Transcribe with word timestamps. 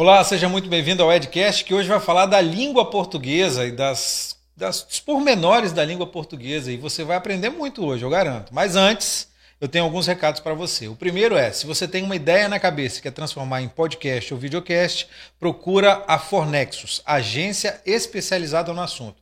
Olá, 0.00 0.22
seja 0.22 0.48
muito 0.48 0.68
bem-vindo 0.68 1.02
ao 1.02 1.12
Edcast, 1.12 1.64
que 1.64 1.74
hoje 1.74 1.88
vai 1.88 1.98
falar 1.98 2.26
da 2.26 2.40
língua 2.40 2.88
portuguesa 2.88 3.66
e 3.66 3.72
das, 3.72 4.36
das 4.56 4.84
dos 4.84 5.00
pormenores 5.00 5.72
da 5.72 5.84
língua 5.84 6.06
portuguesa. 6.06 6.70
E 6.70 6.76
você 6.76 7.02
vai 7.02 7.16
aprender 7.16 7.50
muito 7.50 7.84
hoje, 7.84 8.04
eu 8.04 8.08
garanto. 8.08 8.54
Mas 8.54 8.76
antes, 8.76 9.26
eu 9.60 9.66
tenho 9.66 9.84
alguns 9.84 10.06
recados 10.06 10.40
para 10.40 10.54
você. 10.54 10.86
O 10.86 10.94
primeiro 10.94 11.36
é: 11.36 11.50
se 11.50 11.66
você 11.66 11.88
tem 11.88 12.04
uma 12.04 12.14
ideia 12.14 12.48
na 12.48 12.60
cabeça 12.60 13.00
e 13.00 13.02
quer 13.02 13.10
transformar 13.10 13.60
em 13.60 13.66
podcast 13.66 14.32
ou 14.32 14.38
videocast, 14.38 15.08
procura 15.36 16.04
a 16.06 16.16
Fornexus, 16.16 17.02
agência 17.04 17.82
especializada 17.84 18.72
no 18.72 18.80
assunto. 18.80 19.20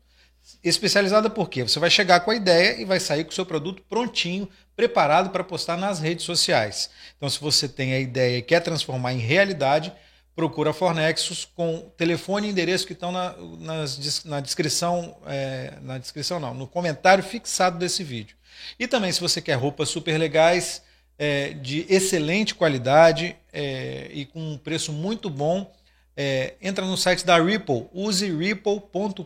Especializada 0.62 1.30
por 1.30 1.48
quê? 1.48 1.62
Você 1.62 1.79
vai 1.79 1.88
chegar 1.88 2.20
com 2.20 2.30
a 2.30 2.36
ideia 2.36 2.79
e 2.79 2.84
vai 2.84 3.00
sair 3.00 3.24
com 3.24 3.30
o 3.30 3.34
seu 3.34 3.46
produto 3.46 3.82
prontinho, 3.88 4.46
preparado 4.77 5.30
para 5.30 5.43
postar 5.43 5.79
nas 5.79 6.00
redes 6.00 6.27
sociais. 6.27 6.90
Então, 7.16 7.30
se 7.30 7.40
você 7.40 7.66
tem 7.66 7.94
a 7.94 7.99
ideia 7.99 8.36
e 8.36 8.43
quer 8.43 8.61
transformar 8.61 9.14
em 9.14 9.18
realidade, 9.21 9.90
procura 10.36 10.75
Fornexus 10.75 11.46
com 11.46 11.90
telefone 11.96 12.46
e 12.46 12.50
endereço 12.50 12.86
que 12.86 12.93
estão 12.93 13.11
na, 13.11 13.35
nas, 13.58 14.22
na 14.25 14.39
descrição, 14.39 15.17
é, 15.27 15.72
na 15.81 15.96
descrição 15.96 16.39
não, 16.39 16.53
no 16.53 16.67
comentário 16.67 17.25
fixado 17.25 17.79
desse 17.79 18.04
vídeo. 18.04 18.36
E 18.79 18.86
também, 18.86 19.11
se 19.11 19.21
você 19.21 19.41
quer 19.41 19.54
roupas 19.54 19.89
super 19.89 20.18
legais, 20.18 20.82
é, 21.18 21.54
de 21.54 21.86
excelente 21.89 22.54
qualidade 22.54 23.35
é, 23.50 24.11
e 24.13 24.27
com 24.27 24.53
um 24.53 24.58
preço 24.58 24.93
muito 24.93 25.30
bom, 25.30 25.72
é, 26.14 26.55
entra 26.61 26.85
no 26.85 26.96
site 26.99 27.25
da 27.25 27.43
Ripple, 27.43 27.86
use 27.93 28.30
ripple.com.br. 28.30 29.25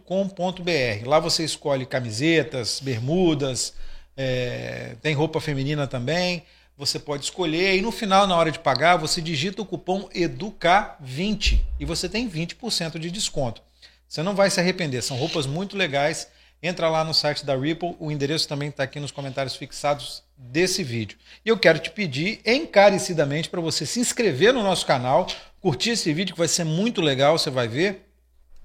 Lá 1.07 1.19
você 1.19 1.45
escolhe 1.45 1.85
camisetas, 1.87 2.81
bermudas, 2.81 3.75
é, 4.17 4.95
tem 5.03 5.15
roupa 5.15 5.41
feminina 5.41 5.89
também. 5.89 6.45
Você 6.81 6.99
pode 6.99 7.25
escolher 7.25 7.77
e 7.77 7.83
no 7.83 7.93
final, 7.93 8.27
na 8.27 8.35
hora 8.35 8.51
de 8.51 8.59
pagar, 8.59 8.97
você 8.97 9.21
digita 9.21 9.61
o 9.61 9.67
cupom 9.67 10.09
EDUCA20 10.15 11.61
e 11.79 11.85
você 11.85 12.09
tem 12.09 12.27
20% 12.27 12.99
de 12.99 13.11
desconto. 13.11 13.61
Você 14.09 14.23
não 14.23 14.35
vai 14.35 14.49
se 14.49 14.61
arrepender, 14.61 15.03
são 15.03 15.19
roupas 15.19 15.45
muito 15.47 15.77
legais. 15.77 16.29
Entra 16.63 16.89
lá 16.89 17.05
no 17.05 17.13
site 17.13 17.45
da 17.45 17.55
Ripple, 17.55 17.97
o 18.01 18.11
endereço 18.11 18.49
também 18.49 18.71
está 18.71 18.83
aqui 18.83 18.99
nos 18.99 19.11
comentários 19.11 19.57
fixados 19.57 20.23
desse 20.39 20.83
vídeo. 20.83 21.19
E 21.45 21.51
eu 21.51 21.59
quero 21.59 21.79
te 21.79 21.91
pedir 21.91 22.41
encarecidamente 22.47 23.51
para 23.51 23.61
você 23.61 23.85
se 23.85 24.01
inscrever 24.01 24.55
no 24.55 24.63
nosso 24.63 24.87
canal, 24.87 25.27
curtir 25.61 25.91
esse 25.91 26.11
vídeo 26.15 26.33
que 26.33 26.39
vai 26.39 26.49
ser 26.49 26.65
muito 26.65 27.03
legal, 27.03 27.37
você 27.37 27.51
vai 27.51 27.69
ver, 27.69 28.11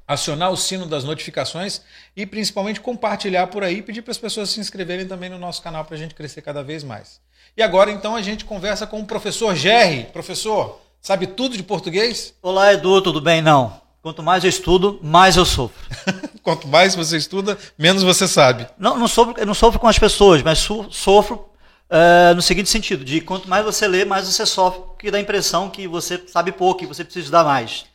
acionar 0.07 0.51
o 0.51 0.57
sino 0.57 0.85
das 0.85 1.03
notificações 1.03 1.81
e 2.15 2.25
principalmente 2.25 2.79
compartilhar 2.79 3.47
por 3.47 3.61
aí, 3.61 3.81
pedir 3.81 4.03
para 4.03 4.11
as 4.11 4.17
pessoas 4.17 4.51
se 4.51 4.61
inscreverem 4.61 5.05
também 5.05 5.29
no 5.29 5.37
nosso 5.37 5.61
canal 5.61 5.83
para 5.83 5.95
a 5.95 5.99
gente 5.99 6.15
crescer 6.15 6.41
cada 6.41 6.63
vez 6.63 6.81
mais. 6.81 7.24
E 7.57 7.63
agora 7.63 7.89
então 7.89 8.17
a 8.17 8.21
gente 8.21 8.43
conversa 8.43 8.85
com 8.85 8.99
o 8.99 9.05
professor 9.05 9.55
Gerry. 9.55 10.03
Professor, 10.11 10.81
sabe 10.99 11.25
tudo 11.25 11.55
de 11.55 11.63
português? 11.63 12.33
Olá 12.41 12.73
Edu, 12.73 13.01
tudo 13.01 13.21
bem? 13.21 13.41
Não. 13.41 13.79
Quanto 14.01 14.21
mais 14.21 14.43
eu 14.43 14.49
estudo, 14.49 14.99
mais 15.01 15.37
eu 15.37 15.45
sofro. 15.45 15.73
Quanto 16.43 16.67
mais 16.67 16.95
você 16.95 17.15
estuda, 17.15 17.57
menos 17.77 18.03
você 18.03 18.27
sabe. 18.27 18.67
Não, 18.77 18.97
não 18.97 19.07
sofro, 19.07 19.35
eu 19.37 19.45
não 19.45 19.53
sofro 19.53 19.79
com 19.79 19.87
as 19.87 19.97
pessoas, 19.97 20.41
mas 20.41 20.59
sofro 20.59 21.49
Uh, 21.87 22.33
no 22.33 22.41
seguinte 22.41 22.67
sentido, 22.67 23.05
de 23.05 23.21
quanto 23.21 23.47
mais 23.47 23.63
você 23.63 23.87
lê, 23.87 24.03
mais 24.03 24.25
você 24.25 24.43
sofre, 24.43 24.81
porque 24.81 25.11
dá 25.11 25.19
a 25.19 25.21
impressão 25.21 25.69
que 25.69 25.87
você 25.87 26.19
sabe 26.27 26.51
pouco 26.51 26.83
e 26.83 26.87
você 26.87 27.03
precisa 27.03 27.25
estudar 27.25 27.43
mais. 27.43 27.85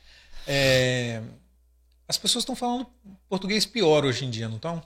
É... 0.47 1.21
As 2.07 2.17
pessoas 2.17 2.43
estão 2.43 2.55
falando 2.55 2.87
português 3.29 3.67
pior 3.67 4.05
hoje 4.05 4.25
em 4.25 4.31
dia, 4.31 4.49
não 4.49 4.57
estão? 4.57 4.81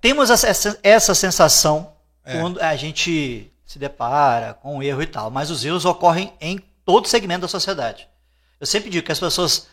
Temos 0.00 0.30
essa, 0.30 0.78
essa 0.82 1.14
sensação 1.14 1.92
é. 2.24 2.40
quando 2.40 2.62
a 2.62 2.74
gente 2.76 3.52
se 3.74 3.78
depara 3.80 4.54
com 4.54 4.76
um 4.76 4.82
erro 4.84 5.02
e 5.02 5.06
tal, 5.06 5.32
mas 5.32 5.50
os 5.50 5.64
erros 5.64 5.84
ocorrem 5.84 6.32
em 6.40 6.60
todo 6.84 7.08
segmento 7.08 7.40
da 7.40 7.48
sociedade. 7.48 8.06
Eu 8.60 8.68
sempre 8.68 8.88
digo 8.88 9.04
que 9.04 9.10
as 9.10 9.18
pessoas 9.18 9.66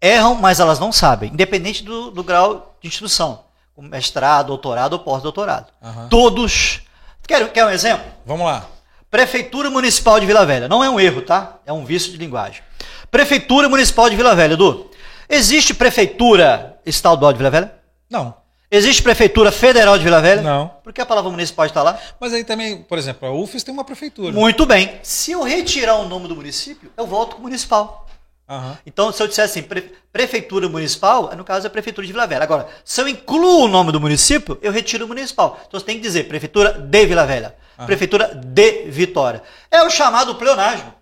erram, 0.00 0.36
mas 0.36 0.60
elas 0.60 0.78
não 0.78 0.92
sabem, 0.92 1.32
independente 1.32 1.82
do, 1.82 2.12
do 2.12 2.22
grau 2.22 2.76
de 2.80 2.86
instrução, 2.86 3.42
mestrado, 3.76 4.46
doutorado 4.46 4.92
ou 4.92 5.00
pós-doutorado. 5.00 5.72
Uhum. 5.82 6.08
Todos 6.08 6.82
Quer, 7.26 7.52
quer 7.52 7.64
um 7.64 7.70
exemplo? 7.70 8.06
Vamos 8.24 8.46
lá. 8.46 8.66
Prefeitura 9.10 9.68
Municipal 9.68 10.20
de 10.20 10.26
Vila 10.26 10.46
Velha. 10.46 10.68
Não 10.68 10.84
é 10.84 10.88
um 10.88 11.00
erro, 11.00 11.22
tá? 11.22 11.56
É 11.66 11.72
um 11.72 11.84
vício 11.84 12.12
de 12.12 12.18
linguagem. 12.18 12.62
Prefeitura 13.10 13.68
Municipal 13.68 14.08
de 14.08 14.14
Vila 14.14 14.36
Velha, 14.36 14.54
Edu. 14.54 14.88
Existe 15.28 15.74
Prefeitura 15.74 16.78
Estadual 16.86 17.32
de 17.32 17.38
Vila 17.38 17.50
Velha? 17.50 17.74
Não. 18.08 18.34
Existe 18.72 19.02
Prefeitura 19.02 19.50
Federal 19.50 19.98
de 19.98 20.04
Vila 20.04 20.20
Velha? 20.20 20.42
Não. 20.42 20.68
Por 20.84 20.92
que 20.92 21.00
a 21.00 21.06
palavra 21.06 21.28
municipal 21.28 21.66
está 21.66 21.82
lá? 21.82 21.98
Mas 22.20 22.32
aí 22.32 22.44
também, 22.44 22.82
por 22.82 22.98
exemplo, 22.98 23.26
a 23.28 23.32
UFES 23.32 23.64
tem 23.64 23.74
uma 23.74 23.82
prefeitura. 23.82 24.32
Muito 24.32 24.64
bem. 24.64 25.00
Se 25.02 25.32
eu 25.32 25.42
retirar 25.42 25.96
o 25.96 26.08
nome 26.08 26.28
do 26.28 26.36
município, 26.36 26.88
eu 26.96 27.04
volto 27.04 27.34
com 27.34 27.40
o 27.40 27.42
municipal. 27.42 28.06
Uhum. 28.48 28.76
Então, 28.86 29.12
se 29.12 29.20
eu 29.22 29.26
disser 29.26 29.44
assim, 29.44 29.62
pre 29.62 29.92
prefeitura 30.12 30.68
municipal, 30.68 31.34
no 31.36 31.44
caso 31.44 31.66
é 31.66 31.68
a 31.68 31.70
prefeitura 31.70 32.06
de 32.06 32.12
Vila 32.12 32.26
Velha. 32.26 32.42
Agora, 32.42 32.68
se 32.84 33.00
eu 33.00 33.08
incluo 33.08 33.64
o 33.64 33.68
nome 33.68 33.92
do 33.92 34.00
município, 34.00 34.58
eu 34.60 34.72
retiro 34.72 35.04
o 35.04 35.08
municipal. 35.08 35.60
Então 35.66 35.78
você 35.78 35.86
tem 35.86 35.96
que 35.96 36.02
dizer 36.02 36.28
prefeitura 36.28 36.72
de 36.72 37.06
Vila 37.06 37.24
Velha, 37.26 37.54
uhum. 37.78 37.86
prefeitura 37.86 38.34
de 38.34 38.90
Vitória. 38.90 39.42
É 39.70 39.82
o 39.82 39.90
chamado 39.90 40.34
pleonasmo, 40.34 40.92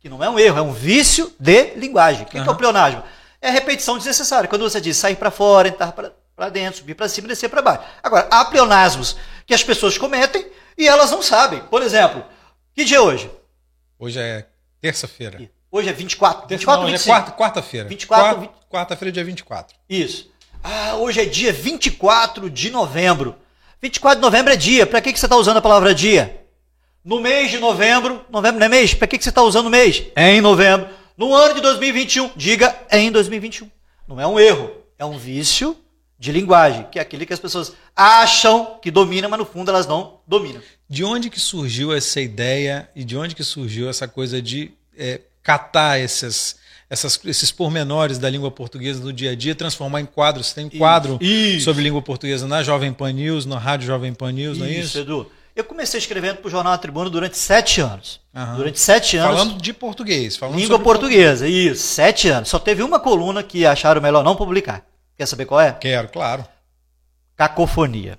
que 0.00 0.08
não 0.08 0.22
é 0.22 0.30
um 0.30 0.38
erro, 0.38 0.58
é 0.58 0.62
um 0.62 0.72
vício 0.72 1.32
de 1.40 1.74
linguagem. 1.74 2.22
O 2.22 2.26
que, 2.26 2.38
uhum. 2.38 2.44
que 2.44 2.48
é 2.48 2.52
o 2.52 2.56
pleonasmo? 2.56 3.02
É 3.40 3.48
a 3.48 3.52
repetição 3.52 3.96
desnecessária. 3.96 4.48
Quando 4.48 4.62
você 4.62 4.80
diz 4.80 4.96
sair 4.96 5.16
para 5.16 5.32
fora, 5.32 5.66
entrar 5.66 5.90
para 5.90 6.12
dentro, 6.50 6.78
subir 6.78 6.94
para 6.94 7.08
cima, 7.08 7.28
descer 7.28 7.48
para 7.48 7.62
baixo. 7.62 7.84
Agora, 8.02 8.26
há 8.30 8.44
pleonasmos 8.44 9.16
que 9.46 9.54
as 9.54 9.62
pessoas 9.62 9.98
cometem 9.98 10.46
e 10.76 10.88
elas 10.88 11.10
não 11.10 11.22
sabem. 11.22 11.60
Por 11.64 11.82
exemplo, 11.82 12.24
que 12.74 12.84
dia 12.84 12.96
é 12.96 13.00
hoje? 13.00 13.30
Hoje 13.98 14.18
é 14.18 14.46
terça-feira. 14.80 15.48
Hoje 15.70 15.88
é 15.88 15.92
24. 15.92 16.48
24 16.48 16.82
não, 16.82 16.92
hoje 16.92 17.02
é 17.02 17.06
quarta, 17.06 17.32
quarta-feira. 17.32 17.88
24, 17.88 18.36
quarta, 18.36 18.54
quarta-feira, 18.68 19.12
dia 19.12 19.24
24. 19.24 19.76
Isso. 19.88 20.30
Ah, 20.62 20.96
hoje 20.96 21.20
é 21.20 21.24
dia 21.24 21.52
24 21.52 22.50
de 22.50 22.70
novembro. 22.70 23.36
24 23.80 24.18
de 24.18 24.22
novembro 24.22 24.52
é 24.52 24.56
dia. 24.56 24.86
Para 24.86 25.00
que, 25.00 25.12
que 25.12 25.18
você 25.18 25.26
está 25.26 25.36
usando 25.36 25.56
a 25.56 25.62
palavra 25.62 25.94
dia? 25.94 26.44
No 27.04 27.20
mês 27.20 27.50
de 27.50 27.58
novembro, 27.58 28.24
novembro 28.30 28.60
não 28.60 28.66
é 28.66 28.68
mês? 28.68 28.94
Para 28.94 29.08
que, 29.08 29.18
que 29.18 29.24
você 29.24 29.30
está 29.30 29.42
usando 29.42 29.68
mês? 29.68 30.04
É 30.14 30.30
em 30.32 30.40
novembro. 30.40 30.88
No 31.16 31.34
ano 31.34 31.54
de 31.54 31.60
2021, 31.60 32.30
diga 32.36 32.76
é 32.88 32.98
em 32.98 33.10
2021. 33.10 33.68
Não 34.06 34.20
é 34.20 34.26
um 34.26 34.38
erro, 34.38 34.70
é 34.98 35.04
um 35.04 35.18
vício 35.18 35.76
de 36.22 36.30
linguagem, 36.30 36.86
que 36.88 37.00
é 37.00 37.02
aquele 37.02 37.26
que 37.26 37.32
as 37.32 37.40
pessoas 37.40 37.72
acham 37.96 38.78
que 38.80 38.92
dominam, 38.92 39.28
mas 39.28 39.40
no 39.40 39.44
fundo 39.44 39.72
elas 39.72 39.88
não 39.88 40.20
dominam. 40.24 40.62
De 40.88 41.02
onde 41.02 41.28
que 41.28 41.40
surgiu 41.40 41.92
essa 41.92 42.20
ideia 42.20 42.88
e 42.94 43.02
de 43.02 43.16
onde 43.16 43.34
que 43.34 43.42
surgiu 43.42 43.90
essa 43.90 44.06
coisa 44.06 44.40
de 44.40 44.70
é, 44.96 45.20
catar 45.42 45.98
essas, 45.98 46.58
essas, 46.88 47.18
esses 47.24 47.50
pormenores 47.50 48.18
da 48.18 48.30
língua 48.30 48.52
portuguesa 48.52 49.00
do 49.00 49.12
dia 49.12 49.32
a 49.32 49.34
dia, 49.34 49.52
transformar 49.52 50.00
em 50.00 50.06
quadros. 50.06 50.52
Tem 50.52 50.66
um 50.66 50.70
quadro 50.70 51.18
isso. 51.20 51.64
sobre 51.64 51.82
língua 51.82 52.00
portuguesa 52.00 52.46
na 52.46 52.62
Jovem 52.62 52.92
Pan 52.92 53.10
News, 53.10 53.44
na 53.44 53.58
Rádio 53.58 53.88
Jovem 53.88 54.14
Pan 54.14 54.30
News, 54.30 54.58
isso, 54.58 54.64
não 54.64 54.70
é 54.70 54.78
isso? 54.78 54.98
Edu. 54.98 55.28
Eu 55.56 55.64
comecei 55.64 55.98
escrevendo 55.98 56.36
para 56.36 56.46
o 56.46 56.50
Jornal 56.52 56.78
Tribuna 56.78 57.10
durante 57.10 57.36
sete 57.36 57.80
anos. 57.80 58.20
Uhum. 58.32 58.56
Durante 58.58 58.78
sete 58.78 59.16
anos. 59.16 59.38
Falando 59.38 59.60
de 59.60 59.72
português. 59.72 60.36
Falando 60.36 60.56
língua 60.56 60.78
portuguesa, 60.78 61.48
isso. 61.48 61.82
Sete 61.82 62.28
anos. 62.28 62.48
Só 62.48 62.60
teve 62.60 62.80
uma 62.84 63.00
coluna 63.00 63.42
que 63.42 63.66
acharam 63.66 64.00
melhor 64.00 64.22
não 64.22 64.36
publicar. 64.36 64.86
Quer 65.22 65.26
saber 65.26 65.46
qual 65.46 65.60
é? 65.60 65.70
Quero, 65.70 66.08
claro. 66.08 66.44
Cacofonia. 67.36 68.18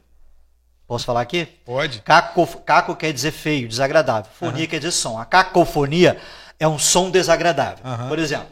Posso 0.88 1.04
falar 1.04 1.20
aqui? 1.20 1.46
Pode. 1.66 2.00
Caco, 2.00 2.48
caco 2.62 2.96
quer 2.96 3.12
dizer 3.12 3.32
feio, 3.32 3.68
desagradável. 3.68 4.32
Fonia 4.40 4.62
uhum. 4.64 4.70
quer 4.70 4.78
dizer 4.78 4.92
som. 4.92 5.20
A 5.20 5.26
cacofonia 5.26 6.18
é 6.58 6.66
um 6.66 6.80
som 6.80 7.12
desagradável. 7.12 7.84
Uhum. 7.84 8.08
Por 8.08 8.20
exemplo, 8.20 8.48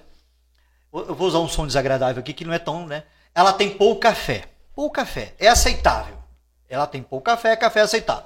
eu 0.91 1.15
vou 1.15 1.29
usar 1.29 1.39
um 1.39 1.47
som 1.47 1.65
desagradável 1.65 2.19
aqui 2.19 2.33
que 2.33 2.43
não 2.43 2.51
é 2.51 2.59
tão, 2.59 2.85
né? 2.85 3.03
Ela 3.33 3.53
tem 3.53 3.69
pouco 3.69 4.01
café. 4.01 4.43
Pouco 4.75 4.93
café. 4.95 5.33
É 5.39 5.47
aceitável. 5.47 6.17
Ela 6.69 6.85
tem 6.85 7.01
pouco 7.01 7.23
café, 7.23 7.55
café 7.55 7.79
é 7.79 7.83
aceitável. 7.83 8.25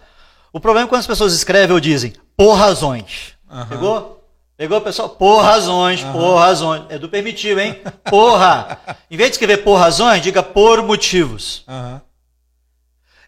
O 0.51 0.59
problema 0.59 0.87
é 0.87 0.89
quando 0.89 1.01
as 1.01 1.07
pessoas 1.07 1.35
escrevem 1.35 1.71
ou 1.71 1.79
dizem 1.79 2.15
por 2.35 2.55
razões. 2.55 3.35
Uhum. 3.47 3.65
Pegou? 3.67 4.24
Pegou, 4.57 4.79
pessoal? 4.79 5.09
Por 5.09 5.41
razões, 5.41 6.01
uhum. 6.01 6.11
por 6.13 6.35
razões. 6.37 6.85
É 6.89 6.97
do 6.97 7.09
permitivo, 7.09 7.59
hein? 7.59 7.81
Porra. 8.09 8.79
em 9.11 9.17
vez 9.17 9.31
de 9.31 9.35
escrever 9.35 9.57
por 9.57 9.75
razões, 9.75 10.21
diga 10.21 10.41
por 10.41 10.81
motivos. 10.81 11.65
Uhum. 11.67 11.99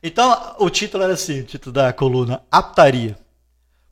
Então, 0.01 0.56
o 0.59 0.69
título 0.69 1.03
era 1.03 1.13
assim, 1.13 1.41
o 1.41 1.44
título 1.44 1.74
da 1.74 1.91
coluna, 1.91 2.41
aptaria. 2.50 3.18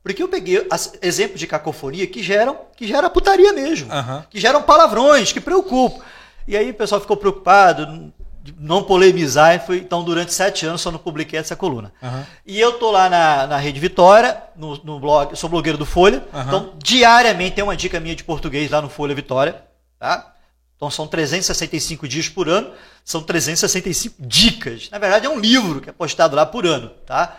Porque 0.02 0.22
eu 0.22 0.28
peguei 0.28 0.66
exemplos 1.02 1.40
de 1.40 1.46
cacofonia 1.46 2.06
que 2.06 2.22
geram, 2.22 2.56
que 2.76 2.86
gera 2.86 3.10
putaria 3.10 3.52
mesmo, 3.52 3.92
uhum. 3.92 4.22
que 4.30 4.38
geram 4.38 4.62
palavrões, 4.62 5.32
que 5.32 5.40
preocupam. 5.40 6.00
E 6.46 6.56
aí 6.56 6.70
o 6.70 6.74
pessoal 6.74 7.00
ficou 7.00 7.16
preocupado, 7.16 8.12
não 8.58 8.82
polemizar, 8.82 9.64
foi, 9.64 9.78
então 9.78 10.04
durante 10.04 10.32
sete 10.32 10.66
anos 10.66 10.80
só 10.80 10.90
não 10.90 10.98
publiquei 10.98 11.38
essa 11.38 11.56
coluna. 11.56 11.92
Uhum. 12.02 12.24
E 12.44 12.60
eu 12.60 12.74
tô 12.74 12.90
lá 12.90 13.08
na, 13.08 13.46
na 13.46 13.56
Rede 13.56 13.80
Vitória, 13.80 14.42
no, 14.56 14.76
no 14.84 15.00
blog, 15.00 15.36
sou 15.36 15.48
blogueiro 15.48 15.78
do 15.78 15.86
Folha, 15.86 16.24
uhum. 16.32 16.40
então 16.42 16.72
diariamente 16.82 17.56
tem 17.56 17.64
uma 17.64 17.76
dica 17.76 18.00
minha 18.00 18.16
de 18.16 18.24
português 18.24 18.70
lá 18.70 18.82
no 18.82 18.88
Folha 18.88 19.14
Vitória, 19.14 19.62
tá? 19.98 20.34
Então 20.76 20.90
são 20.90 21.06
365 21.06 22.06
dias 22.06 22.28
por 22.28 22.48
ano, 22.48 22.70
são 23.04 23.22
365 23.22 24.16
dicas. 24.20 24.90
Na 24.90 24.98
verdade 24.98 25.26
é 25.26 25.30
um 25.30 25.38
livro 25.38 25.80
que 25.80 25.88
é 25.88 25.92
postado 25.92 26.36
lá 26.36 26.44
por 26.44 26.66
ano, 26.66 26.90
tá? 27.06 27.36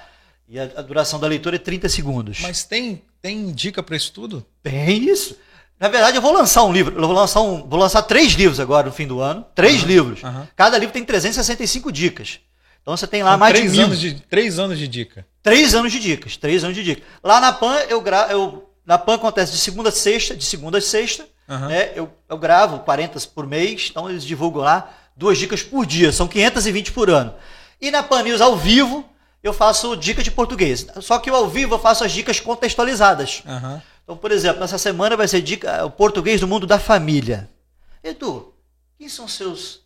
E 0.49 0.59
a, 0.59 0.63
a, 0.63 0.81
duração 0.81 1.19
da 1.19 1.27
leitura 1.27 1.57
é 1.57 1.59
30 1.59 1.89
segundos. 1.89 2.39
Mas 2.41 2.63
tem, 2.63 3.03
tem 3.21 3.51
dica 3.51 3.83
para 3.83 3.95
isso 3.97 4.11
tudo? 4.13 4.45
Tem 4.63 5.03
isso. 5.03 5.37
Na 5.79 5.87
verdade, 5.89 6.17
eu 6.17 6.21
vou 6.21 6.33
lançar 6.33 6.63
um 6.63 6.71
livro. 6.71 6.95
Eu 6.95 7.07
vou 7.07 7.15
lançar, 7.15 7.41
um, 7.41 7.67
vou 7.67 7.79
lançar 7.79 8.01
três 8.01 8.33
livros 8.33 8.59
agora 8.59 8.87
no 8.87 8.93
fim 8.93 9.05
do 9.05 9.19
ano. 9.19 9.45
Três 9.53 9.81
uhum, 9.81 9.87
livros. 9.87 10.23
Uhum. 10.23 10.47
Cada 10.55 10.77
livro 10.77 10.93
tem 10.93 11.03
365 11.03 11.91
dicas. 11.91 12.39
Então 12.81 12.95
você 12.95 13.05
tem 13.05 13.21
lá 13.21 13.31
São 13.31 13.39
mais 13.39 13.53
três 13.53 13.71
de 13.71 13.77
mil. 13.77 13.85
Anos 13.85 13.99
de, 13.99 14.13
três 14.21 14.59
anos 14.59 14.79
de 14.79 14.87
dica. 14.87 15.25
Três 15.43 15.75
anos 15.75 15.91
de 15.91 15.99
dicas. 15.99 16.37
Três 16.37 16.63
anos 16.63 16.75
de 16.75 16.83
dica. 16.83 17.03
Lá 17.23 17.39
na 17.39 17.53
PAN, 17.53 17.75
eu, 17.89 18.01
gra... 18.01 18.27
eu 18.31 18.69
na 18.85 18.97
PAN 18.97 19.15
acontece 19.15 19.51
de 19.51 19.59
segunda 19.59 19.89
a 19.89 19.91
sexta, 19.91 20.35
de 20.35 20.45
segunda 20.45 20.79
a 20.79 20.81
sexta. 20.81 21.27
Uhum. 21.47 21.67
Né? 21.67 21.91
Eu, 21.95 22.09
eu 22.27 22.37
gravo 22.37 22.79
40 22.79 23.19
por 23.35 23.45
mês, 23.45 23.87
então 23.91 24.09
eles 24.09 24.23
divulgam 24.23 24.61
lá 24.61 24.89
duas 25.15 25.37
dicas 25.37 25.61
por 25.61 25.85
dia. 25.85 26.11
São 26.11 26.27
520 26.27 26.91
por 26.91 27.09
ano. 27.09 27.33
E 27.79 27.91
na 27.91 28.01
PAN 28.01 28.23
News 28.23 28.41
ao 28.41 28.57
vivo, 28.57 29.05
eu 29.43 29.53
faço 29.53 29.95
dicas 29.95 30.23
de 30.23 30.31
português. 30.31 30.87
Só 31.01 31.19
que 31.19 31.29
eu, 31.29 31.35
ao 31.35 31.47
vivo 31.47 31.75
eu 31.75 31.79
faço 31.79 32.03
as 32.03 32.11
dicas 32.11 32.39
contextualizadas. 32.39 33.43
Uhum. 33.45 33.81
Então, 34.07 34.15
por 34.15 34.31
exemplo, 34.31 34.61
nessa 34.61 34.77
semana 34.77 35.17
vai 35.17 35.27
ser 35.27 35.41
dica, 35.41 35.83
o 35.83 35.91
português 35.91 36.39
do 36.39 36.47
mundo 36.47 36.65
da 36.65 36.79
família. 36.79 37.49
Edu, 38.01 38.53
quem 38.97 39.09
são 39.09 39.27
seus 39.27 39.81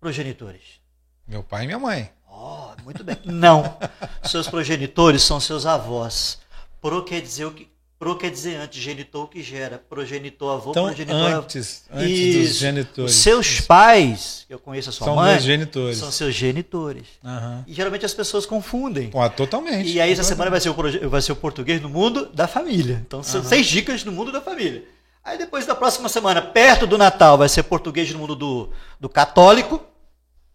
progenitores? 0.00 0.80
Meu 1.24 1.44
pai 1.44 1.62
e 1.62 1.66
minha 1.66 1.78
mãe. 1.78 2.10
Oh, 2.28 2.72
muito 2.82 3.04
bem. 3.04 3.16
Não. 3.24 3.78
seus 4.24 4.48
progenitores 4.48 5.22
são 5.22 5.38
seus 5.38 5.64
avós. 5.64 6.40
Pro 6.80 7.04
quer 7.04 7.20
dizer 7.20 7.44
o 7.44 7.52
que 7.52 7.70
Pro 8.02 8.16
quer 8.16 8.32
dizer 8.32 8.56
antes, 8.56 8.82
genitor 8.82 9.28
que 9.28 9.40
gera, 9.44 9.80
progenitor, 9.88 10.56
avô, 10.56 10.72
então, 10.72 10.86
progenitor. 10.86 11.34
Antes, 11.34 11.84
antes 11.88 12.18
e 12.18 12.32
dos 12.36 12.56
genitores. 12.56 13.14
Seus 13.14 13.60
pais, 13.60 14.44
eu 14.50 14.58
conheço 14.58 14.90
a 14.90 14.92
sua 14.92 15.04
são 15.04 15.14
mãe. 15.14 15.38
Genitores. 15.38 15.98
São 15.98 16.10
seus 16.10 16.34
genitores. 16.34 17.04
Uhum. 17.22 17.62
E 17.64 17.72
geralmente 17.72 18.04
as 18.04 18.12
pessoas 18.12 18.44
confundem. 18.44 19.08
Pô, 19.08 19.30
totalmente. 19.30 19.88
E 19.88 20.00
aí 20.00 20.10
essa 20.10 20.24
semana 20.24 20.50
vai 20.50 20.60
ser, 20.60 20.70
o, 20.70 21.08
vai 21.08 21.22
ser 21.22 21.30
o 21.30 21.36
português 21.36 21.80
no 21.80 21.88
mundo 21.88 22.26
da 22.34 22.48
família. 22.48 23.00
Então 23.06 23.22
são 23.22 23.40
uhum. 23.40 23.46
seis 23.46 23.68
dicas 23.68 24.02
no 24.02 24.10
mundo 24.10 24.32
da 24.32 24.40
família. 24.40 24.82
Aí 25.22 25.38
depois 25.38 25.64
da 25.64 25.76
próxima 25.76 26.08
semana, 26.08 26.42
perto 26.42 26.88
do 26.88 26.98
Natal, 26.98 27.38
vai 27.38 27.48
ser 27.48 27.62
português 27.62 28.10
no 28.10 28.18
mundo 28.18 28.34
do, 28.34 28.68
do 28.98 29.08
católico. 29.08 29.80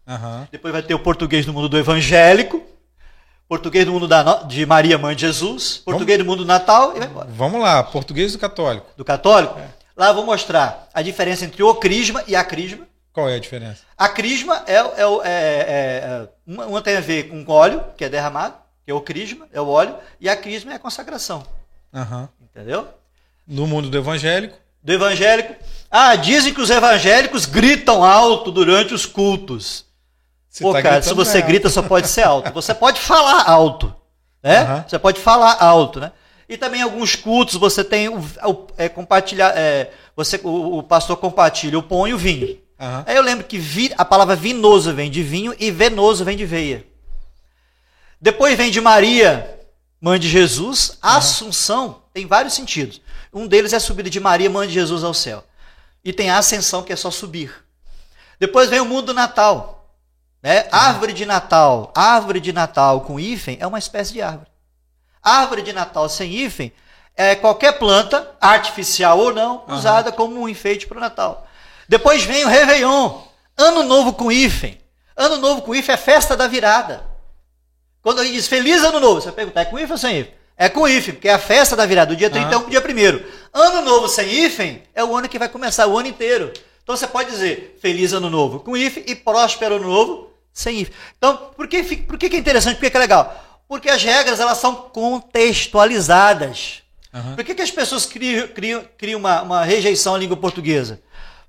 Uhum. 0.06 0.46
Depois 0.52 0.70
vai 0.70 0.82
ter 0.82 0.92
o 0.92 0.98
português 0.98 1.46
no 1.46 1.54
mundo 1.54 1.70
do 1.70 1.78
evangélico 1.78 2.62
português 3.48 3.86
do 3.86 3.92
mundo 3.92 4.06
da, 4.06 4.42
de 4.42 4.66
Maria, 4.66 4.98
mãe 4.98 5.16
de 5.16 5.22
Jesus, 5.22 5.78
português 5.78 6.18
vamos, 6.18 6.26
do 6.26 6.30
mundo 6.30 6.44
do 6.44 6.48
Natal 6.48 6.94
e 6.94 6.98
vai 6.98 7.08
embora. 7.08 7.28
Vamos 7.30 7.60
lá, 7.60 7.82
português 7.82 8.32
do 8.32 8.38
católico. 8.38 8.86
Do 8.96 9.04
católico? 9.04 9.58
É. 9.58 9.68
Lá 9.96 10.08
eu 10.08 10.14
vou 10.14 10.24
mostrar 10.24 10.88
a 10.92 11.02
diferença 11.02 11.44
entre 11.44 11.62
o 11.62 11.74
crisma 11.74 12.22
e 12.28 12.36
a 12.36 12.44
crisma. 12.44 12.86
Qual 13.12 13.28
é 13.28 13.34
a 13.34 13.40
diferença? 13.40 13.82
A 13.96 14.08
crisma 14.08 14.62
é, 14.66 14.74
é, 14.74 14.76
é, 14.76 15.00
é 15.24 16.28
uma, 16.46 16.66
uma, 16.66 16.82
tem 16.82 16.96
a 16.96 17.00
ver 17.00 17.24
com 17.24 17.44
óleo, 17.50 17.82
que 17.96 18.04
é 18.04 18.08
derramado, 18.08 18.54
que 18.84 18.92
é 18.92 18.94
o 18.94 19.00
crisma, 19.00 19.48
é 19.52 19.60
o 19.60 19.66
óleo, 19.66 19.96
e 20.20 20.28
a 20.28 20.36
crisma 20.36 20.72
é 20.72 20.76
a 20.76 20.78
consagração. 20.78 21.42
Uhum. 21.92 22.28
Entendeu? 22.40 22.86
No 23.46 23.66
mundo 23.66 23.90
do 23.90 23.98
evangélico? 23.98 24.56
Do 24.82 24.92
evangélico. 24.92 25.54
Ah, 25.90 26.14
dizem 26.14 26.54
que 26.54 26.60
os 26.60 26.70
evangélicos 26.70 27.46
gritam 27.46 28.04
alto 28.04 28.52
durante 28.52 28.94
os 28.94 29.04
cultos. 29.04 29.87
Você 30.58 30.64
Pô, 30.64 30.72
tá 30.72 30.82
cara, 30.82 31.02
se 31.02 31.14
você 31.14 31.40
grita, 31.40 31.70
só 31.70 31.82
pode 31.82 32.08
ser 32.08 32.22
alto. 32.22 32.52
Você 32.52 32.74
pode 32.74 33.00
falar 33.00 33.48
alto, 33.48 33.94
né? 34.42 34.64
Uhum. 34.64 34.88
Você 34.88 34.98
pode 34.98 35.20
falar 35.20 35.56
alto, 35.62 36.00
né? 36.00 36.10
E 36.48 36.56
também 36.56 36.82
alguns 36.82 37.14
cultos 37.14 37.54
você 37.54 37.84
tem 37.84 38.08
o, 38.08 38.18
o 38.18 38.66
é, 38.76 38.88
compartilhar, 38.88 39.52
é, 39.56 39.92
você 40.16 40.40
o, 40.42 40.78
o, 40.78 40.82
pastor 40.82 41.16
compartilha 41.18 41.78
o 41.78 41.82
pão 41.82 42.08
e 42.08 42.14
o 42.14 42.18
vinho. 42.18 42.58
Uhum. 42.80 43.04
Aí 43.06 43.14
eu 43.14 43.22
lembro 43.22 43.44
que 43.44 43.56
vi, 43.56 43.92
a 43.96 44.04
palavra 44.04 44.34
vinoso 44.34 44.92
vem 44.92 45.08
de 45.08 45.22
vinho 45.22 45.54
e 45.60 45.70
venoso 45.70 46.24
vem 46.24 46.36
de 46.36 46.44
veia. 46.44 46.84
Depois 48.20 48.58
vem 48.58 48.72
de 48.72 48.80
Maria, 48.80 49.60
mãe 50.00 50.18
de 50.18 50.28
Jesus. 50.28 50.98
A 51.00 51.12
uhum. 51.12 51.18
Assunção 51.18 52.02
tem 52.12 52.26
vários 52.26 52.54
sentidos. 52.54 53.00
Um 53.32 53.46
deles 53.46 53.72
é 53.72 53.76
a 53.76 53.80
subida 53.80 54.10
de 54.10 54.18
Maria, 54.18 54.50
mãe 54.50 54.66
de 54.66 54.74
Jesus 54.74 55.04
ao 55.04 55.14
céu. 55.14 55.44
E 56.04 56.12
tem 56.12 56.30
a 56.30 56.38
ascensão, 56.38 56.82
que 56.82 56.92
é 56.92 56.96
só 56.96 57.12
subir. 57.12 57.52
Depois 58.40 58.68
vem 58.68 58.80
o 58.80 58.84
mundo 58.84 59.06
do 59.06 59.14
Natal. 59.14 59.77
Né? 60.42 60.68
Árvore 60.70 61.12
de 61.12 61.26
Natal, 61.26 61.92
árvore 61.94 62.40
de 62.40 62.52
Natal 62.52 63.00
com 63.00 63.18
hífen 63.18 63.56
é 63.60 63.66
uma 63.66 63.78
espécie 63.78 64.12
de 64.12 64.22
árvore. 64.22 64.50
Árvore 65.22 65.62
de 65.62 65.72
Natal 65.72 66.08
sem 66.08 66.32
hífen 66.32 66.72
é 67.16 67.34
qualquer 67.34 67.72
planta, 67.72 68.30
artificial 68.40 69.18
ou 69.18 69.34
não, 69.34 69.64
uhum. 69.66 69.74
usada 69.74 70.12
como 70.12 70.40
um 70.40 70.48
enfeite 70.48 70.86
para 70.86 70.98
o 70.98 71.00
Natal. 71.00 71.46
Depois 71.88 72.22
vem 72.22 72.44
o 72.44 72.48
Réveillon, 72.48 73.20
Ano 73.56 73.82
Novo 73.82 74.12
com 74.12 74.30
hífen. 74.30 74.80
Ano 75.16 75.36
Novo 75.38 75.62
com 75.62 75.74
hífen 75.74 75.94
é 75.94 75.98
festa 75.98 76.36
da 76.36 76.46
virada. 76.46 77.04
Quando 78.00 78.22
gente 78.22 78.34
diz 78.34 78.46
Feliz 78.46 78.84
Ano 78.84 79.00
Novo, 79.00 79.20
você 79.20 79.32
pergunta, 79.32 79.60
é 79.60 79.64
com 79.64 79.76
hífen 79.76 79.92
ou 79.92 79.98
sem 79.98 80.20
hífen? 80.20 80.34
É 80.56 80.68
com 80.68 80.86
hífen, 80.88 81.14
porque 81.14 81.28
é 81.28 81.34
a 81.34 81.38
festa 81.38 81.74
da 81.74 81.84
virada, 81.84 82.14
do 82.14 82.16
dia 82.16 82.30
31 82.30 82.60
para 82.60 82.68
o 82.68 82.70
dia 82.70 82.80
1 82.80 83.60
Ano 83.60 83.82
Novo 83.82 84.08
sem 84.08 84.28
hífen 84.28 84.82
é 84.94 85.02
o 85.02 85.16
ano 85.16 85.28
que 85.28 85.38
vai 85.38 85.48
começar, 85.48 85.88
o 85.88 85.98
ano 85.98 86.08
inteiro. 86.08 86.52
Então 86.82 86.96
você 86.96 87.06
pode 87.06 87.30
dizer 87.30 87.76
Feliz 87.82 88.12
Ano 88.12 88.30
Novo 88.30 88.60
com 88.60 88.76
hífen 88.76 89.02
e 89.06 89.14
Próspero 89.14 89.76
Ano 89.76 89.88
Novo 89.88 90.27
sem 90.58 90.80
if. 90.80 90.90
Então, 91.16 91.52
por 91.56 91.68
que, 91.68 91.82
por 91.98 92.18
que 92.18 92.26
é 92.26 92.36
interessante? 92.36 92.78
Por 92.78 92.90
que 92.90 92.96
é 92.96 93.00
legal? 93.00 93.62
Porque 93.68 93.88
as 93.88 94.02
regras 94.02 94.40
elas 94.40 94.58
são 94.58 94.74
contextualizadas. 94.74 96.82
Uhum. 97.14 97.36
Por 97.36 97.44
que, 97.44 97.54
que 97.54 97.62
as 97.62 97.70
pessoas 97.70 98.04
criam, 98.04 98.48
criam, 98.48 98.84
criam 98.98 99.20
uma, 99.20 99.42
uma 99.42 99.64
rejeição 99.64 100.16
à 100.16 100.18
língua 100.18 100.36
portuguesa? 100.36 101.00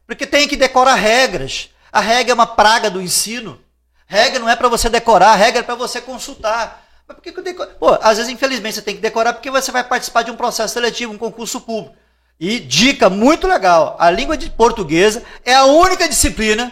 Porque 0.06 0.28
tem 0.28 0.48
que 0.48 0.56
decorar 0.56 0.94
regras. 0.94 1.72
A 1.92 2.00
regra 2.00 2.34
é 2.34 2.36
uma 2.36 2.46
praga 2.46 2.88
do 2.90 3.02
ensino. 3.02 3.60
Regra 4.06 4.40
não 4.40 4.50
é 4.50 4.56
para 4.56 4.68
você 4.68 4.90
decorar, 4.90 5.32
a 5.32 5.36
regra 5.36 5.62
é 5.62 5.64
para 5.64 5.76
você 5.76 6.00
consultar. 6.00 6.86
Mas 7.08 7.16
por 7.16 7.24
que, 7.24 7.32
que 7.32 7.40
eu 7.40 7.44
decoro? 7.44 7.72
Pô, 7.80 7.98
às 8.02 8.18
vezes, 8.18 8.32
infelizmente, 8.32 8.76
você 8.76 8.84
tem 8.84 8.96
que 8.96 9.02
decorar 9.02 9.34
porque 9.34 9.50
você 9.50 9.72
vai 9.72 9.84
participar 9.84 10.22
de 10.22 10.30
um 10.30 10.36
processo 10.36 10.76
seletivo, 10.76 11.14
um 11.14 11.18
concurso 11.18 11.62
público. 11.62 11.96
E 12.40 12.60
dica 12.60 13.10
muito 13.10 13.48
legal: 13.48 13.96
a 14.00 14.12
língua 14.12 14.38
de 14.38 14.52
portuguesa 14.52 15.24
é 15.44 15.56
a 15.56 15.66
única 15.66 16.08
disciplina 16.08 16.72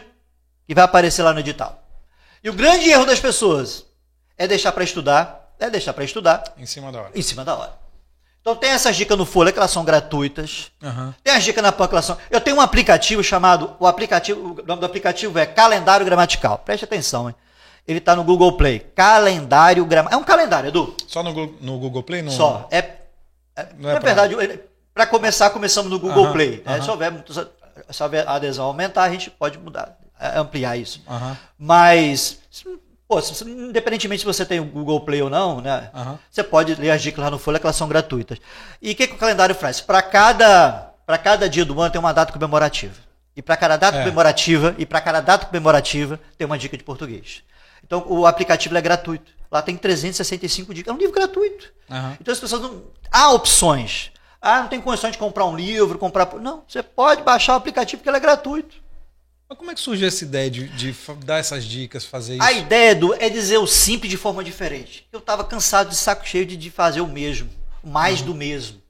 que 0.67 0.75
vai 0.75 0.83
aparecer 0.83 1.23
lá 1.23 1.33
no 1.33 1.39
edital. 1.39 1.86
E 2.43 2.49
o 2.49 2.53
grande 2.53 2.89
erro 2.89 3.05
das 3.05 3.19
pessoas 3.19 3.85
é 4.37 4.47
deixar 4.47 4.71
para 4.71 4.83
estudar, 4.83 5.53
é 5.59 5.69
deixar 5.69 5.93
para 5.93 6.03
estudar. 6.03 6.43
Em 6.57 6.65
cima 6.65 6.91
da 6.91 6.99
hora. 7.01 7.11
Em 7.15 7.21
cima 7.21 7.43
da 7.43 7.55
hora. 7.55 7.87
Então 8.41 8.55
tem 8.55 8.69
essas 8.69 8.95
dicas 8.95 9.17
no 9.17 9.25
Folha 9.25 9.51
que 9.51 9.59
elas 9.59 9.71
são 9.71 9.83
gratuitas. 9.83 10.71
Uhum. 10.81 11.13
Tem 11.21 11.33
as 11.33 11.43
dicas 11.43 11.61
na 11.61 11.71
PAN 11.71 11.87
que 11.87 11.95
elas 11.95 12.05
são. 12.05 12.17
Eu 12.31 12.39
tenho 12.39 12.55
um 12.55 12.61
aplicativo 12.61 13.21
chamado. 13.21 13.75
O 13.77 13.85
aplicativo, 13.85 14.61
o 14.61 14.65
nome 14.65 14.79
do 14.79 14.85
aplicativo 14.85 15.37
é 15.37 15.45
Calendário 15.45 16.05
Gramatical. 16.05 16.57
Preste 16.59 16.85
atenção, 16.85 17.27
hein? 17.27 17.35
Ele 17.85 17.99
está 17.99 18.15
no 18.15 18.23
Google 18.23 18.55
Play. 18.55 18.79
Calendário 18.79 19.85
Gramatical. 19.85 20.19
É 20.19 20.21
um 20.21 20.25
calendário, 20.25 20.69
Edu. 20.69 20.95
Só 21.07 21.21
no, 21.23 21.33
no 21.33 21.77
Google 21.77 22.03
Play? 22.03 22.21
No... 22.21 22.31
Só. 22.31 22.67
É, 22.71 22.77
é, 22.77 23.67
não 23.77 23.89
é 23.89 23.93
na 23.95 23.99
pra... 23.99 24.13
verdade, 24.13 24.61
para 24.93 25.05
começar, 25.05 25.49
começamos 25.49 25.91
no 25.91 25.99
Google 25.99 26.27
uhum. 26.27 26.31
Play. 26.31 26.63
Uhum. 26.65 26.83
Se, 26.83 26.89
houver, 26.89 27.13
se 27.89 28.03
houver 28.03 28.27
adesão 28.27 28.65
aumentar, 28.65 29.03
a 29.03 29.11
gente 29.11 29.29
pode 29.29 29.57
mudar. 29.57 29.97
Ampliar 30.19 30.77
isso. 30.77 31.01
Uhum. 31.07 31.35
Mas, 31.57 32.39
pô, 33.07 33.19
independentemente 33.45 34.21
se 34.21 34.25
você 34.25 34.45
tem 34.45 34.59
o 34.59 34.65
Google 34.65 35.01
Play 35.01 35.21
ou 35.21 35.29
não, 35.29 35.61
né? 35.61 35.89
Uhum. 35.93 36.17
Você 36.29 36.43
pode 36.43 36.75
ler 36.75 36.91
as 36.91 37.01
dicas 37.01 37.23
lá 37.23 37.29
no 37.29 37.37
Folha, 37.37 37.59
que 37.59 37.65
elas 37.65 37.75
são 37.75 37.87
gratuitas. 37.87 38.39
E 38.81 38.91
o 38.91 38.95
que, 38.95 39.07
que 39.07 39.15
o 39.15 39.17
calendário 39.17 39.55
faz? 39.55 39.79
Para 39.79 40.01
cada, 40.01 40.93
cada 41.23 41.49
dia 41.49 41.63
do 41.63 41.79
ano 41.79 41.91
tem 41.91 41.99
uma 41.99 42.13
data 42.13 42.33
comemorativa. 42.33 42.95
E 43.35 43.41
para 43.41 43.55
cada 43.55 43.77
data 43.77 43.99
é. 43.99 44.03
comemorativa, 44.03 44.73
e 44.79 44.85
para 44.85 44.99
cada 44.99 45.21
data 45.21 45.45
comemorativa, 45.45 46.19
tem 46.37 46.45
uma 46.47 46.57
dica 46.57 46.75
de 46.75 46.83
português. 46.83 47.43
Então 47.85 48.03
o 48.07 48.25
aplicativo 48.25 48.75
é 48.75 48.81
gratuito. 48.81 49.31
Lá 49.51 49.61
tem 49.61 49.77
365 49.77 50.73
dicas. 50.73 50.91
É 50.91 50.95
um 50.95 50.99
livro 50.99 51.13
gratuito. 51.13 51.71
Uhum. 51.89 52.17
Então 52.19 52.33
as 52.33 52.39
pessoas 52.39 52.61
não. 52.63 52.83
Há 53.11 53.31
opções. 53.31 54.11
Ah, 54.41 54.61
não 54.61 54.67
tem 54.67 54.81
condições 54.81 55.11
de 55.11 55.17
comprar 55.17 55.45
um 55.45 55.55
livro, 55.55 55.97
comprar. 55.97 56.27
Não, 56.35 56.63
você 56.67 56.83
pode 56.83 57.23
baixar 57.23 57.53
o 57.53 57.57
aplicativo 57.57 57.99
porque 57.99 58.09
ele 58.09 58.17
é 58.17 58.21
gratuito. 58.21 58.75
Mas 59.49 59.57
como 59.57 59.71
é 59.71 59.73
que 59.73 59.79
surgiu 59.79 60.07
essa 60.07 60.25
ideia 60.25 60.51
de, 60.51 60.67
de 60.69 60.93
dar 61.23 61.37
essas 61.37 61.63
dicas, 61.63 62.03
fazer 62.03 62.35
isso? 62.35 62.43
A 62.43 62.51
ideia 62.51 62.93
do, 62.93 63.13
é 63.13 63.29
dizer 63.29 63.57
o 63.57 63.67
simples 63.67 64.09
de 64.09 64.17
forma 64.17 64.43
diferente. 64.43 65.07
Eu 65.11 65.19
estava 65.19 65.43
cansado 65.43 65.89
de 65.89 65.95
saco 65.95 66.27
cheio 66.27 66.45
de, 66.45 66.57
de 66.57 66.69
fazer 66.69 66.99
o 66.99 67.07
mesmo, 67.07 67.49
mais 67.81 68.19
uhum. 68.19 68.27
do 68.27 68.35
mesmo. 68.35 68.81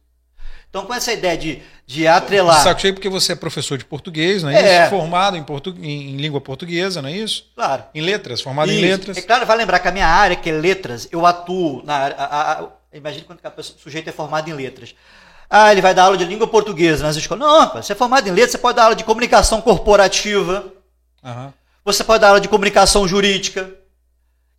Então, 0.70 0.86
com 0.86 0.94
essa 0.94 1.14
ideia 1.14 1.38
de, 1.38 1.62
de 1.86 2.08
atrelar. 2.08 2.58
De 2.58 2.64
saco 2.64 2.82
cheio 2.82 2.94
porque 2.94 3.08
você 3.08 3.34
é 3.34 3.36
professor 3.36 3.78
de 3.78 3.86
português, 3.86 4.44
não 4.44 4.50
é, 4.50 4.62
é. 4.62 4.82
isso? 4.82 4.90
Formado 4.90 5.38
em, 5.38 5.44
portu... 5.44 5.76
em 5.80 6.18
língua 6.18 6.42
portuguesa, 6.42 7.02
não 7.02 7.10
é 7.10 7.14
isso? 7.14 7.50
Claro. 7.56 7.84
Em 7.94 8.02
letras, 8.02 8.42
formado 8.42 8.72
isso. 8.72 8.80
em 8.80 8.82
letras. 8.82 9.18
É 9.18 9.22
claro, 9.22 9.46
vai 9.46 9.58
lembrar 9.58 9.80
que 9.80 9.88
a 9.88 9.92
minha 9.92 10.08
área, 10.08 10.36
que 10.36 10.50
é 10.50 10.54
letras, 10.54 11.08
eu 11.12 11.26
atuo 11.26 11.84
na 11.86 11.96
área. 11.96 12.16
A, 12.18 12.52
a, 12.64 12.68
imagine 12.94 13.24
quando 13.26 13.40
o 13.40 13.64
sujeito 13.64 14.10
é 14.10 14.12
formado 14.12 14.50
em 14.50 14.54
letras. 14.54 14.96
Ah, 15.50 15.72
ele 15.72 15.82
vai 15.82 15.94
dar 15.94 16.04
aula 16.04 16.18
de 16.18 16.25
língua 16.25 16.48
portuguesa 16.48 17.06
nas 17.06 17.16
escolas. 17.16 17.48
Não, 17.48 17.82
você 17.82 17.94
é 17.94 17.96
formado 17.96 18.27
em 18.27 18.32
letras, 18.32 18.51
você 18.51 18.58
pode 18.58 18.75
dar 18.75 18.84
aula 18.84 18.96
de 18.96 19.04
comunicação 19.04 19.62
corporativa. 19.62 20.66
Uhum. 21.24 21.54
Você 21.86 22.04
pode 22.04 22.22
dar 22.22 22.30
aula 22.30 22.42
de 22.42 22.50
comunicação 22.50 23.08
jurídica. 23.08 23.74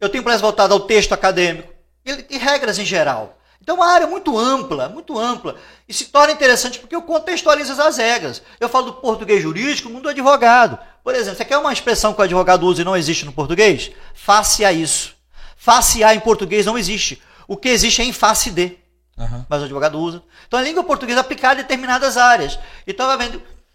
Eu 0.00 0.08
tenho 0.08 0.24
mais 0.24 0.40
voltado 0.40 0.72
ao 0.72 0.80
texto 0.80 1.12
acadêmico. 1.12 1.72
E, 2.06 2.26
e 2.30 2.38
regras 2.38 2.78
em 2.78 2.86
geral. 2.86 3.38
Então, 3.60 3.76
é 3.76 3.80
uma 3.80 3.92
área 3.92 4.06
muito 4.06 4.38
ampla, 4.38 4.88
muito 4.88 5.18
ampla. 5.18 5.56
E 5.86 5.92
se 5.92 6.06
torna 6.06 6.32
interessante 6.32 6.78
porque 6.78 6.96
eu 6.96 7.02
contextualizo 7.02 7.80
as 7.82 7.98
regras. 7.98 8.40
Eu 8.58 8.66
falo 8.66 8.86
do 8.86 8.92
português 8.94 9.42
jurídico, 9.42 9.90
mundo 9.90 10.04
do 10.04 10.08
advogado. 10.08 10.78
Por 11.04 11.14
exemplo, 11.14 11.36
você 11.36 11.44
quer 11.44 11.58
uma 11.58 11.72
expressão 11.72 12.14
que 12.14 12.20
o 12.20 12.24
advogado 12.24 12.62
usa 12.64 12.80
e 12.80 12.84
não 12.84 12.96
existe 12.96 13.26
no 13.26 13.32
português? 13.32 13.90
Face 14.14 14.64
a 14.64 14.72
isso. 14.72 15.14
Face 15.54 16.02
a 16.02 16.14
em 16.14 16.20
português 16.20 16.64
não 16.64 16.78
existe. 16.78 17.20
O 17.46 17.58
que 17.58 17.68
existe 17.68 18.00
é 18.00 18.06
em 18.06 18.12
face 18.12 18.50
de. 18.50 18.77
Uhum. 19.18 19.44
Mas 19.48 19.60
o 19.60 19.64
advogado 19.64 19.98
usa. 19.98 20.22
Então 20.46 20.58
a 20.58 20.62
língua 20.62 20.84
portuguesa 20.84 21.20
aplicada 21.20 21.60
em 21.60 21.62
determinadas 21.64 22.16
áreas. 22.16 22.58
Então, 22.86 23.08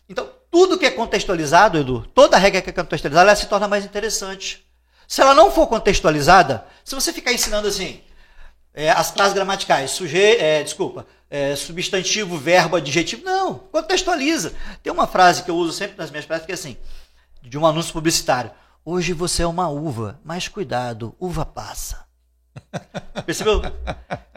então 0.08 0.30
tudo 0.50 0.78
que 0.78 0.86
é 0.86 0.92
contextualizado, 0.92 1.78
Edu, 1.78 2.08
toda 2.14 2.38
regra 2.38 2.62
que 2.62 2.70
é 2.70 2.74
contextualizada, 2.74 3.30
ela 3.30 3.36
se 3.36 3.48
torna 3.48 3.68
mais 3.68 3.84
interessante. 3.84 4.66
Se 5.08 5.22
ela 5.22 5.34
não 5.34 5.52
for 5.52 5.68
contextualizada, 5.68 6.66
se 6.84 6.96
você 6.96 7.12
ficar 7.12 7.34
ensinando 7.34 7.68
assim, 7.68 8.02
é, 8.74 8.90
as 8.90 9.12
classes 9.12 9.34
gramaticais, 9.34 9.92
sujeito, 9.92 10.42
é, 10.42 10.64
desculpa, 10.64 11.06
é, 11.30 11.56
substantivo, 11.56 12.38
verbo, 12.38 12.76
adjetivo, 12.76 13.24
não, 13.24 13.56
contextualiza. 13.56 14.54
Tem 14.82 14.94
uma 14.94 15.08
frase 15.08 15.44
que 15.44 15.52
eu 15.52 15.56
uso 15.56 15.74
sempre 15.74 15.98
nas 15.98 16.10
minhas 16.10 16.26
práticas 16.26 16.46
que 16.46 16.52
é 16.52 16.56
assim, 16.56 16.78
de 17.42 17.58
um 17.58 17.66
anúncio 17.66 17.92
publicitário. 17.92 18.52
Hoje 18.86 19.14
você 19.14 19.44
é 19.44 19.48
uma 19.48 19.70
uva, 19.70 20.20
mas 20.24 20.48
cuidado, 20.48 21.16
uva 21.20 21.46
passa. 21.46 22.06
Percebeu? 23.26 23.62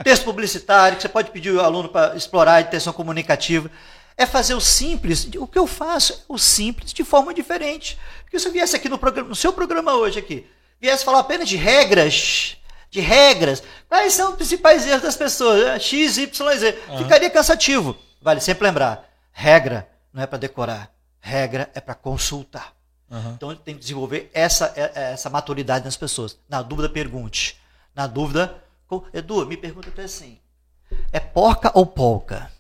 Texto 0.03 0.25
publicitário, 0.25 0.97
que 0.97 1.03
você 1.03 1.09
pode 1.09 1.31
pedir 1.31 1.51
o 1.53 1.61
aluno 1.61 1.89
para 1.89 2.17
explorar 2.17 2.55
a 2.55 2.61
intenção 2.61 2.93
comunicativa. 2.93 3.71
É 4.17 4.25
fazer 4.25 4.55
o 4.55 4.61
simples. 4.61 5.29
O 5.37 5.47
que 5.47 5.59
eu 5.59 5.67
faço 5.67 6.13
é 6.13 6.17
o 6.29 6.39
simples 6.39 6.93
de 6.93 7.05
forma 7.05 7.35
diferente. 7.35 7.99
Porque 8.23 8.39
se 8.39 8.49
eu 8.49 8.53
viesse 8.53 8.75
aqui 8.77 8.89
no, 8.89 8.99
programa, 8.99 9.29
no 9.29 9.35
seu 9.35 9.53
programa 9.53 9.95
hoje 9.95 10.19
aqui, 10.19 10.47
viesse 10.81 11.05
falar 11.05 11.21
apenas 11.21 11.49
de 11.49 11.57
regras, 11.57 12.57
de 12.91 13.01
regras, 13.01 13.63
quais 13.89 14.15
são 14.15 14.31
os 14.31 14.37
principais 14.37 14.87
erros 14.87 15.03
das 15.03 15.17
pessoas? 15.17 15.63
É, 15.63 15.79
X, 15.79 16.17
Y, 16.17 16.59
Z. 16.59 16.79
Uhum. 16.89 16.99
Ficaria 16.99 17.29
cansativo. 17.29 17.97
Vale 18.23 18.41
sempre 18.41 18.67
lembrar: 18.67 19.09
regra 19.33 19.89
não 20.13 20.23
é 20.23 20.27
para 20.27 20.39
decorar, 20.39 20.91
regra 21.21 21.71
é 21.75 21.81
para 21.81 21.95
consultar. 21.95 22.73
Uhum. 23.11 23.33
Então 23.35 23.55
tem 23.55 23.75
que 23.75 23.81
desenvolver 23.81 24.31
essa, 24.33 24.73
é, 24.75 24.93
é, 24.95 25.13
essa 25.13 25.31
maturidade 25.31 25.85
nas 25.85 25.97
pessoas. 25.97 26.39
Na 26.49 26.63
dúvida, 26.63 26.89
pergunte. 26.89 27.61
Na 27.97 28.07
dúvida, 28.07 28.63
Edu, 29.15 29.47
me 29.47 29.57
pergunta 29.57 29.89
até 29.89 30.03
assim: 30.03 30.39
é 31.11 31.19
porca 31.19 31.73
ou 31.75 31.87
polca? 31.87 32.53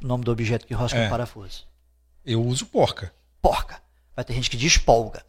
O 0.00 0.06
nome 0.06 0.22
do 0.22 0.30
objeto 0.30 0.64
que 0.64 0.72
rosca 0.72 0.96
é. 0.96 1.04
no 1.04 1.10
parafuso. 1.10 1.66
Eu 2.24 2.40
uso 2.40 2.66
porca. 2.66 3.12
Porca. 3.42 3.82
Vai 4.14 4.24
ter 4.24 4.32
gente 4.32 4.48
que 4.48 4.56
diz 4.56 4.78
polga. 4.78 5.24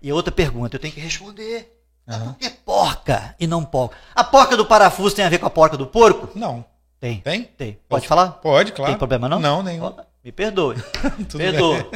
E 0.00 0.10
outra 0.10 0.32
pergunta, 0.32 0.76
eu 0.76 0.80
tenho 0.80 0.94
que 0.94 1.00
responder. 1.00 1.78
Uhum. 2.06 2.32
Por 2.32 2.38
que 2.38 2.48
porca 2.48 3.36
e 3.38 3.46
não 3.46 3.62
porca? 3.62 3.94
A 4.14 4.24
porca 4.24 4.56
do 4.56 4.64
parafuso 4.64 5.14
tem 5.14 5.24
a 5.24 5.28
ver 5.28 5.38
com 5.38 5.46
a 5.46 5.50
porca 5.50 5.76
do 5.76 5.86
porco? 5.86 6.30
Não. 6.34 6.64
Tem. 6.98 7.20
Tem? 7.20 7.44
Tem. 7.44 7.78
Pode 7.88 8.08
falar? 8.08 8.32
Pode, 8.32 8.72
claro. 8.72 8.90
Tem 8.90 8.98
problema 8.98 9.28
não? 9.28 9.38
Não, 9.38 9.62
nenhum. 9.62 9.94
Me 10.24 10.32
perdoe. 10.32 10.76
perdoe. 11.36 11.86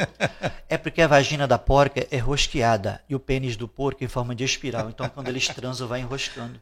É 0.69 0.77
porque 0.77 1.01
a 1.01 1.07
vagina 1.07 1.47
da 1.47 1.57
porca 1.57 2.05
é 2.11 2.17
rosqueada 2.17 3.01
e 3.09 3.15
o 3.15 3.19
pênis 3.19 3.57
do 3.57 3.67
porco 3.67 4.03
em 4.03 4.07
forma 4.07 4.35
de 4.35 4.43
espiral. 4.43 4.89
Então, 4.89 5.09
quando 5.09 5.27
eles 5.29 5.47
transam, 5.47 5.87
vai 5.87 5.99
enroscando. 5.99 6.61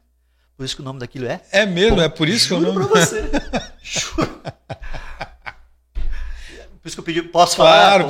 Por 0.62 0.66
isso 0.66 0.76
que 0.76 0.82
o 0.84 0.86
nome 0.86 1.00
daquilo 1.00 1.26
é? 1.26 1.42
É 1.52 1.66
mesmo, 1.66 1.96
Pô, 1.96 2.04
é 2.04 2.08
por 2.08 2.30
isso 2.30 2.48
que 2.48 2.54
eu 2.54 2.62
não. 2.62 2.72
Juro 2.72 2.88
pra 2.88 3.00
você. 3.00 3.32
Juro. 3.82 4.42
Por 6.80 6.88
isso 6.88 6.96
que 6.96 7.00
eu 7.00 7.04
pedi, 7.04 7.24
posso 7.24 7.56
falar? 7.56 8.06
Claro, 8.06 8.08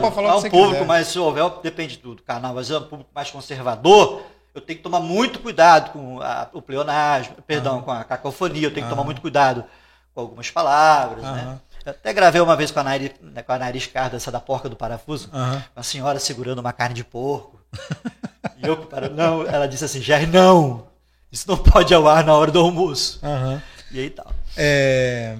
pode, 0.00 0.14
falar 0.14 0.30
é 0.30 0.34
um 0.34 0.42
público 0.42 0.72
quiser. 0.72 0.84
mais, 0.84 1.06
se 1.06 1.18
houver, 1.20 1.48
depende 1.62 1.98
do 1.98 2.20
canal, 2.20 2.54
mas 2.54 2.72
é 2.72 2.78
um 2.78 2.82
público 2.82 3.10
mais 3.14 3.30
conservador, 3.30 4.22
eu 4.52 4.60
tenho 4.60 4.78
que 4.78 4.82
tomar 4.82 4.98
muito 4.98 5.38
cuidado 5.38 5.92
com 5.92 6.20
a, 6.20 6.48
o 6.52 6.60
pleonasmo, 6.60 7.36
perdão, 7.46 7.76
uhum. 7.76 7.82
com 7.82 7.92
a 7.92 8.02
cacofonia, 8.02 8.66
eu 8.66 8.74
tenho 8.74 8.86
que 8.86 8.90
tomar 8.90 9.04
muito 9.04 9.20
cuidado 9.20 9.64
com 10.12 10.22
algumas 10.22 10.50
palavras, 10.50 11.24
uhum. 11.24 11.32
né? 11.32 11.60
Eu 11.86 11.92
até 11.92 12.12
gravei 12.12 12.40
uma 12.40 12.56
vez 12.56 12.72
com 12.72 12.80
a 12.80 12.82
Nairi, 12.82 13.14
né, 13.20 13.44
com 13.44 13.52
a 13.52 13.58
Nairi 13.60 13.78
Escarda, 13.78 14.16
essa 14.16 14.32
da 14.32 14.40
porca 14.40 14.68
do 14.68 14.74
parafuso, 14.74 15.30
uma 15.76 15.84
senhora 15.84 16.18
segurando 16.18 16.58
uma 16.58 16.72
carne 16.72 16.96
de 16.96 17.04
porco. 17.04 17.60
e 18.58 18.66
eu, 18.66 18.76
para, 18.76 19.08
não, 19.08 19.46
ela 19.46 19.68
disse 19.68 19.84
assim, 19.84 20.02
Jair, 20.02 20.28
não, 20.28 20.90
isso 21.32 21.48
não 21.48 21.56
pode 21.64 21.92
ao 21.94 22.06
ar 22.06 22.22
na 22.24 22.34
hora 22.34 22.50
do 22.50 22.58
almoço. 22.58 23.18
Uhum. 23.22 23.60
E 23.90 24.00
aí 24.00 24.10
tal. 24.10 24.32
É, 24.56 25.36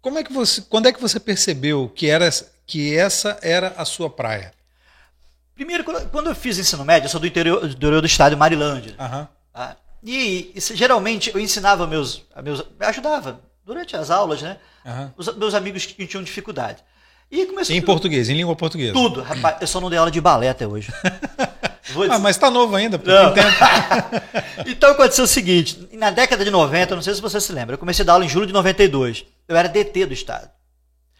como 0.00 0.18
é 0.18 0.24
que 0.24 0.32
você, 0.32 0.62
quando 0.62 0.86
é 0.86 0.92
que 0.92 1.00
você 1.00 1.20
percebeu 1.20 1.92
que, 1.94 2.08
era, 2.08 2.28
que 2.66 2.96
essa 2.96 3.38
era 3.42 3.74
a 3.76 3.84
sua 3.84 4.08
praia? 4.08 4.52
Primeiro, 5.54 5.84
quando 5.84 6.28
eu 6.28 6.34
fiz 6.34 6.58
ensino 6.58 6.84
médio, 6.84 7.06
eu 7.06 7.10
sou 7.10 7.20
do 7.20 7.26
interior 7.26 7.60
do, 7.60 7.68
interior 7.68 8.00
do 8.00 8.06
estado, 8.06 8.36
Marilândia. 8.36 8.96
Uhum. 8.98 9.26
Tá? 9.52 9.76
E, 10.02 10.52
e, 10.54 10.60
geralmente 10.74 11.30
eu 11.32 11.40
ensinava 11.40 11.86
meus, 11.86 12.22
meus. 12.42 12.64
ajudava 12.80 13.40
durante 13.64 13.96
as 13.96 14.10
aulas, 14.10 14.42
né? 14.42 14.58
Uhum. 14.84 15.10
Os 15.16 15.34
meus 15.36 15.54
amigos 15.54 15.86
que 15.86 16.06
tinham 16.06 16.24
dificuldade. 16.24 16.82
E 17.30 17.46
começou. 17.46 17.74
Em 17.74 17.80
português, 17.80 18.28
em 18.28 18.36
língua 18.36 18.54
portuguesa. 18.54 18.92
Tudo, 18.92 19.22
rapaz. 19.22 19.56
Eu 19.60 19.66
só 19.66 19.80
não 19.80 19.88
dei 19.88 19.98
aula 19.98 20.10
de 20.10 20.20
balé 20.20 20.48
até 20.48 20.66
hoje. 20.66 20.92
ah, 22.10 22.18
mas 22.18 22.36
tá 22.36 22.50
novo 22.50 22.74
ainda, 22.76 22.98
então 24.66 24.90
aconteceu 24.90 25.24
o 25.24 25.28
seguinte: 25.28 25.88
na 25.92 26.10
década 26.10 26.44
de 26.44 26.50
90, 26.50 26.94
não 26.94 27.02
sei 27.02 27.14
se 27.14 27.20
você 27.20 27.40
se 27.40 27.52
lembra, 27.52 27.74
eu 27.74 27.78
comecei 27.78 28.02
a 28.02 28.06
dar 28.06 28.12
aula 28.14 28.24
em 28.24 28.28
julho 28.28 28.46
de 28.46 28.52
92. 28.52 29.24
Eu 29.46 29.56
era 29.56 29.68
DT 29.68 30.06
do 30.06 30.14
Estado. 30.14 30.50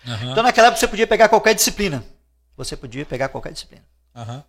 Uhum. 0.07 0.33
Então 0.33 0.43
naquela 0.43 0.69
época 0.69 0.81
você 0.81 0.89
podia 0.89 1.07
pegar 1.07 1.29
qualquer 1.29 1.55
disciplina. 1.55 2.05
Você 2.57 2.77
podia 2.77 3.05
pegar 3.05 3.29
qualquer 3.29 3.53
disciplina. 3.53 3.85
Uhum. 4.15 4.43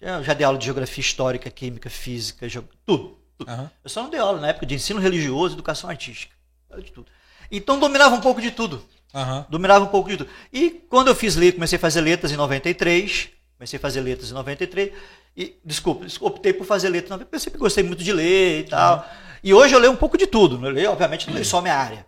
Eu 0.00 0.24
já 0.24 0.34
dei 0.34 0.44
aula 0.44 0.58
de 0.58 0.64
geografia 0.64 1.00
histórica, 1.00 1.50
química, 1.50 1.88
física, 1.88 2.48
tudo. 2.50 2.68
tudo. 2.84 3.50
Uhum. 3.50 3.68
Eu 3.84 3.90
só 3.90 4.02
não 4.02 4.10
dei 4.10 4.18
aula 4.18 4.40
na 4.40 4.48
época 4.48 4.66
de 4.66 4.74
ensino 4.74 5.00
religioso 5.00 5.54
educação 5.54 5.88
artística. 5.88 6.34
De 6.76 6.90
tudo. 6.90 7.06
Então 7.50 7.78
dominava 7.78 8.14
um 8.14 8.20
pouco 8.20 8.40
de 8.40 8.50
tudo. 8.50 8.82
Uhum. 9.14 9.44
Dominava 9.48 9.84
um 9.84 9.88
pouco 9.88 10.08
de 10.08 10.16
tudo. 10.16 10.30
E 10.52 10.70
quando 10.88 11.08
eu 11.08 11.14
fiz 11.14 11.36
letras, 11.36 11.56
comecei 11.56 11.76
a 11.76 11.80
fazer 11.80 12.00
letras 12.00 12.32
em 12.32 12.36
93, 12.36 13.28
comecei 13.56 13.76
a 13.76 13.80
fazer 13.80 14.00
letras 14.00 14.30
em 14.30 14.34
93, 14.34 14.92
e, 15.36 15.56
desculpa, 15.64 16.06
optei 16.20 16.52
por 16.52 16.66
fazer 16.66 16.88
letras, 16.88 17.18
porque 17.18 17.36
eu 17.36 17.40
sempre 17.40 17.58
gostei 17.58 17.82
muito 17.82 18.04
de 18.04 18.12
ler 18.12 18.60
e 18.60 18.64
tal. 18.64 18.98
Uhum. 18.98 19.22
E 19.42 19.54
hoje 19.54 19.74
eu 19.74 19.78
leio 19.78 19.92
um 19.92 19.96
pouco 19.96 20.16
de 20.16 20.26
tudo. 20.26 20.64
Eu 20.64 20.72
leio, 20.72 20.90
obviamente, 20.90 21.26
não 21.26 21.34
leio 21.34 21.44
só 21.44 21.58
a 21.58 21.62
minha 21.62 21.74
área. 21.74 22.06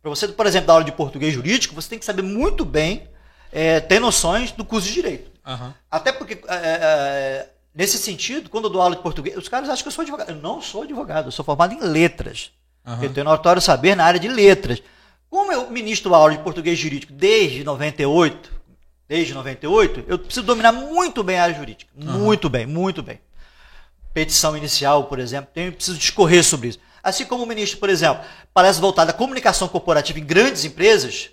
Para 0.00 0.10
você, 0.10 0.28
por 0.28 0.46
exemplo, 0.46 0.66
dar 0.66 0.74
aula 0.74 0.84
de 0.84 0.92
português 0.92 1.34
jurídico, 1.34 1.74
você 1.74 1.88
tem 1.88 1.98
que 1.98 2.04
saber 2.04 2.22
muito 2.22 2.64
bem, 2.64 3.08
é, 3.52 3.80
ter 3.80 4.00
noções 4.00 4.52
do 4.52 4.64
curso 4.64 4.86
de 4.88 4.94
direito. 4.94 5.30
Uhum. 5.46 5.72
Até 5.90 6.12
porque, 6.12 6.34
é, 6.48 6.56
é, 6.56 7.48
nesse 7.74 7.98
sentido, 7.98 8.48
quando 8.48 8.64
eu 8.64 8.70
dou 8.70 8.80
aula 8.80 8.96
de 8.96 9.02
português, 9.02 9.36
os 9.36 9.48
caras 9.48 9.68
acham 9.68 9.82
que 9.82 9.88
eu 9.88 9.92
sou 9.92 10.02
advogado. 10.02 10.30
Eu 10.30 10.36
não 10.36 10.62
sou 10.62 10.82
advogado, 10.82 11.26
eu 11.26 11.32
sou 11.32 11.44
formado 11.44 11.74
em 11.74 11.80
letras. 11.80 12.52
Uhum. 12.86 13.02
Eu 13.02 13.12
tenho 13.12 13.24
notório 13.24 13.60
saber 13.60 13.94
na 13.94 14.04
área 14.04 14.18
de 14.18 14.28
letras. 14.28 14.82
Como 15.28 15.52
eu 15.52 15.70
ministro 15.70 16.14
aula 16.14 16.32
de 16.32 16.38
português 16.38 16.78
jurídico 16.78 17.12
desde 17.12 17.64
98, 17.64 18.50
desde 19.08 19.34
98, 19.34 20.04
eu 20.06 20.18
preciso 20.18 20.46
dominar 20.46 20.72
muito 20.72 21.22
bem 21.22 21.38
a 21.38 21.44
área 21.44 21.54
jurídica. 21.54 21.90
Uhum. 21.96 22.18
Muito 22.18 22.48
bem, 22.48 22.66
muito 22.66 23.02
bem. 23.02 23.20
Petição 24.12 24.56
inicial, 24.56 25.04
por 25.04 25.18
exemplo, 25.18 25.50
eu 25.54 25.72
preciso 25.72 25.98
discorrer 25.98 26.42
sobre 26.42 26.68
isso. 26.68 26.78
Assim 27.02 27.24
como 27.24 27.44
o 27.44 27.46
ministro, 27.46 27.78
por 27.78 27.88
exemplo, 27.88 28.24
parece 28.52 28.80
voltado 28.80 29.10
à 29.10 29.14
comunicação 29.14 29.68
corporativa 29.68 30.18
em 30.18 30.24
grandes 30.24 30.64
empresas, 30.64 31.30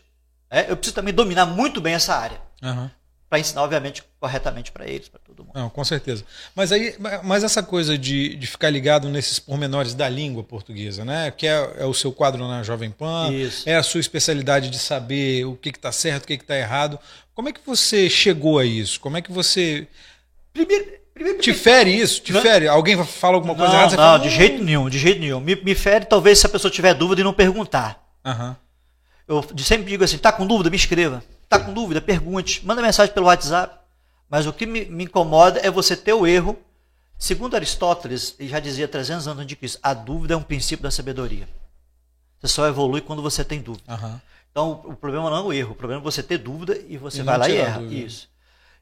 é, 0.50 0.70
eu 0.70 0.78
preciso 0.78 0.96
também 0.96 1.14
dominar 1.14 1.46
muito 1.46 1.82
bem 1.82 1.96
essa 1.96 2.16
área. 2.16 2.40
Uhum 2.62 2.90
para 3.34 3.40
ensinar, 3.40 3.64
obviamente, 3.64 4.04
corretamente 4.20 4.72
para 4.72 4.88
eles, 4.88 5.10
para 5.10 5.20
todo 5.20 5.44
mundo. 5.44 5.56
Não, 5.56 5.68
com 5.68 5.84
certeza. 5.84 6.24
Mas 6.56 6.72
aí, 6.72 6.96
mas 7.24 7.44
essa 7.44 7.64
coisa 7.64 7.98
de, 7.98 8.36
de 8.36 8.46
ficar 8.46 8.70
ligado 8.70 9.10
nesses 9.10 9.40
pormenores 9.40 9.96
da 9.96 10.08
língua 10.08 10.44
portuguesa, 10.44 11.04
né? 11.04 11.32
Que 11.32 11.48
é, 11.48 11.78
é 11.80 11.86
o 11.86 11.96
seu 11.96 12.12
quadro 12.12 12.48
na 12.48 12.62
Jovem 12.62 12.92
Pan, 12.92 13.32
Isso. 13.34 13.68
é 13.68 13.76
a 13.76 13.82
sua 13.82 14.00
especialidade 14.00 14.70
de 14.70 14.78
saber 14.78 15.46
o 15.46 15.56
que 15.56 15.70
está 15.70 15.92
certo, 15.92 16.26
o 16.26 16.28
que 16.28 16.36
está 16.36 16.56
errado. 16.56 17.00
Como 17.34 17.50
é 17.50 17.52
que 17.52 17.60
você 17.66 18.08
chegou 18.08 18.60
a 18.60 18.66
isso? 18.66 19.00
Como 19.00 19.18
é 19.18 19.22
que 19.24 19.32
você. 19.32 19.88
Primeiro, 20.54 20.86
primeiro, 21.12 21.40
te 21.40 21.56
fere 21.56 21.90
isso? 21.90 22.22
Te 22.22 22.34
fere? 22.34 22.68
Alguém 22.68 23.04
fala 23.04 23.34
alguma 23.34 23.56
coisa 23.56 23.74
não, 23.74 23.80
errada? 23.80 23.96
Não, 23.96 24.04
fala, 24.04 24.20
de 24.20 24.30
jeito 24.30 24.64
nenhum, 24.64 24.88
de 24.88 25.00
jeito 25.00 25.20
nenhum. 25.20 25.40
Me, 25.40 25.56
me 25.56 25.74
fere 25.74 26.06
talvez 26.06 26.38
se 26.38 26.46
a 26.46 26.50
pessoa 26.50 26.70
tiver 26.70 26.94
dúvida 26.94 27.22
e 27.22 27.24
não 27.24 27.34
perguntar. 27.34 28.00
Uhum. 28.24 28.56
Eu 29.28 29.44
sempre 29.58 29.90
digo 29.90 30.04
assim: 30.04 30.20
tá 30.20 30.32
com 30.32 30.46
dúvida? 30.46 30.70
Me 30.70 30.76
escreva. 30.76 31.24
Tá 31.58 31.66
com 31.66 31.74
dúvida? 31.74 32.02
Pergunte. 32.02 32.66
Manda 32.66 32.82
mensagem 32.82 33.14
pelo 33.14 33.28
WhatsApp. 33.28 33.84
Mas 34.30 34.48
o 34.48 34.54
que 34.54 34.66
me, 34.66 34.86
me 34.86 35.04
incomoda 35.04 35.60
é 35.62 35.70
você 35.70 35.96
ter 35.96 36.14
o 36.14 36.26
erro. 36.26 36.58
Segundo 37.18 37.56
Aristóteles, 37.56 38.36
ele 38.40 38.50
já 38.50 38.60
dizia 38.60 38.88
300 38.88 39.28
anos 39.28 39.40
antes 39.40 39.50
de 39.50 39.56
Cristo, 39.56 39.80
a 39.82 39.94
dúvida 39.94 40.34
é 40.34 40.38
um 40.38 40.42
princípio 40.42 40.84
da 40.84 40.92
sabedoria. 40.92 41.48
Você 42.40 42.48
só 42.48 42.68
evolui 42.68 43.00
quando 43.00 43.22
você 43.22 43.44
tem 43.44 43.62
dúvida. 43.62 43.94
Uhum. 43.94 44.20
Então, 44.52 44.82
o 44.86 44.96
problema 44.96 45.30
não 45.30 45.38
é 45.38 45.42
o 45.42 45.54
erro, 45.54 45.72
o 45.72 45.76
problema 45.76 46.02
é 46.02 46.04
você 46.04 46.22
ter 46.22 46.38
dúvida 46.38 46.78
e 46.88 46.98
você 46.98 47.22
e 47.22 47.24
vai 47.24 47.38
lá 47.38 47.48
e 47.48 47.56
erra. 47.56 47.82
Isso. 47.84 48.28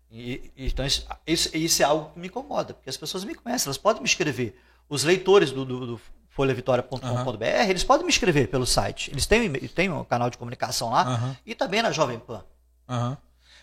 E, 0.10 0.52
então, 0.58 0.86
isso, 0.86 1.06
isso, 1.28 1.56
isso, 1.56 1.82
é 1.82 1.86
algo 1.86 2.12
que 2.12 2.20
me 2.20 2.28
incomoda, 2.28 2.74
porque 2.74 2.90
as 2.90 2.98
pessoas 2.98 3.24
me 3.24 3.36
conhecem, 3.36 3.68
elas 3.68 3.78
podem 3.78 4.02
me 4.02 4.08
escrever. 4.08 4.60
Os 4.90 5.04
leitores 5.04 5.52
do, 5.52 5.64
do, 5.64 5.86
do 5.86 6.02
folhavitória.com.br, 6.30 7.02
uhum. 7.02 7.70
eles 7.70 7.84
podem 7.84 8.06
me 8.06 8.12
escrever 8.12 8.48
pelo 8.48 8.66
site. 8.66 9.12
Eles 9.12 9.26
têm, 9.26 9.52
têm 9.52 9.92
um 9.92 10.04
canal 10.04 10.30
de 10.30 10.38
comunicação 10.38 10.90
lá 10.90 11.08
uhum. 11.08 11.36
e 11.46 11.54
também 11.54 11.82
na 11.82 11.92
Jovem 11.92 12.20
Pan. 12.20 12.44
Uhum. 12.92 13.18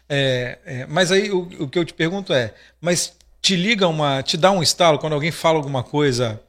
É, 0.08 0.58
é, 0.64 0.86
mas 0.86 1.12
aí 1.12 1.30
o, 1.30 1.40
o, 1.60 1.68
que 1.68 1.78
eu 1.78 1.84
te 1.84 1.92
pergunto 1.92 2.32
é, 2.32 2.54
mas 2.80 3.14
te 3.42 3.54
liga 3.54 3.86
uma, 3.86 4.22
te 4.22 4.38
dá 4.38 4.50
um 4.50 4.62
estalo 4.62 4.98
quando 4.98 5.12
alguém 5.12 5.30
fala 5.30 5.58
alguma 5.58 5.82
coisa 5.82 6.40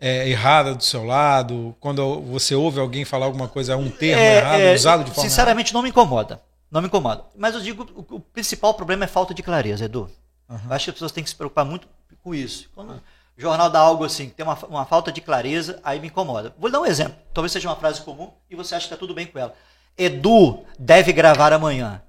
é, 0.00 0.28
errada 0.28 0.74
do 0.74 0.82
seu 0.82 1.04
lado, 1.04 1.74
quando 1.78 2.20
você 2.22 2.54
ouve 2.54 2.80
alguém 2.80 3.04
falar 3.04 3.26
alguma 3.26 3.46
coisa, 3.46 3.76
um 3.76 3.88
termo 3.88 4.20
é, 4.20 4.38
errado, 4.38 4.60
é, 4.60 4.74
usado 4.74 5.04
de 5.04 5.10
forma 5.12 5.28
Sinceramente 5.28 5.72
não 5.72 5.82
me 5.82 5.90
incomoda, 5.90 6.40
não 6.68 6.80
me 6.80 6.88
incomoda. 6.88 7.24
Mas 7.36 7.54
eu 7.54 7.60
digo, 7.60 7.86
o, 7.94 8.16
o 8.16 8.20
principal 8.20 8.74
problema 8.74 9.04
é 9.04 9.08
falta 9.08 9.32
de 9.32 9.42
clareza, 9.42 9.84
Edu. 9.84 10.10
Uhum. 10.48 10.58
Eu 10.68 10.72
acho 10.72 10.84
que 10.84 10.90
as 10.90 10.94
pessoas 10.94 11.12
têm 11.12 11.22
que 11.22 11.30
se 11.30 11.36
preocupar 11.36 11.64
muito 11.64 11.88
com 12.22 12.34
isso. 12.34 12.68
Quando, 12.74 13.00
O 13.36 13.40
jornal 13.40 13.70
dá 13.70 13.78
algo 13.78 14.04
assim, 14.04 14.28
tem 14.30 14.44
uma, 14.44 14.58
uma 14.66 14.84
falta 14.84 15.12
de 15.12 15.20
clareza, 15.20 15.80
aí 15.84 16.00
me 16.00 16.08
incomoda. 16.08 16.52
Vou 16.58 16.70
dar 16.70 16.80
um 16.80 16.86
exemplo. 16.86 17.16
Talvez 17.32 17.52
seja 17.52 17.68
uma 17.68 17.76
frase 17.76 18.02
comum 18.02 18.32
e 18.50 18.56
você 18.56 18.74
acha 18.74 18.88
que 18.88 18.94
está 18.94 18.98
tudo 18.98 19.14
bem 19.14 19.26
com 19.26 19.38
ela. 19.38 19.54
Edu 19.96 20.64
deve 20.78 21.12
gravar 21.12 21.52
amanhã. 21.52 22.02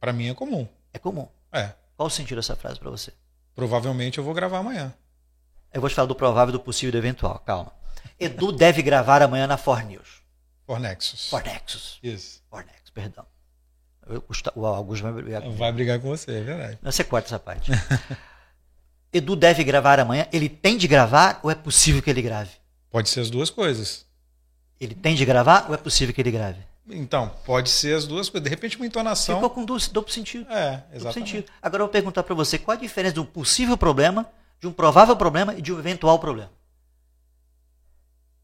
Para 0.00 0.12
mim 0.12 0.28
é 0.28 0.34
comum. 0.34 0.66
É 0.92 0.98
comum. 0.98 1.28
É. 1.52 1.72
Qual 1.96 2.06
o 2.06 2.10
sentido 2.10 2.36
dessa 2.36 2.56
frase 2.56 2.78
para 2.78 2.90
você? 2.90 3.12
Provavelmente 3.54 4.18
eu 4.18 4.24
vou 4.24 4.34
gravar 4.34 4.58
amanhã. 4.58 4.94
Eu 5.72 5.80
vou 5.80 5.88
te 5.88 5.96
falar 5.96 6.06
do 6.06 6.14
provável, 6.14 6.52
do 6.52 6.60
possível 6.60 6.90
e 6.90 6.92
do 6.92 6.98
eventual. 6.98 7.38
Calma. 7.40 7.72
Edu 8.18 8.52
deve 8.52 8.82
gravar 8.82 9.22
amanhã 9.22 9.46
na 9.46 9.56
For 9.56 9.82
News. 9.84 10.22
For 10.66 10.78
Nexus. 10.78 11.28
For 11.30 11.42
Nexus. 11.42 11.98
Isso. 12.02 12.42
For 12.50 12.64
Nexus, 12.64 12.90
perdão. 12.90 13.26
O 14.54 14.66
Augusto 14.66 15.02
vai 15.02 15.12
brigar 15.12 15.42
com 15.42 15.50
Vai 15.56 15.72
brigar 15.72 16.00
com 16.00 16.08
você, 16.08 16.38
é 16.38 16.40
verdade. 16.40 16.78
Você 16.82 17.02
corta 17.02 17.28
essa 17.28 17.38
parte. 17.38 17.72
Edu 19.12 19.34
deve 19.34 19.64
gravar 19.64 19.98
amanhã. 19.98 20.26
Ele 20.32 20.48
tem 20.48 20.76
de 20.76 20.86
gravar 20.86 21.40
ou 21.42 21.50
é 21.50 21.54
possível 21.54 22.02
que 22.02 22.10
ele 22.10 22.22
grave? 22.22 22.50
Pode 22.90 23.08
ser 23.08 23.20
as 23.20 23.30
duas 23.30 23.50
coisas. 23.50 24.06
Ele 24.80 24.94
tem 24.94 25.14
de 25.14 25.24
gravar 25.24 25.66
ou 25.68 25.74
é 25.74 25.78
possível 25.78 26.14
que 26.14 26.20
ele 26.20 26.30
grave? 26.30 26.60
Então, 26.88 27.32
pode 27.44 27.68
ser 27.68 27.96
as 27.96 28.06
duas 28.06 28.28
coisas. 28.28 28.44
De 28.44 28.50
repente, 28.50 28.76
uma 28.76 28.86
entonação. 28.86 29.36
Ficou 29.36 29.50
com 29.50 29.64
duplo 29.64 30.10
sentido. 30.10 30.46
É, 30.50 30.84
exatamente. 30.92 31.30
Sentido. 31.30 31.52
Agora 31.60 31.82
eu 31.82 31.86
vou 31.86 31.92
perguntar 31.92 32.22
para 32.22 32.34
você 32.34 32.58
qual 32.58 32.76
a 32.76 32.80
diferença 32.80 33.14
de 33.14 33.20
um 33.20 33.24
possível 33.24 33.76
problema, 33.76 34.26
de 34.60 34.68
um 34.68 34.72
provável 34.72 35.16
problema 35.16 35.54
e 35.54 35.62
de 35.62 35.72
um 35.72 35.78
eventual 35.78 36.18
problema. 36.18 36.50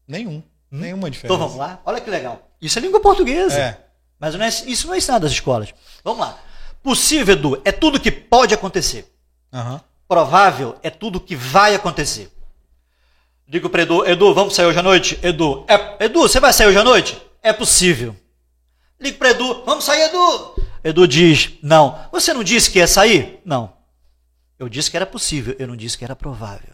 Nenhum. 0.07 0.43
Hum? 0.71 0.79
Nenhuma 0.79 1.09
diferença. 1.09 1.33
Então 1.33 1.47
vamos 1.47 1.57
lá. 1.57 1.79
Olha 1.85 2.01
que 2.01 2.09
legal. 2.09 2.49
Isso 2.61 2.77
é 2.77 2.81
língua 2.81 2.99
portuguesa. 2.99 3.57
É. 3.57 3.85
Mas 4.19 4.35
não 4.35 4.45
é, 4.45 4.49
isso 4.49 4.87
não 4.87 4.93
é 4.93 4.97
ensinado 4.97 5.23
nas 5.25 5.33
escolas. 5.33 5.73
Vamos 6.03 6.19
lá. 6.19 6.37
Possível, 6.81 7.35
Edu, 7.35 7.61
é 7.63 7.71
tudo 7.71 7.99
que 7.99 8.11
pode 8.11 8.53
acontecer. 8.53 9.09
Uhum. 9.53 9.79
Provável 10.07 10.77
é 10.83 10.89
tudo 10.89 11.19
que 11.19 11.35
vai 11.35 11.75
acontecer. 11.75 12.29
Digo 13.47 13.69
para 13.69 13.83
Edu, 13.83 14.05
Edu, 14.05 14.33
vamos 14.33 14.55
sair 14.55 14.65
hoje 14.65 14.79
à 14.79 14.83
noite? 14.83 15.19
Edu, 15.21 15.65
é, 15.67 16.05
Edu, 16.05 16.21
você 16.21 16.39
vai 16.39 16.51
sair 16.51 16.67
hoje 16.67 16.77
à 16.77 16.83
noite? 16.83 17.21
É 17.41 17.53
possível. 17.53 18.15
Ligo 19.03 19.17
para 19.17 19.31
Edu, 19.31 19.65
vamos 19.65 19.83
sair, 19.83 20.03
Edu. 20.03 20.55
Edu 20.81 21.05
diz, 21.05 21.59
não. 21.61 22.07
Você 22.09 22.33
não 22.33 22.41
disse 22.41 22.71
que 22.71 22.79
ia 22.79 22.87
sair? 22.87 23.41
Não. 23.43 23.75
Eu 24.57 24.69
disse 24.69 24.89
que 24.89 24.95
era 24.95 25.05
possível, 25.05 25.53
eu 25.59 25.67
não 25.67 25.75
disse 25.75 25.97
que 25.97 26.05
era 26.05 26.15
provável. 26.15 26.73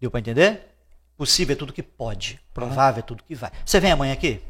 Deu 0.00 0.10
para 0.10 0.18
entender? 0.18 0.74
Possível 1.16 1.54
é 1.54 1.56
tudo 1.56 1.72
que 1.72 1.82
pode, 1.82 2.40
provável 2.52 2.98
é 2.98 3.02
tudo 3.02 3.22
que 3.22 3.36
vai. 3.36 3.52
Você 3.64 3.78
vem 3.78 3.92
amanhã 3.92 4.12
aqui? 4.12 4.42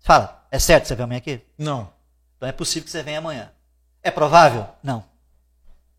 Fala, 0.00 0.44
é 0.50 0.58
certo 0.58 0.82
que 0.82 0.88
você 0.88 0.96
vem 0.96 1.04
amanhã 1.04 1.18
aqui? 1.18 1.40
Não. 1.56 1.92
Então 2.36 2.48
é 2.48 2.52
possível 2.52 2.84
que 2.84 2.90
você 2.90 3.04
venha 3.04 3.18
amanhã. 3.18 3.52
É 4.02 4.10
provável? 4.10 4.66
Não. 4.82 5.04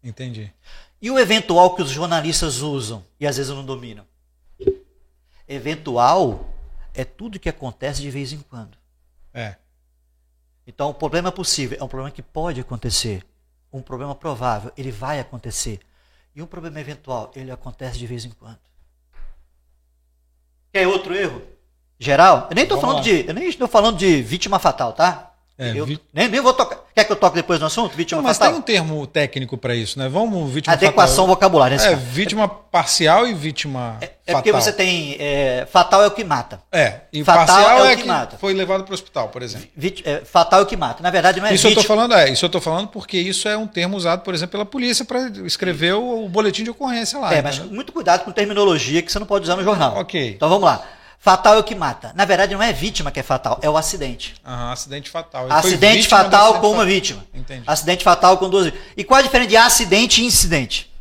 Entendi. 0.03 0.53
E 1.01 1.09
o 1.09 1.17
eventual 1.17 1.77
que 1.77 1.81
os 1.81 1.89
jornalistas 1.89 2.59
usam 2.59 3.05
e 3.17 3.25
às 3.25 3.37
vezes 3.37 3.53
não 3.53 3.63
dominam? 3.63 4.05
Eventual 5.47 6.45
é 6.93 7.05
tudo 7.05 7.39
que 7.39 7.47
acontece 7.47 8.01
de 8.01 8.11
vez 8.11 8.33
em 8.33 8.41
quando. 8.41 8.77
É. 9.33 9.62
Então, 10.65 10.89
o 10.89 10.93
problema 10.93 11.31
possível 11.31 11.77
é 11.79 11.83
um 11.83 11.87
problema 11.87 12.11
que 12.11 12.21
pode 12.21 12.59
acontecer. 12.59 13.25
Um 13.71 13.81
problema 13.81 14.15
provável, 14.15 14.71
ele 14.77 14.91
vai 14.91 15.19
acontecer. 15.19 15.79
E 16.35 16.41
um 16.41 16.45
problema 16.45 16.79
eventual, 16.79 17.31
ele 17.35 17.51
acontece 17.51 17.97
de 17.97 18.07
vez 18.07 18.25
em 18.25 18.31
quando. 18.31 18.59
Quer 20.71 20.87
outro 20.87 21.13
erro? 21.13 21.41
Geral? 21.99 22.47
Eu 22.49 22.55
nem 22.55 22.63
estou 22.63 22.79
falando 22.79 23.03
de, 23.03 23.27
eu 23.27 23.33
nem 23.33 23.47
estou 23.47 23.67
falando 23.67 23.97
de 23.97 24.21
vítima 24.21 24.57
fatal, 24.57 24.93
tá? 24.93 25.32
É, 25.57 25.71
eu, 25.75 25.85
vi... 25.85 25.99
nem, 26.11 26.27
nem, 26.27 26.41
vou 26.41 26.51
tocar. 26.51 26.79
Quer 26.95 27.03
que 27.03 27.11
eu 27.11 27.15
toque 27.15 27.35
depois 27.35 27.59
no 27.59 27.67
assunto? 27.67 27.95
Vítima 27.95 28.21
não, 28.21 28.27
mas 28.27 28.37
fatal? 28.37 28.53
tem 28.53 28.59
um 28.59 28.63
termo 28.63 29.05
técnico 29.05 29.55
para 29.55 29.75
isso, 29.75 29.99
né? 29.99 30.09
Vamos 30.09 30.51
vítima 30.51 30.73
Adequação 30.73 31.25
fatal. 31.25 31.27
vocabulária. 31.27 31.75
É, 31.75 31.95
vítima 31.95 32.47
parcial 32.47 33.27
e 33.27 33.35
vítima 33.35 33.97
é, 34.01 34.11
é 34.25 34.33
porque 34.33 34.51
você 34.51 34.73
tem 34.73 35.15
é, 35.19 35.67
fatal 35.71 36.03
é 36.03 36.07
o 36.07 36.11
que 36.11 36.23
mata. 36.23 36.59
É, 36.71 37.01
e 37.13 37.23
fatal 37.23 37.45
parcial 37.45 37.77
é, 37.77 37.81
o 37.81 37.85
é 37.85 37.95
que, 37.95 38.01
que 38.01 38.07
mata. 38.07 38.37
foi 38.39 38.53
levado 38.53 38.83
para 38.83 38.91
o 38.91 38.93
hospital, 38.95 39.29
por 39.29 39.43
exemplo. 39.43 39.67
é, 40.05 40.21
fatal 40.25 40.61
é 40.61 40.63
o 40.63 40.65
que 40.65 40.75
mata. 40.75 41.03
Na 41.03 41.11
verdade 41.11 41.39
não 41.39 41.47
é 41.47 41.53
Isso 41.53 41.67
vítima. 41.67 41.81
eu 41.81 41.83
tô 41.83 41.87
falando, 41.87 42.13
é, 42.15 42.29
isso 42.31 42.45
eu 42.45 42.49
tô 42.49 42.59
falando 42.59 42.87
porque 42.87 43.17
isso 43.19 43.47
é 43.47 43.55
um 43.55 43.67
termo 43.67 43.95
usado, 43.95 44.21
por 44.21 44.33
exemplo, 44.33 44.53
pela 44.53 44.65
polícia 44.65 45.05
para 45.05 45.29
escrever 45.45 45.93
o, 45.93 46.25
o, 46.25 46.29
boletim 46.29 46.63
de 46.63 46.71
ocorrência 46.71 47.19
lá. 47.19 47.31
É, 47.31 47.43
mas 47.43 47.59
muito 47.59 47.91
cuidado 47.91 48.23
com 48.23 48.31
terminologia 48.31 49.03
que 49.03 49.11
você 49.11 49.19
não 49.19 49.27
pode 49.27 49.43
usar 49.43 49.55
no 49.55 49.63
jornal. 49.63 49.99
OK. 49.99 50.31
Então 50.31 50.49
vamos 50.49 50.63
lá. 50.63 50.83
Fatal 51.23 51.55
é 51.55 51.59
o 51.59 51.63
que 51.63 51.73
mata. 51.73 52.11
Na 52.15 52.25
verdade, 52.25 52.53
não 52.53 52.61
é 52.61 52.73
vítima 52.73 53.09
que 53.09 53.17
é 53.17 53.23
fatal, 53.23 53.57
é 53.61 53.69
o 53.69 53.77
acidente. 53.77 54.35
Aham, 54.45 54.73
acidente 54.73 55.09
fatal. 55.09 55.45
Ele 55.45 55.53
acidente 55.53 56.05
fatal 56.05 56.59
com 56.59 56.71
uma 56.71 56.85
vítima. 56.85 57.25
Entendi. 57.33 57.63
Acidente 57.65 58.03
fatal 58.03 58.37
com 58.37 58.49
duas 58.49 58.65
vítimas. 58.65 58.87
E 58.97 59.05
qual 59.05 59.21
a 59.21 59.23
diferença 59.23 59.49
de 59.49 59.55
acidente 59.55 60.21
e 60.21 60.25
incidente? 60.25 60.91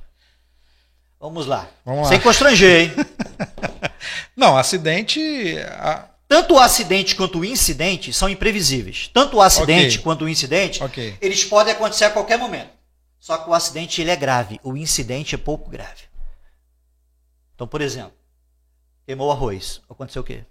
Vamos 1.18 1.44
lá. 1.44 1.68
Vamos 1.84 2.04
lá. 2.04 2.08
Sem 2.08 2.20
constranger, 2.20 2.82
hein? 2.82 2.92
não, 4.36 4.56
acidente. 4.56 5.58
A... 5.80 6.06
Tanto 6.28 6.54
o 6.54 6.60
acidente 6.60 7.16
quanto 7.16 7.40
o 7.40 7.44
incidente 7.44 8.12
são 8.12 8.28
imprevisíveis. 8.28 9.10
Tanto 9.12 9.38
o 9.38 9.42
acidente 9.42 9.96
okay. 9.96 10.04
quanto 10.04 10.24
o 10.24 10.28
incidente, 10.28 10.84
okay. 10.84 11.16
eles 11.20 11.44
podem 11.44 11.72
acontecer 11.72 12.04
a 12.04 12.10
qualquer 12.10 12.38
momento. 12.38 12.70
Só 13.18 13.38
que 13.38 13.50
o 13.50 13.54
acidente 13.54 14.00
ele 14.00 14.12
é 14.12 14.16
grave, 14.16 14.60
o 14.62 14.76
incidente 14.76 15.34
é 15.34 15.38
pouco 15.38 15.68
grave. 15.68 16.02
Então, 17.56 17.66
por 17.66 17.80
exemplo, 17.80 18.21
Queimou 19.06 19.28
o 19.28 19.32
arroz. 19.32 19.80
Aconteceu 19.90 20.22
o 20.22 20.24
quê? 20.24 20.44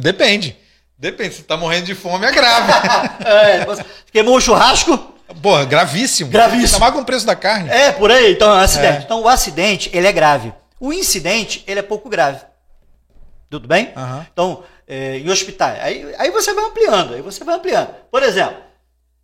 Depende. 0.00 0.56
Depende. 0.98 1.34
Se 1.34 1.42
tá 1.42 1.56
morrendo 1.56 1.86
de 1.86 1.94
fome, 1.94 2.26
é 2.26 2.32
grave. 2.32 2.72
é, 3.24 3.66
queimou 4.10 4.36
o 4.36 4.40
churrasco? 4.40 4.96
Porra, 5.42 5.64
gravíssimo. 5.64 6.30
Gravíssimo. 6.30 6.80
Tá 6.80 6.92
com 6.92 7.00
o 7.00 7.04
preço 7.04 7.26
da 7.26 7.36
carne. 7.36 7.68
É, 7.68 7.92
por 7.92 8.10
aí. 8.10 8.32
Então, 8.32 8.50
é 8.50 8.60
um 8.60 8.60
acidente. 8.60 8.98
É. 8.98 9.02
Então, 9.02 9.22
o 9.22 9.28
acidente, 9.28 9.90
ele 9.92 10.06
é 10.06 10.12
grave. 10.12 10.52
O 10.80 10.92
incidente, 10.92 11.64
ele 11.66 11.80
é 11.80 11.82
pouco 11.82 12.08
grave. 12.08 12.40
Tudo 13.50 13.68
bem? 13.68 13.92
Uhum. 13.96 14.26
Então, 14.32 14.64
é, 14.86 15.18
em 15.18 15.28
hospitais. 15.28 15.82
Aí, 15.82 16.14
aí 16.18 16.30
você 16.30 16.54
vai 16.54 16.64
ampliando. 16.64 17.14
Aí 17.14 17.22
você 17.22 17.44
vai 17.44 17.56
ampliando. 17.56 17.94
Por 18.10 18.22
exemplo, 18.22 18.62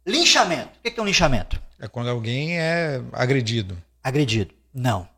linchamento. 0.07 0.71
O 0.79 0.91
que 0.91 0.99
é 0.99 1.03
um 1.03 1.07
linchamento? 1.07 1.61
É 1.81 1.89
quando 1.89 2.11
alguém 2.11 2.59
é 2.59 3.01
agredido. 3.13 3.81
Agredido. 4.03 4.55
Não. 4.75 5.09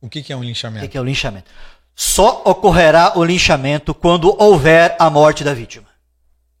O 0.00 0.08
que 0.08 0.32
é 0.32 0.36
um 0.36 0.42
linchamento? 0.42 0.86
O 0.86 0.88
que 0.88 0.96
é 0.96 1.00
o 1.00 1.04
linchamento? 1.04 1.50
Só 1.98 2.42
ocorrerá 2.44 3.14
o 3.16 3.24
linchamento 3.24 3.94
quando 3.94 4.36
houver 4.38 4.94
a 4.98 5.08
morte 5.08 5.42
da 5.42 5.54
vítima. 5.54 5.86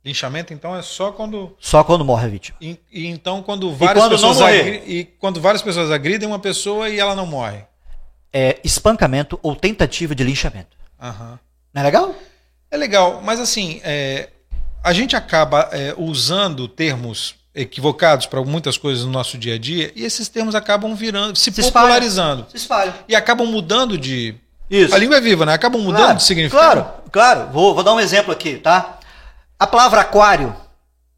Linchamento, 0.02 0.54
então, 0.54 0.74
é 0.74 0.80
só 0.80 1.12
quando. 1.12 1.54
Só 1.60 1.84
quando 1.84 2.04
morre 2.06 2.24
a 2.24 2.28
vítima. 2.28 2.56
E, 2.58 2.78
e 2.90 3.06
então, 3.06 3.42
quando 3.42 3.70
várias 3.74 4.02
quando 4.02 4.12
pessoas 4.12 4.40
agri... 4.40 4.82
e 4.86 5.04
quando 5.04 5.38
várias 5.38 5.60
pessoas 5.60 5.90
agridem 5.90 6.26
uma 6.26 6.38
pessoa 6.38 6.88
e 6.88 6.98
ela 6.98 7.14
não 7.14 7.26
morre. 7.26 7.58
É 8.32 8.58
espancamento 8.64 9.38
ou 9.42 9.54
tentativa 9.54 10.14
de 10.14 10.24
linchamento. 10.24 10.74
Uhum. 11.02 11.38
Não 11.74 11.82
é 11.82 11.82
legal? 11.82 12.14
É 12.70 12.76
legal, 12.78 13.20
mas 13.22 13.38
assim, 13.38 13.80
é... 13.84 14.30
a 14.82 14.92
gente 14.94 15.14
acaba 15.16 15.68
é, 15.70 15.92
usando 15.98 16.66
termos 16.66 17.34
equivocados 17.54 18.26
para 18.26 18.42
muitas 18.42 18.78
coisas 18.78 19.04
no 19.04 19.10
nosso 19.10 19.36
dia 19.36 19.56
a 19.56 19.58
dia 19.58 19.92
e 19.94 20.04
esses 20.04 20.28
termos 20.28 20.54
acabam 20.54 20.94
virando, 20.94 21.36
se, 21.36 21.52
se 21.52 21.62
popularizando. 21.62 22.42
Espalha. 22.42 22.50
Se 22.50 22.56
espalham. 22.56 22.94
E 23.08 23.14
acabam 23.14 23.46
mudando 23.46 23.98
de 23.98 24.34
isso. 24.70 24.94
A 24.94 24.98
língua 24.98 25.16
é 25.16 25.20
viva, 25.20 25.46
né? 25.46 25.54
Acabam 25.54 25.80
mudando 25.80 26.02
claro, 26.02 26.16
de 26.18 26.24
significado. 26.24 26.82
Claro, 26.82 27.02
claro. 27.10 27.48
Vou, 27.52 27.74
vou 27.74 27.84
dar 27.84 27.94
um 27.94 28.00
exemplo 28.00 28.32
aqui, 28.32 28.56
tá? 28.56 28.98
A 29.58 29.66
palavra 29.66 30.00
aquário 30.00 30.54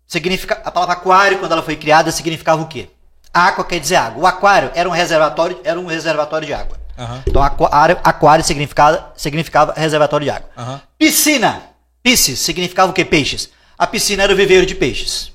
significa. 0.07 0.61
A 0.65 0.71
palavra 0.71 0.95
aquário, 0.95 1.39
quando 1.39 1.53
ela 1.53 1.63
foi 1.63 1.77
criada, 1.77 2.11
significava 2.11 2.63
o 2.63 2.67
quê? 2.67 2.89
Aqua 3.33 3.65
quer 3.65 3.79
dizer 3.79 3.97
água. 3.97 4.23
O 4.23 4.27
aquário 4.27 4.71
era 4.75 4.89
um 4.89 4.93
reservatório, 4.93 5.61
era 5.65 5.79
um 5.79 5.87
reservatório 5.87 6.47
de 6.47 6.55
água. 6.55 6.79
Uhum. 6.99 7.23
Então 7.27 7.43
aquário, 7.43 7.99
aquário 8.03 8.45
significava, 8.45 9.13
significava 9.17 9.73
reservatório 9.77 10.25
de 10.25 10.31
água. 10.31 10.49
Uhum. 10.57 10.81
Piscina. 10.99 11.63
Pisces 12.03 12.39
significava 12.39 12.91
o 12.91 12.95
quê? 12.95 13.05
Peixes. 13.05 13.51
A 13.77 13.87
piscina 13.87 14.23
era 14.23 14.33
o 14.33 14.37
viveiro 14.37 14.67
de 14.67 14.75
peixes. 14.75 15.29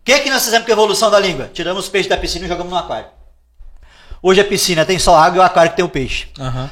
O 0.00 0.04
que, 0.04 0.12
é 0.12 0.20
que 0.20 0.30
nós 0.30 0.44
fizemos 0.44 0.64
com 0.64 0.72
a 0.72 0.74
evolução 0.74 1.10
da 1.10 1.18
língua? 1.18 1.50
Tiramos 1.52 1.84
os 1.84 1.90
peixes 1.90 2.08
da 2.08 2.16
piscina 2.16 2.46
e 2.46 2.48
jogamos 2.48 2.72
no 2.72 2.78
aquário. 2.78 3.06
Hoje 4.22 4.40
a 4.40 4.44
piscina 4.44 4.84
tem 4.84 4.98
só 4.98 5.16
água 5.16 5.36
e 5.36 5.40
o 5.40 5.42
aquário 5.42 5.70
que 5.70 5.76
tem 5.76 5.84
o 5.84 5.88
peixe. 5.88 6.28
Uhum. 6.38 6.68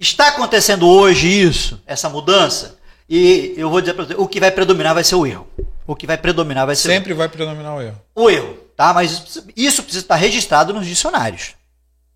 Está 0.00 0.28
acontecendo 0.28 0.88
hoje 0.88 1.28
isso, 1.28 1.80
essa 1.86 2.08
mudança, 2.08 2.78
e 3.08 3.54
eu 3.56 3.68
vou 3.68 3.80
dizer 3.80 3.94
para 3.94 4.04
você, 4.04 4.14
o 4.14 4.28
que 4.28 4.38
vai 4.38 4.50
predominar 4.50 4.94
vai 4.94 5.02
ser 5.02 5.16
o 5.16 5.26
erro. 5.26 5.48
O 5.86 5.96
que 5.96 6.06
vai 6.06 6.16
predominar 6.16 6.66
vai 6.66 6.76
ser 6.76 6.88
Sempre 6.88 7.12
o... 7.12 7.16
vai 7.16 7.28
predominar 7.28 7.76
o 7.76 7.82
erro. 7.82 8.00
O 8.14 8.30
erro, 8.30 8.54
tá? 8.76 8.92
Mas 8.92 9.42
isso 9.56 9.82
precisa 9.82 10.04
estar 10.04 10.16
registrado 10.16 10.72
nos 10.72 10.86
dicionários. 10.86 11.54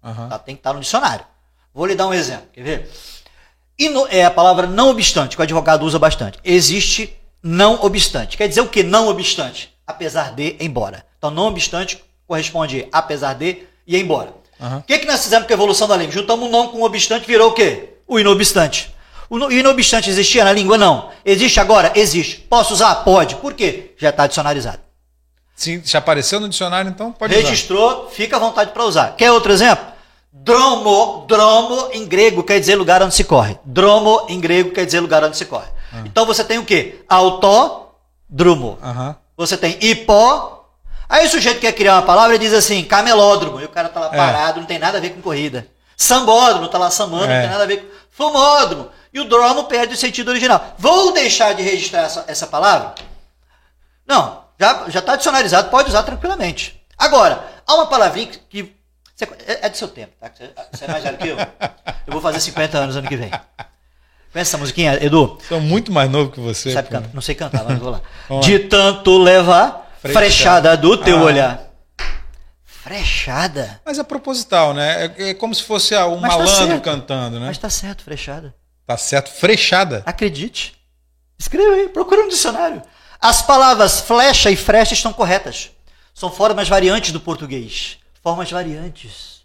Uhum. 0.03 0.29
Tá? 0.29 0.39
Tem 0.39 0.55
que 0.55 0.61
estar 0.61 0.75
no 0.75 0.81
dicionário. 0.81 1.25
Vou 1.75 1.87
lhe 1.87 1.95
dar 1.95 2.07
um 2.07 2.15
exemplo, 2.15 2.47
quer 2.53 2.63
ver? 2.63 2.91
E 3.79 3.89
no, 3.89 4.07
é 4.09 4.25
a 4.25 4.31
palavra 4.31 4.67
não 4.67 4.91
obstante, 4.91 5.35
que 5.35 5.41
o 5.41 5.43
advogado 5.43 5.85
usa 5.85 5.99
bastante. 5.99 6.39
Existe 6.45 7.17
não 7.43 7.83
obstante. 7.83 8.37
Quer 8.37 8.47
dizer 8.47 8.61
o 8.61 8.69
que 8.69 8.83
não 8.83 9.09
obstante? 9.09 9.75
Apesar 9.87 10.35
de, 10.35 10.57
embora. 10.61 11.05
Então, 11.19 11.31
não 11.31 11.47
obstante 11.47 12.03
corresponde 12.27 12.87
apesar 12.93 13.35
de 13.35 13.65
e 13.87 13.97
embora. 13.97 14.35
O 14.63 14.65
uhum. 14.65 14.81
que, 14.83 15.01
que 15.01 15.07
nós 15.07 15.23
fizemos 15.25 15.47
com 15.47 15.53
a 15.53 15.57
evolução 15.57 15.89
da 15.89 15.97
língua? 15.97 16.13
Juntamos 16.13 16.49
um 16.49 16.51
não 16.51 16.69
com 16.69 16.79
o 16.79 16.85
obstante, 16.85 17.27
virou 17.27 17.51
o 17.51 17.53
quê? 17.53 17.95
O 18.07 18.19
inobstante. 18.21 18.95
O 19.29 19.51
inobstante 19.51 20.09
existia 20.09 20.45
na 20.45 20.53
língua? 20.53 20.79
Não. 20.79 21.11
Existe 21.25 21.59
agora? 21.59 21.91
Existe. 21.97 22.37
Posso 22.49 22.73
usar? 22.75 22.95
Pode. 22.97 23.35
Por 23.37 23.55
quê? 23.55 23.93
Já 23.99 24.11
está 24.11 24.27
dicionarizado. 24.27 24.79
Sim, 25.57 25.83
já 25.85 25.99
apareceu 25.99 26.39
no 26.39 26.49
dicionário, 26.49 26.89
então 26.89 27.13
pode 27.13 27.35
Registrou, 27.35 28.03
usar. 28.03 28.11
fica 28.11 28.37
à 28.37 28.39
vontade 28.39 28.73
para 28.73 28.85
usar. 28.85 29.17
Quer 29.17 29.33
outro 29.33 29.53
exemplo? 29.53 29.85
Dromo, 30.33 31.27
dromo 31.29 31.89
em 31.93 32.07
grego 32.07 32.43
quer 32.43 32.59
dizer 32.59 32.75
lugar 32.77 33.03
onde 33.03 33.15
se 33.15 33.25
corre. 33.25 33.59
Dromo 33.65 34.27
em 34.29 34.41
grego 34.41 34.71
quer 34.71 34.87
dizer 34.87 35.01
lugar 35.01 35.23
onde 35.25 35.37
se 35.37 35.45
corre. 35.45 35.69
Uhum. 35.93 36.05
Então 36.07 36.25
você 36.25 36.43
tem 36.43 36.59
o 36.59 36.65
quê? 36.65 37.05
Autódromo. 37.09 38.79
Uhum. 38.83 39.15
Você 39.37 39.57
tem 39.57 39.77
hipó. 39.81 40.62
Aí 41.13 41.27
o 41.27 41.31
sujeito 41.31 41.61
quer 41.61 41.73
criar 41.73 41.97
uma 41.97 42.07
palavra 42.07 42.37
e 42.37 42.39
diz 42.39 42.55
assim, 42.55 42.83
camelódromo. 42.83 43.61
E 43.61 43.67
o 43.67 43.69
cara 43.69 43.91
tá 43.91 44.01
lá 44.01 44.07
é. 44.07 44.17
parado, 44.17 44.61
não 44.61 44.67
tem 44.67 44.79
nada 44.79 44.97
a 44.97 45.01
ver 45.01 45.11
com 45.11 45.21
corrida. 45.21 45.67
Sambódromo, 45.95 46.69
tá 46.69 46.79
lá 46.79 46.91
samando, 46.91 47.27
é. 47.27 47.35
não 47.35 47.41
tem 47.43 47.51
nada 47.51 47.65
a 47.65 47.67
ver 47.67 47.77
com. 47.83 47.93
Fumódromo. 48.13 48.89
E 49.13 49.21
o 49.21 49.27
dromo 49.27 49.65
perde 49.65 49.93
o 49.93 49.97
sentido 49.97 50.31
original. 50.31 50.75
Vou 50.79 51.13
deixar 51.13 51.55
de 51.55 51.63
registrar 51.63 52.05
essa, 52.05 52.25
essa 52.27 52.47
palavra? 52.47 52.95
Não, 54.07 54.43
já 54.59 55.01
está 55.01 55.13
adicionalizado, 55.13 55.69
pode 55.69 55.91
usar 55.91 56.03
tranquilamente. 56.03 56.83
Agora, 56.97 57.45
há 57.67 57.75
uma 57.75 57.87
palavrinha 57.87 58.29
que, 58.49 58.75
você, 59.15 59.25
é, 59.47 59.67
é, 59.67 59.69
do 59.69 59.77
seu 59.77 59.89
tempo, 59.89 60.15
tá? 60.19 60.31
Você, 60.35 60.51
você 60.73 60.85
é 60.87 60.89
mais 60.89 61.05
velho 61.05 61.19
que 61.19 61.29
eu. 61.29 61.37
Eu 61.37 62.13
vou 62.13 62.23
fazer 62.23 62.41
50 62.41 62.79
anos 62.79 62.97
ano 62.97 63.09
que 63.09 63.17
vem. 63.17 63.31
Conhece 64.33 64.51
essa 64.51 64.57
musiquinha, 64.57 64.99
Edu? 65.05 65.39
Sou 65.47 65.61
muito 65.61 65.93
mais 65.93 66.11
novo 66.11 66.31
que 66.31 66.41
você. 66.41 66.73
Sabe 66.73 66.89
cantar? 66.89 67.11
Não 67.13 67.21
sei 67.21 67.35
cantar, 67.35 67.65
mas 67.65 67.79
vou 67.79 67.91
lá. 67.91 68.01
De 68.41 68.61
tanto 68.61 69.19
levar 69.19 69.82
frechada, 70.11 70.71
frechada 70.71 70.77
do 70.77 70.97
teu 70.97 71.19
ah. 71.19 71.23
olhar. 71.23 71.73
Frechada? 72.65 73.81
Mas 73.85 73.99
é 73.99 74.03
proposital, 74.03 74.75
né? 74.75 75.07
É, 75.17 75.31
é 75.31 75.35
como 75.35 75.55
se 75.55 75.63
fosse 75.63 75.95
um 75.97 76.19
mas 76.19 76.33
tá 76.33 76.39
malandro 76.39 76.79
tá 76.79 76.81
cantando, 76.81 77.39
né? 77.39 77.47
Mas 77.47 77.59
tá 77.59 77.71
certo, 77.71 78.03
frechada. 78.03 78.55
Tá 78.85 78.97
certo, 78.97 79.31
frechada. 79.31 80.03
Acredite. 80.05 80.75
Escreva 81.39 81.77
aí, 81.77 81.89
procura 81.89 82.23
um 82.23 82.29
dicionário. 82.29 82.83
As 83.21 83.41
palavras 83.41 84.01
flecha 84.01 84.51
e 84.51 84.57
frecha 84.57 84.95
estão 84.95 85.13
corretas. 85.13 85.71
São 86.13 86.31
formas 86.31 86.69
variantes 86.69 87.13
do 87.13 87.21
português. 87.21 87.99
Formas 88.21 88.51
variantes. 88.51 89.43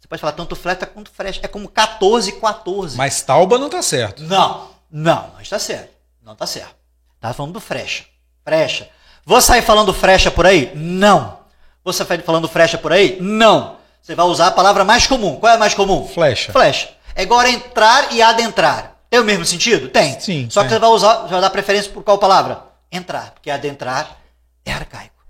Você 0.00 0.08
pode 0.08 0.20
falar 0.20 0.32
tanto 0.32 0.54
flecha 0.54 0.86
quanto 0.86 1.10
frecha. 1.10 1.40
É 1.42 1.48
como 1.48 1.68
14 1.68 2.30
e 2.30 2.40
14. 2.40 2.96
Mas 2.96 3.20
tauba 3.22 3.58
não 3.58 3.66
está 3.66 3.82
certo. 3.82 4.22
Não, 4.22 4.70
não, 4.88 5.32
não 5.32 5.40
está 5.40 5.58
certo. 5.58 5.90
Não 6.22 6.34
está 6.34 6.46
certo. 6.46 6.76
Tá 7.20 7.32
falando 7.32 7.54
do 7.54 7.60
frecha. 7.60 8.04
Frecha. 8.44 8.88
Vou 9.26 9.40
sair 9.42 9.60
falando 9.60 9.92
frecha 9.92 10.30
por 10.30 10.46
aí? 10.46 10.72
Não. 10.74 11.40
Vou 11.84 11.92
sair 11.92 12.22
falando 12.22 12.48
frecha 12.48 12.78
por 12.78 12.92
aí? 12.92 13.18
Não. 13.20 13.76
Você 14.00 14.14
vai 14.14 14.24
usar 14.24 14.46
a 14.46 14.52
palavra 14.52 14.84
mais 14.84 15.06
comum. 15.06 15.36
Qual 15.36 15.52
é 15.52 15.56
a 15.56 15.58
mais 15.58 15.74
comum? 15.74 16.06
Flecha. 16.06 16.52
Flecha. 16.52 16.90
É 17.14 17.24
igual 17.24 17.44
entrar 17.46 18.12
e 18.12 18.22
adentrar. 18.22 18.96
Tem 19.10 19.20
o 19.20 19.24
mesmo 19.24 19.44
sentido? 19.44 19.88
Tem. 19.88 20.18
Sim. 20.20 20.48
Só 20.48 20.62
que 20.62 20.70
você 20.70 20.78
vai 20.78 20.90
usar, 20.90 21.26
vai 21.26 21.40
dar 21.40 21.50
preferência 21.50 21.90
por 21.92 22.02
qual 22.02 22.18
palavra? 22.18 22.66
entrar, 22.90 23.32
porque 23.32 23.50
adentrar 23.50 24.18
é 24.64 24.72
arcaico. 24.72 25.24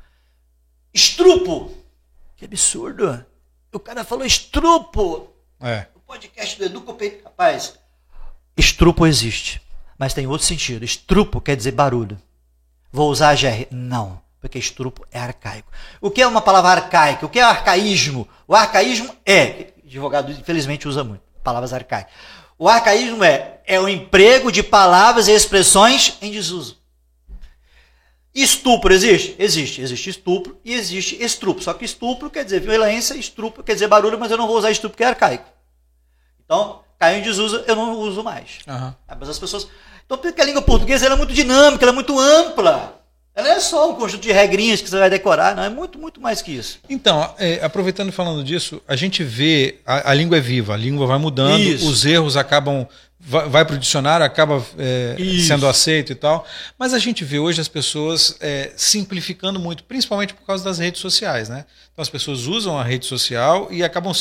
Estrupo. 0.93 1.73
Que 2.37 2.45
absurdo. 2.45 3.25
O 3.73 3.79
cara 3.79 4.05
falou 4.05 4.25
estrupo. 4.25 5.31
É. 5.61 5.87
O 5.95 6.01
podcast 6.01 6.59
do 6.59 6.65
Edu 6.65 6.81
Copete. 6.83 7.23
Rapaz, 7.25 7.75
estrupo 8.57 9.07
existe, 9.07 9.61
mas 9.99 10.15
tem 10.15 10.27
outro 10.27 10.47
sentido. 10.47 10.85
Estrupo 10.85 11.41
quer 11.41 11.57
dizer 11.57 11.73
barulho. 11.73 12.21
Vou 12.97 13.11
usar 13.11 13.29
a 13.29 13.35
GR? 13.35 13.67
Não, 13.71 14.19
porque 14.41 14.59
estrupo 14.59 15.07
é 15.13 15.19
arcaico. 15.19 15.71
O 16.01 16.11
que 16.11 16.23
é 16.23 16.27
uma 16.27 16.41
palavra 16.41 16.71
arcaica? 16.71 17.27
O 17.27 17.29
que 17.29 17.39
é 17.39 17.43
arcaísmo? 17.43 18.27
O 18.49 18.55
arcaísmo 18.55 19.15
é, 19.27 19.75
advogado 19.85 20.33
infelizmente 20.33 20.89
usa 20.89 21.05
muito 21.05 21.21
palavras 21.45 21.75
arcaicas. 21.75 22.11
O 22.59 22.67
arcaísmo 22.67 23.23
é, 23.23 23.61
é 23.67 23.79
o 23.79 23.87
emprego 23.87 24.51
de 24.51 24.63
palavras 24.63 25.29
e 25.29 25.33
expressões 25.33 26.17
em 26.23 26.33
desuso. 26.33 26.79
Estupro 28.35 28.95
existe? 28.95 29.37
Existe. 29.39 29.83
Existe 29.83 30.09
estupro 30.09 30.59
e 30.65 30.73
existe 30.73 31.23
estupro. 31.23 31.63
Só 31.63 31.75
que 31.75 31.85
estupro 31.85 32.31
quer 32.31 32.45
dizer 32.45 32.61
violência, 32.61 33.13
estupro 33.15 33.63
quer 33.63 33.75
dizer 33.75 33.89
barulho, 33.89 34.19
mas 34.19 34.31
eu 34.31 34.39
não 34.39 34.47
vou 34.47 34.57
usar 34.57 34.71
estupro 34.71 34.93
porque 34.93 35.05
é 35.05 35.09
arcaico. 35.09 35.45
Então, 36.47 36.81
caiu 36.99 37.19
em 37.19 37.23
desuso, 37.23 37.63
eu 37.67 37.77
não 37.77 37.93
uso 37.99 38.25
mais. 38.25 38.61
Uhum. 38.67 38.95
Mas 39.21 39.29
as 39.29 39.39
pessoas. 39.39 39.69
Então, 40.07 40.17
porque 40.17 40.41
a 40.41 40.45
língua 40.45 40.63
portuguesa 40.63 41.07
é 41.07 41.15
muito 41.15 41.35
dinâmica, 41.35 41.85
ela 41.85 41.93
é 41.93 41.95
muito 41.95 42.19
ampla. 42.19 42.95
Ela 43.35 43.51
é 43.51 43.61
só 43.61 43.91
um 43.91 43.95
conjunto 43.97 44.23
de 44.23 44.33
regrinhas 44.33 44.81
que 44.81 44.89
você 44.89 44.99
vai 44.99 45.11
decorar, 45.11 45.55
não 45.55 45.63
é 45.63 45.69
muito, 45.69 45.99
muito 45.99 46.19
mais 46.23 46.41
que 46.41 46.53
isso. 46.53 46.79
Então, 46.89 47.35
é, 47.39 47.63
aproveitando 47.63 48.09
e 48.09 48.13
falando 48.13 48.43
disso, 48.43 48.81
a 48.89 48.97
gente 48.97 49.23
vê, 49.23 49.79
a, 49.85 50.13
a, 50.13 50.15
língua 50.15 50.39
é 50.39 50.41
viva, 50.41 50.73
a 50.73 50.77
língua 50.77 51.07
vai 51.07 51.19
mudando, 51.19 51.61
isso. 51.61 51.87
os 51.87 52.07
erros 52.07 52.35
acabam 52.35 52.89
vai, 53.27 53.49
vai 53.49 53.65
para 53.65 53.75
o 53.75 53.79
dicionário, 53.79 54.25
acaba 54.25 54.65
é, 54.79 55.17
sendo 55.47 55.67
aceito 55.67 56.13
e 56.13 56.15
tal. 56.15 56.47
Mas 56.79 56.95
a 56.95 56.99
gente 56.99 57.25
vê 57.25 57.39
hoje 57.39 57.61
as 57.61 57.69
pessoas 57.69 58.37
é, 58.41 58.73
simplificando 58.77 59.59
muito, 59.59 59.85
principalmente 59.85 60.33
por 60.33 60.47
causa 60.47 60.65
das 60.65 60.79
redes 60.79 61.01
sociais. 61.01 61.49
Né? 61.49 61.65
Então 61.93 62.03
as 62.03 62.09
pessoas 62.09 62.47
usam 62.47 62.79
a 62.79 62.85
rede 62.85 63.07
social 63.07 63.69
e 63.71 63.83
acabam 63.83 64.13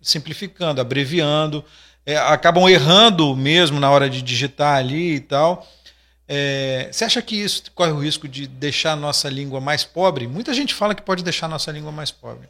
simplificando, 0.00 0.80
abreviando, 0.80 1.64
é, 2.06 2.16
acabam 2.16 2.68
errando 2.68 3.34
mesmo 3.36 3.80
na 3.80 3.90
hora 3.90 4.08
de 4.08 4.22
digitar 4.22 4.76
ali 4.76 5.16
e 5.16 5.20
tal. 5.20 5.66
É, 6.26 6.88
você 6.90 7.04
acha 7.04 7.20
que 7.20 7.36
isso 7.36 7.64
corre 7.74 7.92
o 7.92 7.98
risco 7.98 8.26
de 8.26 8.46
deixar 8.46 8.92
a 8.92 8.96
nossa 8.96 9.28
língua 9.28 9.60
mais 9.60 9.84
pobre? 9.84 10.26
Muita 10.26 10.54
gente 10.54 10.74
fala 10.74 10.94
que 10.94 11.02
pode 11.02 11.22
deixar 11.22 11.46
a 11.46 11.50
nossa 11.50 11.70
língua 11.70 11.92
mais 11.92 12.10
pobre. 12.10 12.48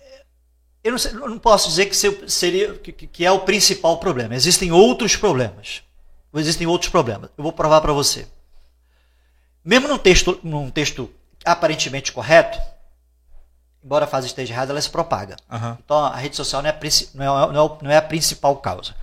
Eu 0.82 0.92
não, 0.92 0.98
sei, 0.98 1.12
não 1.12 1.38
posso 1.38 1.68
dizer 1.68 1.86
que, 1.86 1.96
seria, 2.30 2.74
que, 2.74 2.92
que 2.92 3.24
é 3.24 3.32
o 3.32 3.40
principal 3.40 3.96
problema. 3.98 4.34
Existem 4.34 4.70
outros 4.70 5.16
problemas 5.16 5.82
existem 6.40 6.66
outros 6.66 6.90
problemas. 6.90 7.30
Eu 7.36 7.42
vou 7.42 7.52
provar 7.52 7.80
para 7.80 7.92
você. 7.92 8.26
Mesmo 9.64 9.88
num 9.88 9.98
texto, 9.98 10.38
num 10.42 10.70
texto 10.70 11.10
aparentemente 11.44 12.12
correto, 12.12 12.58
embora 13.82 14.04
a 14.04 14.08
frase 14.08 14.26
esteja 14.26 14.52
errada, 14.52 14.72
ela 14.72 14.80
se 14.80 14.90
propaga. 14.90 15.36
Uhum. 15.50 15.76
Então 15.84 15.96
a 15.98 16.16
rede 16.16 16.36
social 16.36 16.62
não 16.62 16.70
é, 16.70 16.78
não, 17.14 17.24
é, 17.24 17.52
não, 17.52 17.66
é, 17.66 17.84
não 17.84 17.90
é, 17.90 17.96
a 17.96 18.02
principal 18.02 18.56
causa. 18.56 18.94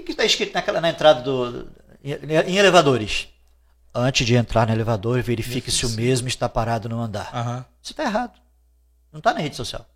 O 0.00 0.02
que 0.04 0.12
está 0.12 0.24
escrito 0.24 0.54
naquela, 0.54 0.80
na 0.80 0.90
entrada 0.90 1.22
do, 1.22 1.68
em 2.02 2.56
elevadores? 2.56 3.28
Antes 3.94 4.26
de 4.26 4.34
entrar 4.34 4.66
no 4.66 4.72
elevador, 4.72 5.20
verifique 5.22 5.70
se 5.70 5.86
o 5.86 5.90
mesmo 5.90 6.28
está 6.28 6.48
parado 6.48 6.88
no 6.88 7.00
andar. 7.00 7.30
Uhum. 7.34 7.64
Isso 7.82 7.92
está 7.92 8.04
errado. 8.04 8.38
Não 9.12 9.18
está 9.18 9.32
na 9.32 9.40
rede 9.40 9.56
social. 9.56 9.86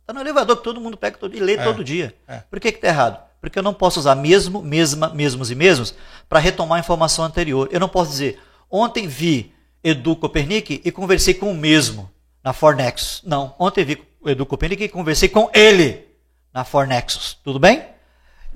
Está 0.00 0.12
no 0.12 0.20
elevador 0.20 0.56
que 0.56 0.64
todo 0.64 0.80
mundo 0.80 0.96
pega 0.96 1.18
todo, 1.18 1.36
e 1.36 1.40
lê 1.40 1.54
é. 1.54 1.64
todo 1.64 1.82
dia. 1.82 2.14
É. 2.28 2.38
Por 2.38 2.60
que 2.60 2.68
está 2.68 2.86
errado? 2.86 3.26
Porque 3.40 3.58
eu 3.58 3.62
não 3.62 3.74
posso 3.74 3.98
usar 3.98 4.14
mesmo, 4.14 4.62
mesma, 4.62 5.08
mesmos 5.10 5.50
e 5.50 5.54
mesmos 5.54 5.94
para 6.28 6.38
retomar 6.38 6.76
a 6.76 6.80
informação 6.80 7.24
anterior. 7.24 7.68
Eu 7.70 7.80
não 7.80 7.88
posso 7.88 8.12
dizer, 8.12 8.40
ontem 8.70 9.06
vi 9.06 9.52
Edu 9.82 10.16
Copernic 10.16 10.80
e 10.84 10.90
conversei 10.90 11.34
com 11.34 11.50
o 11.50 11.54
mesmo 11.54 12.10
na 12.42 12.52
Fornexus. 12.52 13.22
Não, 13.24 13.54
ontem 13.58 13.84
vi 13.84 14.02
Edu 14.24 14.46
Copernic 14.46 14.84
e 14.84 14.88
conversei 14.88 15.28
com 15.28 15.50
ele 15.52 16.06
na 16.54 16.64
Fornexus. 16.64 17.36
Tudo 17.42 17.58
bem? 17.58 17.95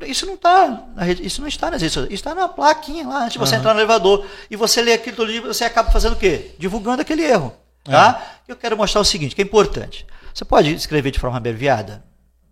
Isso 0.07 0.27
não 0.27 0.35
está 0.35 0.85
isso 1.23 1.41
não 1.41 1.49
está 1.49 1.71
nas 1.71 1.81
redes 1.83 1.95
sociais, 1.95 2.15
está 2.15 2.35
na 2.35 2.49
plaquinha 2.49 3.07
lá 3.07 3.25
antes 3.25 3.35
de 3.35 3.39
você 3.39 3.55
uhum. 3.55 3.61
entrar 3.61 3.75
no 3.75 3.81
elevador 3.81 4.27
e 4.51 4.57
você 4.57 4.83
lê 4.83 4.93
aquilo 4.93 5.25
livro, 5.25 5.53
você 5.53 5.65
acaba 5.65 5.91
fazendo 5.91 6.13
o 6.13 6.17
quê? 6.17 6.53
Divulgando 6.59 7.03
aquele 7.03 7.23
erro, 7.23 7.55
tá? 7.85 8.41
É. 8.49 8.53
Eu 8.53 8.57
quero 8.57 8.77
mostrar 8.77 9.01
o 9.01 9.05
seguinte, 9.05 9.35
que 9.35 9.43
é 9.43 9.45
importante. 9.45 10.07
Você 10.35 10.45
pode 10.45 10.73
escrever 10.75 11.11
de 11.11 11.19
forma 11.19 11.37
abreviada 11.37 12.05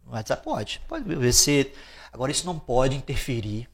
no 0.05 0.13
WhatsApp? 0.13 0.43
Pode. 0.43 0.81
Pode 0.89 1.05
ver 1.05 1.33
se 1.33 1.73
Agora, 2.13 2.33
isso 2.33 2.47
não 2.47 2.59
pode 2.59 2.97
interferir 2.97 3.69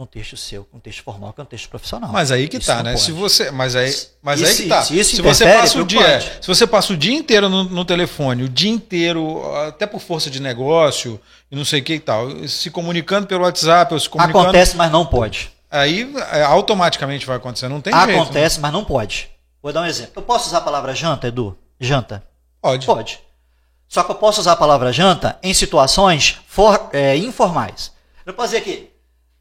num 0.00 0.06
texto 0.06 0.34
seu, 0.34 0.66
num 0.72 0.80
texto 0.80 1.02
formal, 1.02 1.30
que 1.34 1.42
é 1.42 1.44
um 1.44 1.46
texto 1.46 1.68
profissional. 1.68 2.10
Mas 2.10 2.32
aí 2.32 2.48
que 2.48 2.56
isso 2.56 2.66
tá, 2.66 2.82
né? 2.82 2.92
Pode. 2.92 3.04
Se 3.04 3.12
você, 3.12 3.50
mas 3.50 3.76
aí, 3.76 3.94
mas 4.22 4.42
aí 4.42 4.56
que 4.56 4.66
tá. 4.66 4.82
Se, 4.82 5.04
se 5.04 5.20
você 5.20 5.44
passa 5.44 5.78
o 5.78 5.84
dia, 5.84 6.20
se 6.40 6.48
você 6.48 6.66
passa 6.66 6.94
o 6.94 6.96
dia 6.96 7.12
inteiro 7.12 7.50
no, 7.50 7.64
no, 7.64 7.84
telefone, 7.84 8.44
o 8.44 8.48
dia 8.48 8.70
inteiro, 8.70 9.42
até 9.66 9.86
por 9.86 10.00
força 10.00 10.30
de 10.30 10.40
negócio 10.40 11.20
e 11.50 11.56
não 11.56 11.66
sei 11.66 11.80
o 11.80 11.84
que 11.84 11.96
e 11.96 12.00
tal, 12.00 12.48
se 12.48 12.70
comunicando 12.70 13.26
pelo 13.26 13.44
WhatsApp, 13.44 13.92
ou 13.92 14.00
se 14.00 14.08
comunicando 14.08 14.44
Acontece, 14.44 14.74
mas 14.74 14.90
não 14.90 15.04
pode. 15.04 15.52
Aí 15.70 16.10
é, 16.32 16.42
automaticamente 16.44 17.26
vai 17.26 17.36
acontecer, 17.36 17.68
não 17.68 17.82
tem 17.82 17.92
Acontece, 17.92 18.12
jeito. 18.14 18.22
Acontece, 18.22 18.56
né? 18.56 18.62
mas 18.62 18.72
não 18.72 18.84
pode. 18.86 19.30
Vou 19.62 19.70
dar 19.70 19.82
um 19.82 19.86
exemplo. 19.86 20.12
Eu 20.16 20.22
posso 20.22 20.48
usar 20.48 20.58
a 20.58 20.62
palavra 20.62 20.94
janta, 20.94 21.28
Edu? 21.28 21.54
Janta? 21.78 22.22
Pode. 22.62 22.86
Pode. 22.86 23.20
Só 23.86 24.02
que 24.02 24.12
eu 24.12 24.16
posso 24.16 24.40
usar 24.40 24.52
a 24.52 24.56
palavra 24.56 24.94
janta 24.94 25.38
em 25.42 25.52
situações 25.52 26.40
for, 26.46 26.88
é, 26.94 27.14
informais. 27.18 27.92
Eu 28.24 28.32
posso 28.32 28.54
dizer 28.54 28.58
aqui, 28.58 28.89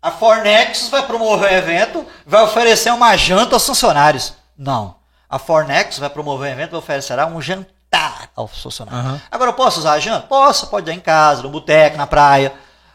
a 0.01 0.11
Fornexus 0.11 0.89
vai 0.89 1.05
promover 1.05 1.51
um 1.51 1.55
evento, 1.55 2.05
vai 2.25 2.43
oferecer 2.43 2.91
uma 2.91 3.15
janta 3.17 3.55
aos 3.55 3.65
funcionários. 3.65 4.33
Não. 4.57 4.95
A 5.29 5.37
Fornexus 5.37 5.99
vai 5.99 6.09
promover 6.09 6.49
um 6.49 6.53
evento, 6.53 6.71
vai 6.71 6.79
oferecer 6.79 7.19
um 7.25 7.41
jantar 7.41 8.29
aos 8.35 8.61
funcionários. 8.61 9.13
Uhum. 9.13 9.21
Agora, 9.29 9.49
eu 9.49 9.55
posso 9.55 9.79
usar 9.79 9.93
a 9.93 9.99
janta? 9.99 10.27
Posso, 10.27 10.67
pode 10.67 10.89
ir 10.89 10.93
em 10.93 10.99
casa, 10.99 11.43
no 11.43 11.49
boteco, 11.49 11.97
na 11.97 12.07
praia. 12.07 12.53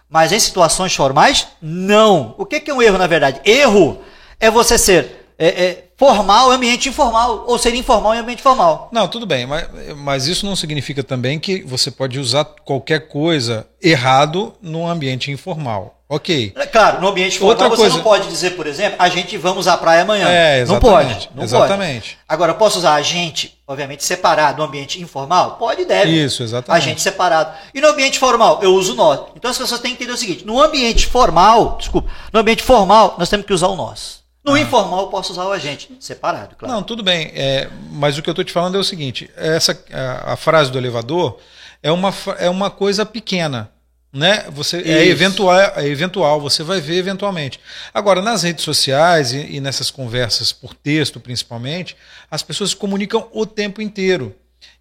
Mas 0.08 0.32
em 0.32 0.38
situações 0.38 0.94
formais, 0.94 1.46
não. 1.60 2.34
O 2.38 2.46
que 2.46 2.70
é 2.70 2.74
um 2.74 2.80
erro, 2.80 2.98
na 2.98 3.06
verdade? 3.06 3.40
Erro 3.44 4.00
é 4.40 4.50
você 4.50 4.78
ser 4.78 5.24
é, 5.38 5.48
é, 5.48 5.88
formal 5.96 6.52
em 6.52 6.56
ambiente 6.56 6.88
informal, 6.88 7.44
ou 7.46 7.58
ser 7.58 7.74
informal 7.74 8.14
em 8.14 8.18
ambiente 8.18 8.42
formal. 8.42 8.88
Não, 8.92 9.08
tudo 9.08 9.26
bem, 9.26 9.46
mas, 9.46 9.68
mas 9.96 10.26
isso 10.26 10.46
não 10.46 10.56
significa 10.56 11.02
também 11.02 11.38
que 11.38 11.62
você 11.62 11.90
pode 11.90 12.18
usar 12.18 12.44
qualquer 12.64 13.08
coisa 13.08 13.66
errado 13.82 14.54
num 14.62 14.86
ambiente 14.86 15.30
informal. 15.30 15.93
Ok. 16.08 16.52
É, 16.54 16.66
claro, 16.66 17.00
no 17.00 17.08
ambiente 17.08 17.38
formal 17.38 17.54
Outra 17.54 17.68
você 17.68 17.82
coisa... 17.82 17.96
não 17.96 18.02
pode 18.02 18.28
dizer, 18.28 18.50
por 18.50 18.66
exemplo, 18.66 18.96
a 18.98 19.08
gente 19.08 19.36
vamos 19.38 19.66
à 19.66 19.76
praia 19.76 20.02
amanhã. 20.02 20.28
É, 20.28 20.60
exatamente. 20.60 20.70
Não 20.70 20.80
pode. 20.80 21.30
Não 21.34 21.44
exatamente. 21.44 22.10
Pode. 22.10 22.18
Agora, 22.28 22.54
posso 22.54 22.78
usar 22.78 22.94
a 22.94 23.02
gente, 23.02 23.58
obviamente, 23.66 24.04
separado 24.04 24.58
no 24.58 24.64
ambiente 24.64 25.00
informal? 25.00 25.56
Pode 25.56 25.82
e 25.82 25.84
deve. 25.86 26.10
Isso, 26.10 26.42
exatamente. 26.42 26.82
A 26.82 26.86
gente 26.86 27.00
separado. 27.00 27.56
E 27.72 27.80
no 27.80 27.88
ambiente 27.88 28.18
formal, 28.18 28.60
eu 28.62 28.74
uso 28.74 28.94
nós. 28.94 29.20
Então 29.34 29.50
as 29.50 29.56
pessoas 29.56 29.80
têm 29.80 29.92
que 29.92 30.02
entender 30.02 30.12
o 30.12 30.18
seguinte: 30.18 30.44
no 30.44 30.60
ambiente 30.60 31.06
formal, 31.06 31.78
desculpa, 31.78 32.10
no 32.30 32.40
ambiente 32.40 32.62
formal, 32.62 33.16
nós 33.18 33.30
temos 33.30 33.46
que 33.46 33.52
usar 33.52 33.68
o 33.68 33.76
nós. 33.76 34.22
No 34.44 34.54
ah. 34.54 34.60
informal, 34.60 35.00
eu 35.00 35.06
posso 35.06 35.32
usar 35.32 35.46
o 35.46 35.52
agente, 35.52 35.90
separado, 35.98 36.54
claro. 36.54 36.74
Não, 36.74 36.82
tudo 36.82 37.02
bem. 37.02 37.32
É, 37.34 37.70
mas 37.90 38.18
o 38.18 38.22
que 38.22 38.28
eu 38.28 38.32
estou 38.32 38.44
te 38.44 38.52
falando 38.52 38.76
é 38.76 38.78
o 38.78 38.84
seguinte: 38.84 39.30
essa, 39.34 39.76
a, 39.90 40.34
a 40.34 40.36
frase 40.36 40.70
do 40.70 40.76
elevador 40.76 41.38
é 41.82 41.90
uma, 41.90 42.12
é 42.38 42.50
uma 42.50 42.70
coisa 42.70 43.06
pequena 43.06 43.70
né? 44.14 44.44
Você 44.50 44.78
é 44.78 45.06
eventual, 45.06 45.58
é 45.58 45.86
eventual, 45.86 46.40
você 46.40 46.62
vai 46.62 46.80
ver 46.80 46.94
eventualmente. 46.94 47.58
Agora, 47.92 48.22
nas 48.22 48.44
redes 48.44 48.64
sociais 48.64 49.32
e, 49.32 49.56
e, 49.56 49.60
nessas 49.60 49.90
conversas 49.90 50.52
por 50.52 50.72
texto, 50.72 51.18
principalmente, 51.18 51.96
as 52.30 52.40
pessoas 52.40 52.70
se 52.70 52.76
comunicam 52.76 53.26
o 53.32 53.44
tempo 53.44 53.82
inteiro. 53.82 54.34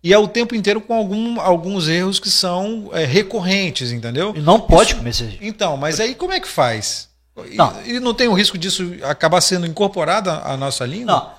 E 0.04 0.14
é 0.14 0.18
o 0.18 0.28
tempo 0.28 0.54
inteiro 0.54 0.80
com 0.80 0.94
algum, 0.94 1.42
alguns 1.42 1.88
erros 1.88 2.20
que 2.20 2.30
são 2.30 2.92
é, 2.94 3.06
recorrentes, 3.06 3.92
entendeu? 3.92 4.34
E 4.36 4.40
não 4.40 4.60
pode 4.60 4.92
Isso, 4.92 4.98
começar. 4.98 5.26
Então, 5.42 5.76
mas 5.78 6.00
aí 6.00 6.14
como 6.14 6.32
é 6.32 6.40
que 6.40 6.48
faz? 6.48 7.10
Não. 7.56 7.82
E, 7.86 7.94
e 7.94 8.00
não 8.00 8.14
tem 8.14 8.28
o 8.28 8.34
risco 8.34 8.58
disso 8.58 8.96
acabar 9.02 9.42
sendo 9.42 9.66
incorporado 9.66 10.30
à 10.30 10.56
nossa 10.56 10.86
língua? 10.86 11.06
Não. 11.06 11.32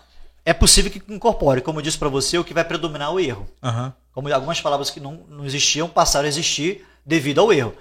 É 0.45 0.53
possível 0.53 0.91
que 0.91 1.01
incorpore, 1.09 1.63
como 1.63 1.79
eu 1.79 1.83
disse 1.83 1.97
para 1.97 2.09
você, 2.09 2.37
o 2.37 2.45
que 2.45 2.53
vai 2.53 2.65
predominar 2.65 3.09
é 3.09 3.13
o 3.13 3.21
erro. 3.21 3.49
Uhum. 3.63 3.93
Como 4.13 4.33
algumas 4.33 4.61
palavras 4.61 4.91
que 4.91 5.01
não, 5.01 5.21
não 5.29 5.45
existiam 5.47 5.89
passaram 5.89 6.27
a 6.27 6.29
existir 6.29 6.85
devido 7.05 7.41
ao 7.41 7.53
erro. 7.53 7.75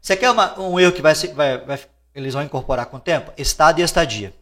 Você 0.00 0.16
quer 0.16 0.30
uma, 0.30 0.58
um 0.58 0.78
erro 0.78 0.92
que 0.92 1.02
vai, 1.02 1.14
vai, 1.14 1.58
vai, 1.58 1.80
eles 2.14 2.34
vão 2.34 2.42
incorporar 2.42 2.86
com 2.86 2.96
o 2.96 3.00
tempo? 3.00 3.32
Estado 3.36 3.80
e 3.80 3.82
estadia. 3.82 4.32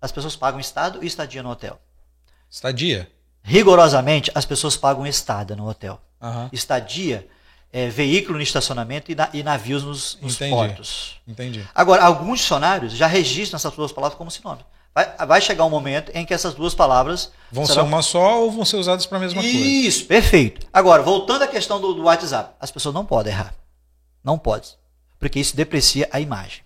As 0.00 0.10
pessoas 0.10 0.36
pagam 0.36 0.60
estado 0.60 1.02
e 1.02 1.06
estadia 1.06 1.42
no 1.42 1.50
hotel. 1.50 1.80
Estadia? 2.50 3.10
Rigorosamente, 3.42 4.30
as 4.34 4.44
pessoas 4.44 4.76
pagam 4.76 5.06
estada 5.06 5.56
no 5.56 5.68
hotel. 5.68 6.00
Uhum. 6.20 6.48
Estadia 6.52 7.28
é 7.72 7.88
veículo 7.88 8.36
no 8.36 8.42
estacionamento 8.42 9.10
e, 9.10 9.14
na, 9.14 9.30
e 9.32 9.42
navios 9.42 9.82
nos, 9.82 10.18
nos 10.20 10.34
Entendi. 10.34 10.54
portos. 10.54 11.20
Entendi. 11.26 11.68
Agora, 11.74 12.04
alguns 12.04 12.40
dicionários 12.40 12.92
já 12.92 13.06
registram 13.06 13.56
essas 13.56 13.72
duas 13.72 13.90
palavras 13.90 14.16
como 14.18 14.30
sinônimo. 14.30 14.66
Vai, 14.94 15.26
vai, 15.26 15.40
chegar 15.40 15.64
um 15.64 15.70
momento 15.70 16.12
em 16.14 16.24
que 16.24 16.34
essas 16.34 16.54
duas 16.54 16.74
palavras. 16.74 17.30
Vão 17.50 17.64
serão... 17.64 17.82
ser 17.82 17.88
uma 17.88 18.02
só 18.02 18.42
ou 18.42 18.50
vão 18.50 18.64
ser 18.64 18.76
usadas 18.76 19.06
para 19.06 19.18
a 19.18 19.20
mesma 19.20 19.42
Isso, 19.42 19.52
coisa? 19.52 19.68
Isso, 19.68 20.04
perfeito. 20.04 20.66
Agora, 20.72 21.02
voltando 21.02 21.42
à 21.42 21.46
questão 21.46 21.80
do, 21.80 21.94
do, 21.94 22.02
WhatsApp, 22.02 22.54
as 22.60 22.70
pessoas 22.70 22.94
não 22.94 23.04
podem 23.04 23.32
errar. 23.32 23.54
Não 24.22 24.38
pode. 24.38 24.76
Porque 25.18 25.40
isso 25.40 25.56
deprecia 25.56 26.08
a 26.12 26.20
imagem. 26.20 26.60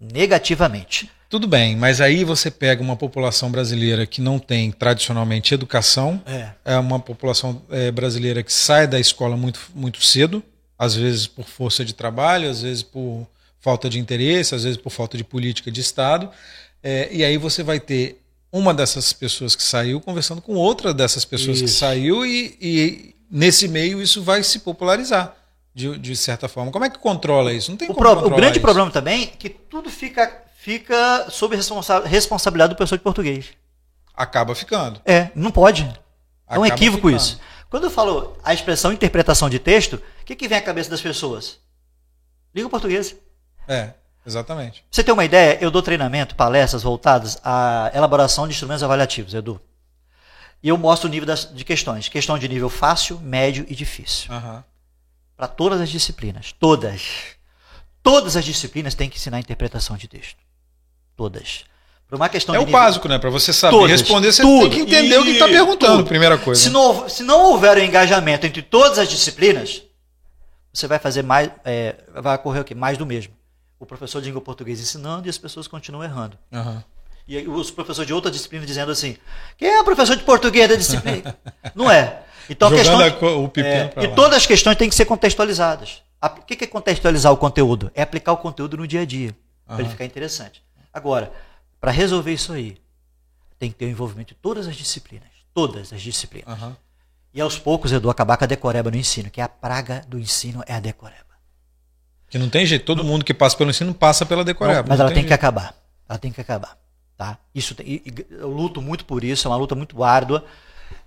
Negativamente. 0.00 1.10
Tudo 1.28 1.46
bem, 1.48 1.76
mas 1.76 2.00
aí 2.00 2.22
você 2.22 2.50
pega 2.50 2.80
uma 2.80 2.96
população 2.96 3.50
brasileira 3.50 4.06
que 4.06 4.20
não 4.20 4.38
tem 4.38 4.70
tradicionalmente 4.70 5.52
educação, 5.52 6.22
é, 6.24 6.50
é 6.64 6.78
uma 6.78 7.00
população 7.00 7.60
é, 7.68 7.90
brasileira 7.90 8.44
que 8.44 8.52
sai 8.52 8.86
da 8.86 9.00
escola 9.00 9.36
muito, 9.36 9.60
muito 9.74 10.00
cedo, 10.04 10.40
às 10.78 10.94
vezes 10.94 11.26
por 11.26 11.44
força 11.46 11.84
de 11.84 11.92
trabalho, 11.92 12.48
às 12.48 12.62
vezes 12.62 12.84
por 12.84 13.26
falta 13.58 13.90
de 13.90 13.98
interesse, 13.98 14.54
às 14.54 14.62
vezes 14.62 14.78
por 14.78 14.90
falta 14.90 15.16
de 15.16 15.24
política 15.24 15.68
de 15.68 15.80
Estado. 15.80 16.30
É, 16.88 17.08
e 17.10 17.24
aí 17.24 17.36
você 17.36 17.64
vai 17.64 17.80
ter 17.80 18.22
uma 18.52 18.72
dessas 18.72 19.12
pessoas 19.12 19.56
que 19.56 19.62
saiu 19.64 20.00
conversando 20.00 20.40
com 20.40 20.54
outra 20.54 20.94
dessas 20.94 21.24
pessoas 21.24 21.56
isso. 21.56 21.64
que 21.64 21.70
saiu, 21.70 22.24
e, 22.24 22.56
e, 22.60 23.16
nesse 23.28 23.66
meio 23.66 24.00
isso 24.00 24.22
vai 24.22 24.40
se 24.44 24.60
popularizar. 24.60 25.34
De, 25.74 25.98
de 25.98 26.16
certa 26.16 26.48
forma. 26.48 26.70
Como 26.70 26.84
é 26.84 26.88
que 26.88 26.98
controla 26.98 27.52
isso? 27.52 27.72
Não 27.72 27.76
tem 27.76 27.90
o 27.90 27.94
como 27.94 28.16
pro, 28.18 28.28
O 28.28 28.36
grande 28.36 28.52
isso. 28.52 28.60
problema 28.60 28.88
também 28.90 29.24
é 29.24 29.26
que 29.26 29.50
tudo 29.50 29.90
fica, 29.90 30.44
fica 30.58 31.28
sob 31.28 31.56
responsa 31.56 32.00
responsabilidade 32.06 32.72
do 32.72 32.76
professor 32.76 32.96
de 32.96 33.02
português. 33.02 33.46
Acaba 34.14 34.54
ficando. 34.54 35.02
É, 35.04 35.30
não 35.34 35.50
pode. 35.50 35.82
É 36.48 36.56
um 36.56 36.64
equívoco 36.64 37.08
ficando. 37.08 37.16
isso. 37.16 37.40
Quando 37.68 37.84
eu 37.84 37.90
falo 37.90 38.38
a 38.44 38.54
expressão 38.54 38.92
interpretação 38.92 39.50
de 39.50 39.58
texto, 39.58 40.00
o 40.22 40.24
que, 40.24 40.36
que 40.36 40.46
vem 40.46 40.56
à 40.56 40.62
cabeça 40.62 40.88
das 40.88 41.00
pessoas? 41.00 41.58
Liga 42.54 42.68
o 42.68 42.70
português. 42.70 43.16
É. 43.66 43.92
Exatamente. 44.26 44.80
Pra 44.80 44.88
você 44.90 45.04
ter 45.04 45.12
uma 45.12 45.24
ideia, 45.24 45.56
eu 45.60 45.70
dou 45.70 45.80
treinamento, 45.80 46.34
palestras 46.34 46.82
voltadas 46.82 47.38
à 47.44 47.92
elaboração 47.94 48.48
de 48.48 48.52
instrumentos 48.52 48.82
avaliativos, 48.82 49.32
Edu. 49.32 49.60
E 50.62 50.68
eu 50.68 50.76
mostro 50.76 51.08
o 51.08 51.10
nível 51.10 51.26
das, 51.26 51.54
de 51.54 51.64
questões. 51.64 52.08
Questão 52.08 52.36
de 52.36 52.48
nível 52.48 52.68
fácil, 52.68 53.20
médio 53.20 53.64
e 53.68 53.74
difícil. 53.74 54.32
Uhum. 54.34 54.62
Para 55.36 55.46
todas 55.46 55.80
as 55.80 55.88
disciplinas. 55.88 56.52
Todas. 56.58 57.36
Todas 58.02 58.36
as 58.36 58.44
disciplinas 58.44 58.94
têm 58.94 59.08
que 59.08 59.16
ensinar 59.16 59.38
interpretação 59.38 59.96
de 59.96 60.08
texto. 60.08 60.38
Todas. 61.14 61.64
Por 62.08 62.16
uma 62.16 62.28
questão 62.28 62.54
é 62.54 62.58
o 62.58 62.64
nível... 62.64 62.72
básico, 62.72 63.06
né? 63.08 63.18
Para 63.18 63.30
você 63.30 63.52
saber 63.52 63.76
todas, 63.76 64.00
responder, 64.00 64.32
você 64.32 64.42
tudo. 64.42 64.62
tem 64.62 64.70
que 64.70 64.80
entender 64.80 65.14
e... 65.14 65.18
o 65.18 65.24
que 65.24 65.30
está 65.30 65.46
perguntando, 65.46 65.98
tudo. 65.98 66.08
primeira 66.08 66.38
coisa. 66.38 66.60
Se 66.60 66.70
não, 66.70 67.08
se 67.08 67.22
não 67.22 67.44
houver 67.52 67.76
um 67.78 67.82
engajamento 67.82 68.46
entre 68.46 68.62
todas 68.62 68.98
as 68.98 69.08
disciplinas, 69.08 69.82
você 70.72 70.86
vai 70.86 70.98
fazer 70.98 71.22
mais. 71.22 71.50
É, 71.64 71.96
vai 72.14 72.36
ocorrer 72.36 72.62
o 72.62 72.64
quê? 72.64 72.74
Mais 72.74 72.96
do 72.96 73.04
mesmo 73.04 73.35
o 73.86 73.88
professor 73.88 74.20
de 74.20 74.26
língua 74.26 74.42
portuguesa 74.42 74.82
ensinando 74.82 75.26
e 75.26 75.30
as 75.30 75.38
pessoas 75.38 75.68
continuam 75.68 76.04
errando. 76.04 76.36
Uhum. 76.52 76.82
E 77.26 77.38
os 77.48 77.70
professores 77.70 78.06
de 78.06 78.12
outra 78.12 78.30
disciplina 78.30 78.66
dizendo 78.66 78.90
assim: 78.92 79.16
quem 79.56 79.68
é 79.68 79.80
o 79.80 79.84
professor 79.84 80.16
de 80.16 80.24
português 80.24 80.68
da 80.68 80.76
disciplina? 80.76 81.36
Não 81.74 81.90
é. 81.90 82.22
Então 82.48 82.68
Jogando 82.68 83.02
a 83.02 83.10
questão. 83.10 83.44
o 83.44 83.52
é, 83.60 84.04
e 84.04 84.08
todas 84.08 84.36
as 84.36 84.46
questões 84.46 84.76
têm 84.76 84.88
que 84.88 84.94
ser 84.94 85.04
contextualizadas. 85.04 86.02
O 86.22 86.42
que 86.42 86.64
é 86.64 86.66
contextualizar 86.66 87.32
o 87.32 87.36
conteúdo? 87.36 87.90
É 87.94 88.02
aplicar 88.02 88.32
o 88.32 88.36
conteúdo 88.36 88.76
no 88.76 88.86
dia 88.86 89.02
a 89.02 89.04
dia, 89.04 89.28
uhum. 89.28 89.34
para 89.74 89.80
ele 89.80 89.88
ficar 89.88 90.04
interessante. 90.04 90.62
Agora, 90.92 91.32
para 91.80 91.90
resolver 91.90 92.32
isso 92.32 92.52
aí, 92.52 92.78
tem 93.58 93.70
que 93.70 93.76
ter 93.76 93.86
o 93.86 93.90
envolvimento 93.90 94.34
de 94.34 94.40
todas 94.40 94.66
as 94.66 94.76
disciplinas. 94.76 95.28
Todas 95.52 95.92
as 95.92 96.02
disciplinas. 96.02 96.60
Uhum. 96.60 96.74
E 97.34 97.40
aos 97.40 97.58
poucos, 97.58 97.92
Edu, 97.92 98.08
acabar 98.08 98.36
com 98.36 98.44
a 98.44 98.46
decoreba 98.46 98.90
no 98.90 98.96
ensino, 98.96 99.30
que 99.30 99.40
é 99.40 99.44
a 99.44 99.48
praga 99.48 100.02
do 100.08 100.18
ensino 100.18 100.62
é 100.66 100.74
a 100.74 100.80
decoreba. 100.80 101.25
Que 102.28 102.38
não 102.38 102.48
tem 102.48 102.66
jeito, 102.66 102.84
todo 102.84 103.04
mundo 103.04 103.24
que 103.24 103.32
passa 103.32 103.56
pelo 103.56 103.70
ensino 103.70 103.94
passa 103.94 104.26
pela 104.26 104.44
decoreba. 104.44 104.84
Mas 104.88 104.98
ela 104.98 105.08
tem, 105.10 105.18
tem 105.18 105.26
que 105.26 105.34
acabar. 105.34 105.74
Ela 106.08 106.18
tem 106.18 106.32
que 106.32 106.40
acabar. 106.40 106.76
Tá? 107.16 107.38
Isso 107.54 107.74
tem, 107.74 108.02
eu 108.30 108.48
luto 108.48 108.82
muito 108.82 109.04
por 109.04 109.24
isso, 109.24 109.46
é 109.46 109.50
uma 109.50 109.56
luta 109.56 109.74
muito 109.74 110.02
árdua. 110.02 110.44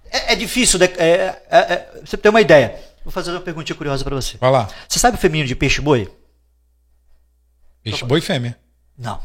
É, 0.10 0.34
é 0.34 0.36
difícil, 0.36 0.80
de, 0.80 0.86
é, 0.86 1.44
é, 1.50 1.58
é, 1.58 2.02
você 2.04 2.18
ter 2.18 2.30
uma 2.30 2.42
ideia. 2.42 2.80
Vou 3.04 3.12
fazer 3.12 3.32
uma 3.32 3.42
perguntinha 3.42 3.76
curiosa 3.76 4.04
para 4.04 4.16
você. 4.16 4.38
Vai 4.38 4.52
lá. 4.52 4.70
Você 4.88 4.98
sabe 4.98 5.18
o 5.18 5.20
feminino 5.20 5.48
de 5.48 5.56
peixe-boi? 5.56 6.12
Peixe-boi 7.84 8.22
fêmea. 8.22 8.58
Não. 8.98 9.22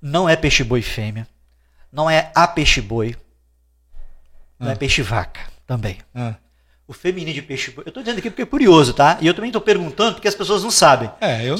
Não 0.00 0.28
é 0.28 0.34
peixe-boi 0.34 0.82
fêmea. 0.82 1.26
Não 1.92 2.08
é 2.08 2.30
a 2.34 2.46
peixe-boi. 2.48 3.16
Não 4.58 4.68
é 4.68 4.70
ah. 4.70 4.74
é 4.74 4.76
peixe-vaca 4.76 5.40
também. 5.66 5.98
Ah 6.14 6.34
o 6.92 6.94
feminino 6.94 7.32
de 7.32 7.40
peixe 7.40 7.70
boi. 7.70 7.84
Eu 7.86 7.88
estou 7.88 8.02
dizendo 8.02 8.18
aqui 8.18 8.28
porque 8.28 8.42
é 8.42 8.46
curioso, 8.46 8.92
tá? 8.92 9.16
E 9.22 9.26
eu 9.26 9.32
também 9.32 9.48
estou 9.48 9.62
perguntando 9.62 10.12
porque 10.12 10.28
as 10.28 10.34
pessoas 10.34 10.62
não 10.62 10.70
sabem. 10.70 11.10
É, 11.22 11.48
eu. 11.48 11.56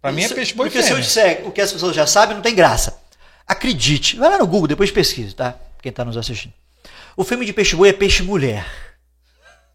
Para 0.00 0.10
mim 0.10 0.22
é 0.22 0.28
peixe 0.30 0.54
boi 0.54 0.70
Porque 0.70 0.82
se 0.82 0.90
eu 0.90 0.98
disser 0.98 1.46
o 1.46 1.52
que 1.52 1.60
as 1.60 1.70
pessoas 1.70 1.94
já 1.94 2.06
sabem, 2.06 2.34
não 2.34 2.42
tem 2.42 2.54
graça. 2.54 2.98
Acredite. 3.46 4.16
Vai 4.16 4.30
lá 4.30 4.38
no 4.38 4.46
Google, 4.46 4.66
depois 4.66 4.90
pesquise, 4.90 5.34
tá? 5.34 5.54
Quem 5.82 5.90
está 5.90 6.02
nos 6.02 6.16
assistindo. 6.16 6.54
O 7.14 7.22
feminino 7.24 7.48
de 7.48 7.52
peixe 7.52 7.76
boi 7.76 7.90
é 7.90 7.92
peixe 7.92 8.22
mulher. 8.22 8.66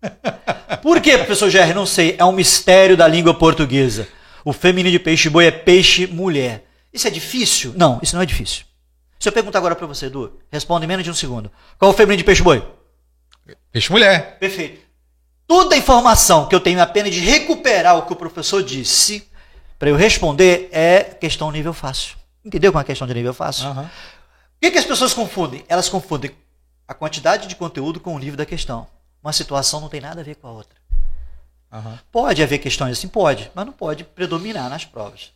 Por 0.82 1.00
quê, 1.00 1.18
professor 1.20 1.52
Gerry? 1.52 1.76
Não 1.76 1.86
sei. 1.86 2.16
É 2.18 2.26
um 2.26 2.32
mistério 2.32 2.98
da 2.98 3.08
língua 3.08 3.36
portuguesa. 3.36 4.08
O 4.44 4.52
feminino 4.52 4.92
de 4.92 5.00
peixe 5.00 5.30
boi 5.30 5.46
é 5.46 5.52
peixe 5.52 6.08
mulher. 6.08 6.66
Isso 6.92 7.08
é 7.08 7.12
difícil? 7.12 7.74
Não, 7.78 8.00
isso 8.02 8.16
não 8.16 8.24
é 8.24 8.26
difícil. 8.26 8.66
Se 9.20 9.30
eu 9.30 9.34
perguntar 9.34 9.60
agora 9.60 9.76
para 9.76 9.86
você, 9.86 10.08
Edu, 10.08 10.40
responde 10.52 10.86
em 10.86 10.88
menos 10.88 11.04
de 11.04 11.12
um 11.12 11.14
segundo. 11.14 11.52
Qual 11.78 11.92
é 11.92 11.94
o 11.94 11.98
feminino 11.98 12.18
de 12.18 12.24
peixe 12.24 12.42
boi? 12.42 12.66
Peixe 13.72 13.92
mulher. 13.92 14.40
Perfeito. 14.40 14.85
Toda 15.48 15.76
a 15.76 15.78
informação 15.78 16.48
que 16.48 16.56
eu 16.56 16.60
tenho 16.60 16.82
apenas 16.82 17.14
de 17.14 17.20
recuperar 17.20 17.98
o 17.98 18.04
que 18.04 18.14
o 18.14 18.16
professor 18.16 18.64
disse 18.64 19.30
para 19.78 19.90
eu 19.90 19.96
responder 19.96 20.70
é 20.72 21.04
questão 21.04 21.52
nível 21.52 21.74
fácil. 21.74 22.18
Entendeu 22.44 22.72
com 22.72 22.80
a 22.80 22.84
questão 22.84 23.08
de 23.08 23.14
nível 23.14 23.34
fácil? 23.34 23.68
Uhum. 23.70 23.84
O 23.84 23.90
que, 24.62 24.72
que 24.72 24.78
as 24.78 24.86
pessoas 24.86 25.14
confundem? 25.14 25.64
Elas 25.68 25.90
confundem 25.90 26.32
a 26.88 26.94
quantidade 26.94 27.48
de 27.48 27.56
conteúdo 27.56 28.00
com 28.00 28.16
o 28.16 28.20
nível 28.20 28.38
da 28.38 28.46
questão. 28.46 28.88
Uma 29.22 29.34
situação 29.34 29.82
não 29.82 29.90
tem 29.90 30.02
nada 30.02 30.22
a 30.22 30.24
ver 30.24 30.36
com 30.36 30.48
a 30.48 30.52
outra. 30.52 30.78
Uhum. 31.72 31.98
Pode 32.12 32.42
haver 32.42 32.60
questões 32.60 32.98
assim? 32.98 33.08
Pode, 33.08 33.52
mas 33.54 33.66
não 33.66 33.74
pode 33.74 34.04
predominar 34.04 34.70
nas 34.70 34.86
provas. 34.86 35.32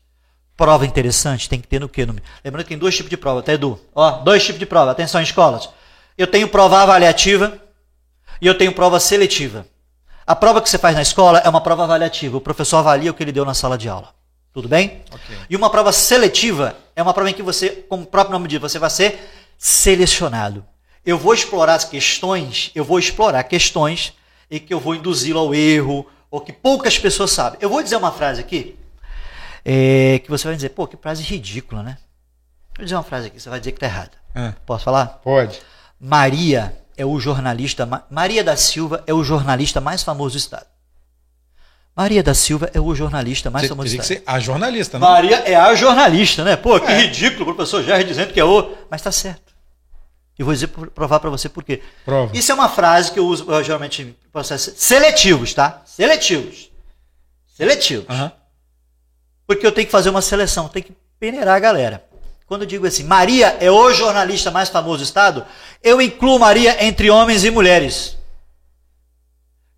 Prova 0.55 0.85
interessante 0.85 1.49
tem 1.49 1.59
que 1.59 1.67
ter 1.67 1.79
no 1.79 1.89
quê? 1.89 2.05
No... 2.05 2.15
Lembrando 2.43 2.65
que 2.65 2.69
tem 2.69 2.77
dois 2.77 2.95
tipos 2.95 3.09
de 3.09 3.17
prova, 3.17 3.41
tá, 3.41 3.53
Edu? 3.53 3.79
Ó, 3.95 4.11
dois 4.23 4.43
tipos 4.43 4.59
de 4.59 4.65
prova. 4.65 4.91
Atenção, 4.91 5.21
escolas. 5.21 5.69
Eu 6.17 6.27
tenho 6.27 6.49
prova 6.49 6.81
avaliativa 6.81 7.57
e 8.41 8.47
eu 8.47 8.57
tenho 8.57 8.73
prova 8.73 8.99
seletiva. 8.99 9.65
A 10.29 10.35
prova 10.35 10.61
que 10.61 10.69
você 10.69 10.77
faz 10.77 10.95
na 10.95 11.01
escola 11.01 11.39
é 11.39 11.49
uma 11.49 11.59
prova 11.59 11.85
avaliativa. 11.85 12.37
O 12.37 12.39
professor 12.39 12.77
avalia 12.77 13.09
o 13.09 13.15
que 13.15 13.23
ele 13.23 13.31
deu 13.31 13.43
na 13.43 13.55
sala 13.55 13.75
de 13.75 13.89
aula. 13.89 14.13
Tudo 14.53 14.67
bem? 14.67 15.01
Okay. 15.11 15.35
E 15.49 15.55
uma 15.55 15.71
prova 15.71 15.91
seletiva 15.91 16.77
é 16.95 17.01
uma 17.01 17.15
prova 17.15 17.31
em 17.31 17.33
que 17.33 17.41
você, 17.41 17.69
como 17.89 18.03
o 18.03 18.05
próprio 18.05 18.33
nome 18.33 18.47
diz, 18.47 18.61
você 18.61 18.77
vai 18.77 18.91
ser 18.91 19.27
selecionado. 19.57 20.63
Eu 21.03 21.17
vou 21.17 21.33
explorar 21.33 21.73
as 21.73 21.83
questões, 21.83 22.69
eu 22.75 22.85
vou 22.85 22.99
explorar 22.99 23.43
questões 23.45 24.13
e 24.51 24.59
que 24.59 24.71
eu 24.71 24.79
vou 24.79 24.93
induzi-lo 24.93 25.39
ao 25.39 25.55
erro, 25.55 26.05
ou 26.29 26.39
que 26.39 26.53
poucas 26.53 26.99
pessoas 26.99 27.31
sabem. 27.31 27.57
Eu 27.59 27.67
vou 27.67 27.81
dizer 27.81 27.95
uma 27.95 28.11
frase 28.11 28.39
aqui. 28.39 28.77
é, 29.65 30.19
que 30.19 30.29
você 30.29 30.45
vai 30.45 30.55
dizer, 30.55 30.69
pô, 30.69 30.85
que 30.85 30.95
frase 30.95 31.23
ridícula, 31.23 31.81
né? 31.81 31.97
Vou 32.77 32.85
dizer 32.85 32.95
uma 32.95 33.03
frase 33.03 33.25
aqui, 33.25 33.39
você 33.39 33.49
vai 33.49 33.57
dizer 33.57 33.71
que 33.71 33.79
tá 33.79 33.87
errada. 33.87 34.11
É. 34.35 34.53
Posso 34.63 34.83
falar? 34.83 35.07
Pode. 35.23 35.59
Maria 35.99 36.77
é 36.99 37.05
o 37.05 37.19
jornalista. 37.19 37.87
Maria 38.11 38.43
da 38.43 38.55
Silva 38.55 39.03
é 39.07 39.13
o 39.13 39.23
jornalista 39.23 39.79
mais 39.81 40.03
famoso 40.03 40.35
do 40.35 40.39
estado. 40.39 40.67
Maria 41.95 42.21
da 42.21 42.33
Silva 42.33 42.69
é 42.73 42.79
o 42.79 42.93
jornalista 42.95 43.49
mais 43.49 43.63
Você 43.63 43.69
famoso 43.69 43.87
do 43.87 43.91
teria 43.91 43.99
que 44.07 44.13
estado. 44.13 44.25
ser 44.25 44.31
a 44.31 44.39
jornalista, 44.39 44.99
não? 44.99 45.09
Maria 45.09 45.37
é 45.39 45.55
a 45.55 45.73
jornalista, 45.75 46.43
né? 46.43 46.55
Pô, 46.55 46.79
que 46.79 46.87
É. 46.91 46.97
ridículo 46.99 47.51
o 47.51 47.55
professor 47.55 47.83
Jair 47.83 48.05
dizendo 48.05 48.31
que 48.31 48.39
é 48.39 48.45
o. 48.45 48.73
Mas 48.89 49.01
tá 49.01 49.11
certo. 49.11 49.53
E 50.37 50.43
vou 50.43 50.53
dizer, 50.53 50.67
provar 50.67 51.19
para 51.19 51.29
você 51.29 51.49
por 51.49 51.63
quê. 51.63 51.81
Prova. 52.05 52.31
Isso 52.35 52.51
é 52.51 52.55
uma 52.55 52.69
frase 52.69 53.11
que 53.11 53.19
eu 53.19 53.25
uso 53.27 53.51
eh, 53.53 53.63
geralmente 53.63 54.01
em 54.03 54.15
processos 54.31 54.73
seletivos, 54.77 55.53
tá? 55.53 55.81
Seletivos. 55.85 56.71
Seletivos. 57.57 58.05
Aham. 58.09 58.31
Porque 59.45 59.65
eu 59.67 59.71
tenho 59.73 59.85
que 59.87 59.91
fazer 59.91 60.09
uma 60.09 60.21
seleção, 60.21 60.69
tenho 60.69 60.85
que 60.85 60.93
peneirar 61.19 61.55
a 61.57 61.59
galera. 61.59 62.05
Quando 62.49 62.63
eu 62.63 62.67
digo 62.67 62.87
assim, 62.87 63.03
Maria 63.03 63.55
é 63.59 63.69
o 63.69 63.93
jornalista 63.93 64.49
mais 64.49 64.69
famoso 64.69 64.97
do 64.97 65.03
estado, 65.03 65.45
eu 65.83 66.01
incluo 66.01 66.39
Maria 66.39 66.83
entre 66.83 67.07
homens 67.11 67.43
e 67.45 67.51
mulheres. 67.51 68.17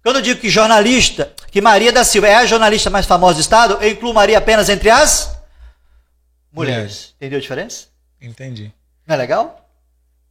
Quando 0.01 0.15
eu 0.15 0.21
digo 0.21 0.39
que 0.39 0.49
jornalista, 0.49 1.33
que 1.51 1.59
Maria 1.59 1.91
da 1.91 2.05
Silva 2.05 2.29
é 2.29 2.35
a 2.35 2.45
jornalista 2.45 2.89
mais 2.89 3.05
famosa 3.05 3.35
do 3.35 3.41
estado, 3.41 3.77
eu 3.81 3.91
incluo 3.91 4.13
Maria 4.13 4.37
apenas 4.37 4.69
entre 4.69 4.89
as 4.89 5.37
mulheres. 6.49 6.77
Mulheres. 6.77 7.13
Entendeu 7.17 7.39
a 7.39 7.41
diferença? 7.41 7.87
Entendi. 8.21 8.71
Não 9.05 9.15
é 9.15 9.17
legal? 9.17 9.69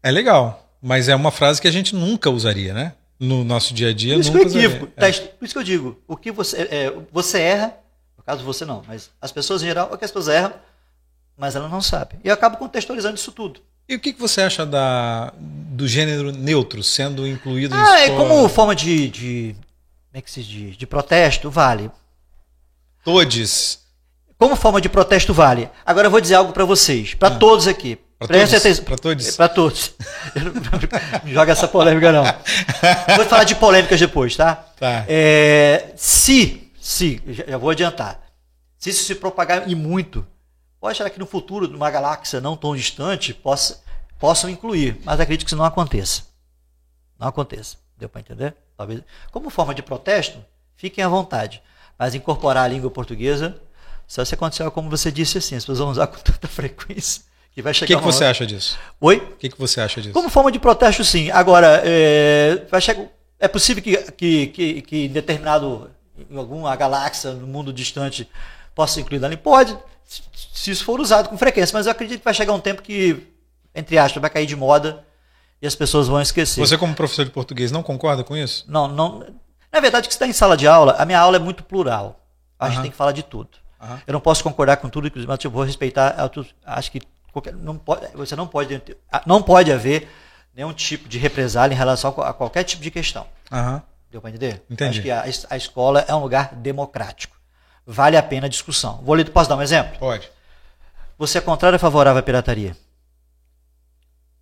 É 0.02 0.10
legal, 0.10 0.66
mas 0.80 1.10
é 1.10 1.14
uma 1.14 1.30
frase 1.30 1.60
que 1.60 1.68
a 1.68 1.70
gente 1.70 1.94
nunca 1.94 2.30
usaria, 2.30 2.72
né? 2.72 2.94
No 3.18 3.44
nosso 3.44 3.74
dia 3.74 3.90
a 3.90 3.92
dia, 3.92 4.14
Por 4.14 4.20
isso 4.20 4.32
que 4.32 4.38
nunca 4.38 4.50
eu 4.50 4.70
usaria. 4.70 4.86
Tá, 4.96 5.28
Por 5.38 5.44
isso 5.44 5.52
que 5.54 5.58
eu 5.58 5.62
digo, 5.62 6.02
o 6.08 6.16
que 6.16 6.32
você, 6.32 6.62
é, 6.62 6.92
você 7.12 7.38
erra, 7.38 7.74
no 8.16 8.24
caso 8.24 8.42
você 8.42 8.64
não, 8.64 8.82
mas 8.88 9.10
as 9.20 9.30
pessoas 9.30 9.62
em 9.62 9.66
geral, 9.66 9.90
o 9.92 9.98
que 9.98 10.06
as 10.06 10.10
pessoas 10.10 10.34
erram, 10.34 10.54
mas 11.40 11.56
elas 11.56 11.70
não 11.70 11.80
sabem. 11.80 12.20
E 12.22 12.28
eu 12.28 12.34
acabo 12.34 12.58
contextualizando 12.58 13.16
isso 13.16 13.32
tudo. 13.32 13.60
E 13.88 13.94
o 13.96 13.98
que, 14.00 14.12
que 14.12 14.20
você 14.20 14.42
acha 14.42 14.64
da, 14.64 15.32
do 15.38 15.88
gênero 15.88 16.30
neutro 16.30 16.82
sendo 16.82 17.26
incluído 17.26 17.74
em 17.74 17.78
Ah, 17.78 18.00
é 18.00 18.04
escola? 18.08 18.28
como 18.28 18.48
forma 18.48 18.76
de, 18.76 19.08
de 19.08 19.56
como 20.10 20.18
é 20.18 20.20
que 20.20 20.30
se 20.30 20.42
diz? 20.44 20.76
De 20.76 20.86
protesto, 20.86 21.50
vale. 21.50 21.90
Todes. 23.04 23.80
Como 24.38 24.54
forma 24.56 24.80
de 24.80 24.88
protesto, 24.88 25.34
vale. 25.34 25.68
Agora 25.84 26.06
eu 26.06 26.10
vou 26.10 26.20
dizer 26.20 26.34
algo 26.36 26.52
para 26.52 26.64
vocês, 26.64 27.14
para 27.14 27.34
todos 27.36 27.66
aqui. 27.66 27.98
Prestem 28.26 28.60
todos? 28.60 28.80
Pra 28.80 28.96
todos? 28.98 29.36
Para 29.36 29.48
todos. 29.48 29.94
Não- 31.24 31.32
joga 31.32 31.52
essa 31.52 31.66
polêmica, 31.66 32.12
não. 32.12 32.22
Vou 33.16 33.24
falar 33.24 33.44
de 33.44 33.54
polêmicas 33.54 33.98
depois, 33.98 34.36
tá? 34.36 34.56
Tá. 34.78 35.04
É, 35.08 35.92
se, 35.96 36.70
se, 36.78 37.20
já 37.48 37.56
vou 37.56 37.70
adiantar, 37.70 38.20
se 38.78 38.90
isso 38.90 39.04
se 39.04 39.14
propagar 39.14 39.66
e 39.70 39.74
muito, 39.74 40.26
pode 40.80 40.92
achar 41.00 41.10
que 41.10 41.18
no 41.18 41.26
futuro, 41.26 41.68
numa 41.68 41.90
galáxia 41.90 42.40
não 42.40 42.56
tão 42.56 42.74
distante, 42.74 43.34
possa, 43.34 43.82
possam 44.18 44.48
incluir, 44.50 44.98
mas 45.04 45.20
acredito 45.20 45.44
que 45.44 45.50
isso 45.50 45.56
não 45.56 45.64
aconteça. 45.64 46.22
Não 47.18 47.28
aconteça. 47.28 47.76
Deu 47.98 48.08
para 48.08 48.20
entender? 48.22 48.54
Talvez. 48.76 49.02
Como 49.30 49.50
forma 49.50 49.74
de 49.74 49.82
protesto, 49.82 50.38
fiquem 50.76 51.04
à 51.04 51.08
vontade. 51.08 51.62
Mas 51.98 52.14
incorporar 52.14 52.64
a 52.64 52.68
língua 52.68 52.90
portuguesa, 52.90 53.60
só 54.06 54.24
se 54.24 54.34
acontecer 54.34 54.68
como 54.70 54.88
você 54.88 55.12
disse 55.12 55.36
assim, 55.38 55.54
as 55.54 55.62
pessoas 55.64 55.78
vão 55.80 55.90
usar 55.90 56.06
com 56.08 56.18
tanta 56.18 56.48
frequência 56.48 57.22
que 57.52 57.60
vai 57.60 57.72
O 57.72 57.74
chegar 57.74 57.86
que, 57.88 57.92
que 57.94 58.00
uma 58.06 58.10
você 58.12 58.24
hora- 58.24 58.30
acha 58.30 58.46
disso? 58.46 58.78
Oi? 59.00 59.16
O 59.18 59.36
que, 59.36 59.48
que 59.50 59.58
você 59.58 59.80
acha 59.82 60.00
disso? 60.00 60.14
Como 60.14 60.30
forma 60.30 60.50
de 60.50 60.58
protesto, 60.58 61.04
sim. 61.04 61.30
Agora, 61.30 61.82
é, 61.84 62.64
vai 62.70 62.80
chegar, 62.80 63.04
é 63.38 63.48
possível 63.48 63.82
que, 63.82 63.96
que, 64.12 64.46
que, 64.46 64.82
que 64.82 64.96
em 65.04 65.08
determinado, 65.08 65.90
em 66.30 66.38
alguma 66.38 66.74
galáxia, 66.76 67.32
no 67.32 67.46
mundo 67.46 67.70
distante, 67.72 68.26
possa 68.74 68.94
ser 68.94 69.00
incluído 69.02 69.26
ali? 69.26 69.36
Pode, 69.36 69.76
se- 70.62 70.70
isso 70.70 70.84
for 70.84 71.00
usado 71.00 71.28
com 71.28 71.36
frequência, 71.38 71.76
mas 71.76 71.86
eu 71.86 71.92
acredito 71.92 72.18
que 72.20 72.24
vai 72.24 72.34
chegar 72.34 72.52
um 72.52 72.60
tempo 72.60 72.82
que, 72.82 73.26
entre 73.74 73.98
aspas, 73.98 74.20
vai 74.20 74.30
cair 74.30 74.46
de 74.46 74.56
moda 74.56 75.04
e 75.62 75.66
as 75.66 75.74
pessoas 75.74 76.08
vão 76.08 76.20
esquecer. 76.20 76.60
Você, 76.60 76.76
como 76.78 76.94
professor 76.94 77.24
de 77.24 77.30
português, 77.30 77.70
não 77.70 77.82
concorda 77.82 78.22
com 78.24 78.36
isso? 78.36 78.64
Não, 78.68 78.88
não. 78.88 79.24
Na 79.72 79.80
verdade, 79.80 80.08
que 80.08 80.12
está 80.14 80.26
em 80.26 80.32
sala 80.32 80.56
de 80.56 80.66
aula, 80.66 80.96
a 80.98 81.04
minha 81.06 81.18
aula 81.20 81.36
é 81.36 81.40
muito 81.40 81.62
plural. 81.62 82.20
A 82.58 82.66
gente 82.66 82.74
Aham. 82.76 82.82
tem 82.82 82.90
que 82.90 82.96
falar 82.96 83.12
de 83.12 83.22
tudo. 83.22 83.50
Eu 84.06 84.12
não 84.12 84.20
posso 84.20 84.42
concordar 84.44 84.76
com 84.76 84.88
tudo, 84.90 85.06
inclusive, 85.06 85.26
mas 85.28 85.42
eu 85.42 85.50
vou 85.50 85.62
respeitar. 85.62 86.14
Acho 86.66 86.92
que 86.92 87.00
qualquer- 87.32 87.54
não 87.54 87.78
pode, 87.78 88.06
você 88.14 88.36
não 88.36 88.46
pode, 88.46 88.82
não 89.26 89.42
pode 89.42 89.72
haver 89.72 90.06
nenhum 90.54 90.72
tipo 90.74 91.08
de 91.08 91.16
represália 91.18 91.74
em 91.74 91.78
relação 91.78 92.10
a 92.20 92.34
qualquer 92.34 92.64
tipo 92.64 92.82
de 92.82 92.90
questão. 92.90 93.26
Deu 94.10 94.20
para 94.20 94.30
entender? 94.30 94.62
Entendi. 94.68 94.90
Acho 94.90 95.02
que 95.02 95.10
a, 95.46 95.54
a 95.54 95.56
escola 95.56 96.04
é 96.06 96.14
um 96.14 96.18
lugar 96.20 96.54
democrático. 96.56 97.36
Vale 97.86 98.16
a 98.16 98.22
pena 98.22 98.46
a 98.46 98.50
discussão. 98.50 99.00
Vou 99.02 99.14
ler, 99.14 99.30
posso 99.30 99.48
dar 99.48 99.56
um 99.56 99.62
exemplo? 99.62 99.98
Pode. 99.98 100.28
Você 101.20 101.36
é 101.36 101.40
contrário 101.42 101.76
ou 101.76 101.78
favorável 101.78 102.18
à 102.18 102.22
pirataria? 102.22 102.74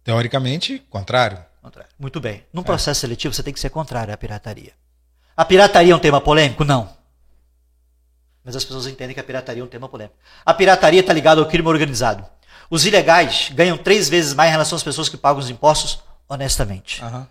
Teoricamente, 0.05 0.79
contrário. 0.89 1.45
Contrário. 1.61 1.91
Muito 1.99 2.21
bem. 2.21 2.47
Num 2.53 2.63
processo 2.63 3.01
seletivo, 3.01 3.35
você 3.35 3.43
tem 3.43 3.53
que 3.53 3.59
ser 3.59 3.69
contrário 3.71 4.15
à 4.15 4.17
pirataria. 4.17 4.73
A 5.37 5.45
pirataria 5.45 5.93
é 5.93 5.97
um 5.97 5.99
tema 5.99 6.21
polêmico? 6.21 6.65
Não. 6.65 6.89
Mas 8.45 8.55
as 8.55 8.65
pessoas 8.65 8.87
entendem 8.87 9.13
que 9.13 9.19
a 9.19 9.25
pirataria 9.25 9.61
é 9.61 9.65
um 9.65 9.69
tema 9.69 9.89
polêmico. 9.89 10.15
A 10.47 10.55
pirataria 10.55 11.01
está 11.01 11.13
ligada 11.13 11.41
ao 11.41 11.49
crime 11.49 11.67
organizado. 11.67 12.25
Os 12.71 12.87
ilegais 12.87 13.51
ganham 13.53 13.77
três 13.77 14.09
vezes 14.09 14.33
mais 14.33 14.51
em 14.51 14.53
relação 14.53 14.77
às 14.77 14.85
pessoas 14.85 15.09
que 15.09 15.17
pagam 15.17 15.41
os 15.41 15.51
impostos 15.51 15.99
honestamente. 16.29 17.03
Aham. 17.03 17.27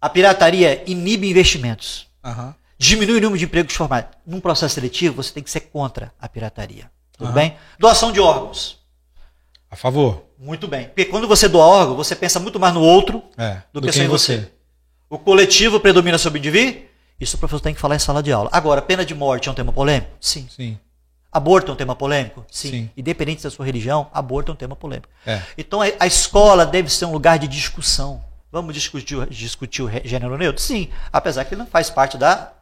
A 0.00 0.08
pirataria 0.08 0.82
inibe 0.90 1.30
investimentos, 1.30 2.08
Aham. 2.24 2.52
diminui 2.76 3.18
o 3.18 3.20
número 3.20 3.38
de 3.38 3.44
empregos 3.44 3.76
formais. 3.76 4.06
Num 4.26 4.40
processo 4.40 4.74
seletivo, 4.74 5.22
você 5.22 5.32
tem 5.32 5.44
que 5.44 5.52
ser 5.52 5.60
contra 5.60 6.12
a 6.20 6.28
pirataria. 6.28 6.90
Tudo 7.22 7.28
Aham. 7.30 7.34
bem? 7.34 7.56
Doação 7.78 8.10
de 8.12 8.20
órgãos. 8.20 8.78
A 9.70 9.76
favor. 9.76 10.24
Muito 10.38 10.66
bem. 10.66 10.86
Porque 10.88 11.04
quando 11.04 11.28
você 11.28 11.48
doa 11.48 11.64
órgão, 11.64 11.94
você 11.96 12.16
pensa 12.16 12.40
muito 12.40 12.58
mais 12.58 12.74
no 12.74 12.80
outro 12.82 13.22
É. 13.38 13.62
do, 13.72 13.80
que 13.80 13.92
só 13.92 14.02
em 14.02 14.08
você. 14.08 14.50
O 15.08 15.18
coletivo 15.18 15.78
predomina 15.78 16.18
sobre 16.18 16.38
o 16.38 16.40
indivíduo? 16.40 16.82
Isso 17.20 17.36
o 17.36 17.38
professor 17.38 17.60
tem 17.60 17.72
que 17.72 17.80
falar 17.80 17.94
em 17.94 17.98
sala 18.00 18.22
de 18.22 18.32
aula. 18.32 18.48
Agora, 18.52 18.82
pena 18.82 19.04
de 19.04 19.14
morte 19.14 19.48
é 19.48 19.52
um 19.52 19.54
tema 19.54 19.72
polêmico? 19.72 20.10
Sim. 20.20 20.48
Sim. 20.50 20.78
Aborto 21.30 21.70
é 21.70 21.74
um 21.74 21.76
tema 21.76 21.94
polêmico? 21.94 22.44
Sim. 22.50 22.70
Sim. 22.70 22.90
Independente 22.96 23.42
da 23.44 23.50
sua 23.50 23.64
religião, 23.64 24.10
aborto 24.12 24.50
é 24.50 24.54
um 24.54 24.56
tema 24.56 24.74
polêmico. 24.74 25.08
É. 25.24 25.40
Então 25.56 25.80
a, 25.80 25.86
a 26.00 26.06
escola 26.06 26.66
deve 26.66 26.90
ser 26.90 27.04
um 27.06 27.12
lugar 27.12 27.38
de 27.38 27.46
discussão. 27.46 28.22
Vamos 28.50 28.74
discutir, 28.74 29.16
o- 29.16 29.26
discutir 29.26 29.82
o 29.82 29.90
gênero 30.04 30.36
neutro? 30.36 30.60
Sim. 30.62 30.90
Apesar 31.12 31.44
que 31.44 31.54
ele 31.54 31.60
não 31.60 31.66
faz 31.68 31.88
parte 31.88 32.18
da, 32.18 32.52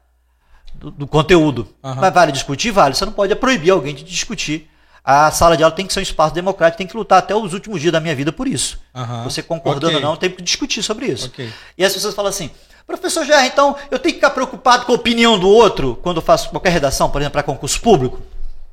do, 0.74 0.90
do 0.90 1.06
conteúdo. 1.06 1.68
Aham. 1.82 2.00
Mas 2.00 2.14
vale 2.14 2.32
discutir? 2.32 2.70
Vale. 2.70 2.94
Você 2.94 3.04
não 3.04 3.12
pode 3.12 3.34
proibir 3.34 3.70
alguém 3.70 3.94
de 3.94 4.02
discutir. 4.02 4.68
A 5.02 5.30
sala 5.30 5.56
de 5.56 5.62
aula 5.62 5.74
tem 5.74 5.86
que 5.86 5.92
ser 5.92 6.00
um 6.00 6.02
espaço 6.02 6.34
democrático, 6.34 6.78
tem 6.78 6.86
que 6.86 6.96
lutar 6.96 7.18
até 7.18 7.34
os 7.34 7.54
últimos 7.54 7.80
dias 7.80 7.92
da 7.92 8.00
minha 8.00 8.14
vida 8.14 8.30
por 8.30 8.46
isso. 8.46 8.78
Aham. 8.94 9.24
Você 9.24 9.42
concordando 9.42 9.94
Ok. 9.94 9.96
ou 9.96 10.02
não, 10.02 10.16
tem 10.16 10.30
que 10.30 10.42
discutir 10.42 10.82
sobre 10.82 11.06
isso. 11.06 11.26
Ok. 11.26 11.50
E 11.76 11.84
as 11.84 11.92
pessoas 11.92 12.14
falam 12.14 12.28
assim, 12.28 12.50
professor 12.86 13.24
Gerard, 13.24 13.48
então 13.48 13.76
eu 13.90 13.98
tenho 13.98 14.14
que 14.14 14.20
ficar 14.20 14.30
preocupado 14.30 14.84
com 14.84 14.92
a 14.92 14.94
opinião 14.94 15.38
do 15.38 15.48
outro 15.48 15.98
quando 16.02 16.18
eu 16.18 16.22
faço 16.22 16.50
qualquer 16.50 16.70
redação, 16.70 17.08
por 17.10 17.20
exemplo, 17.20 17.32
para 17.32 17.42
concurso 17.42 17.80
público? 17.80 18.20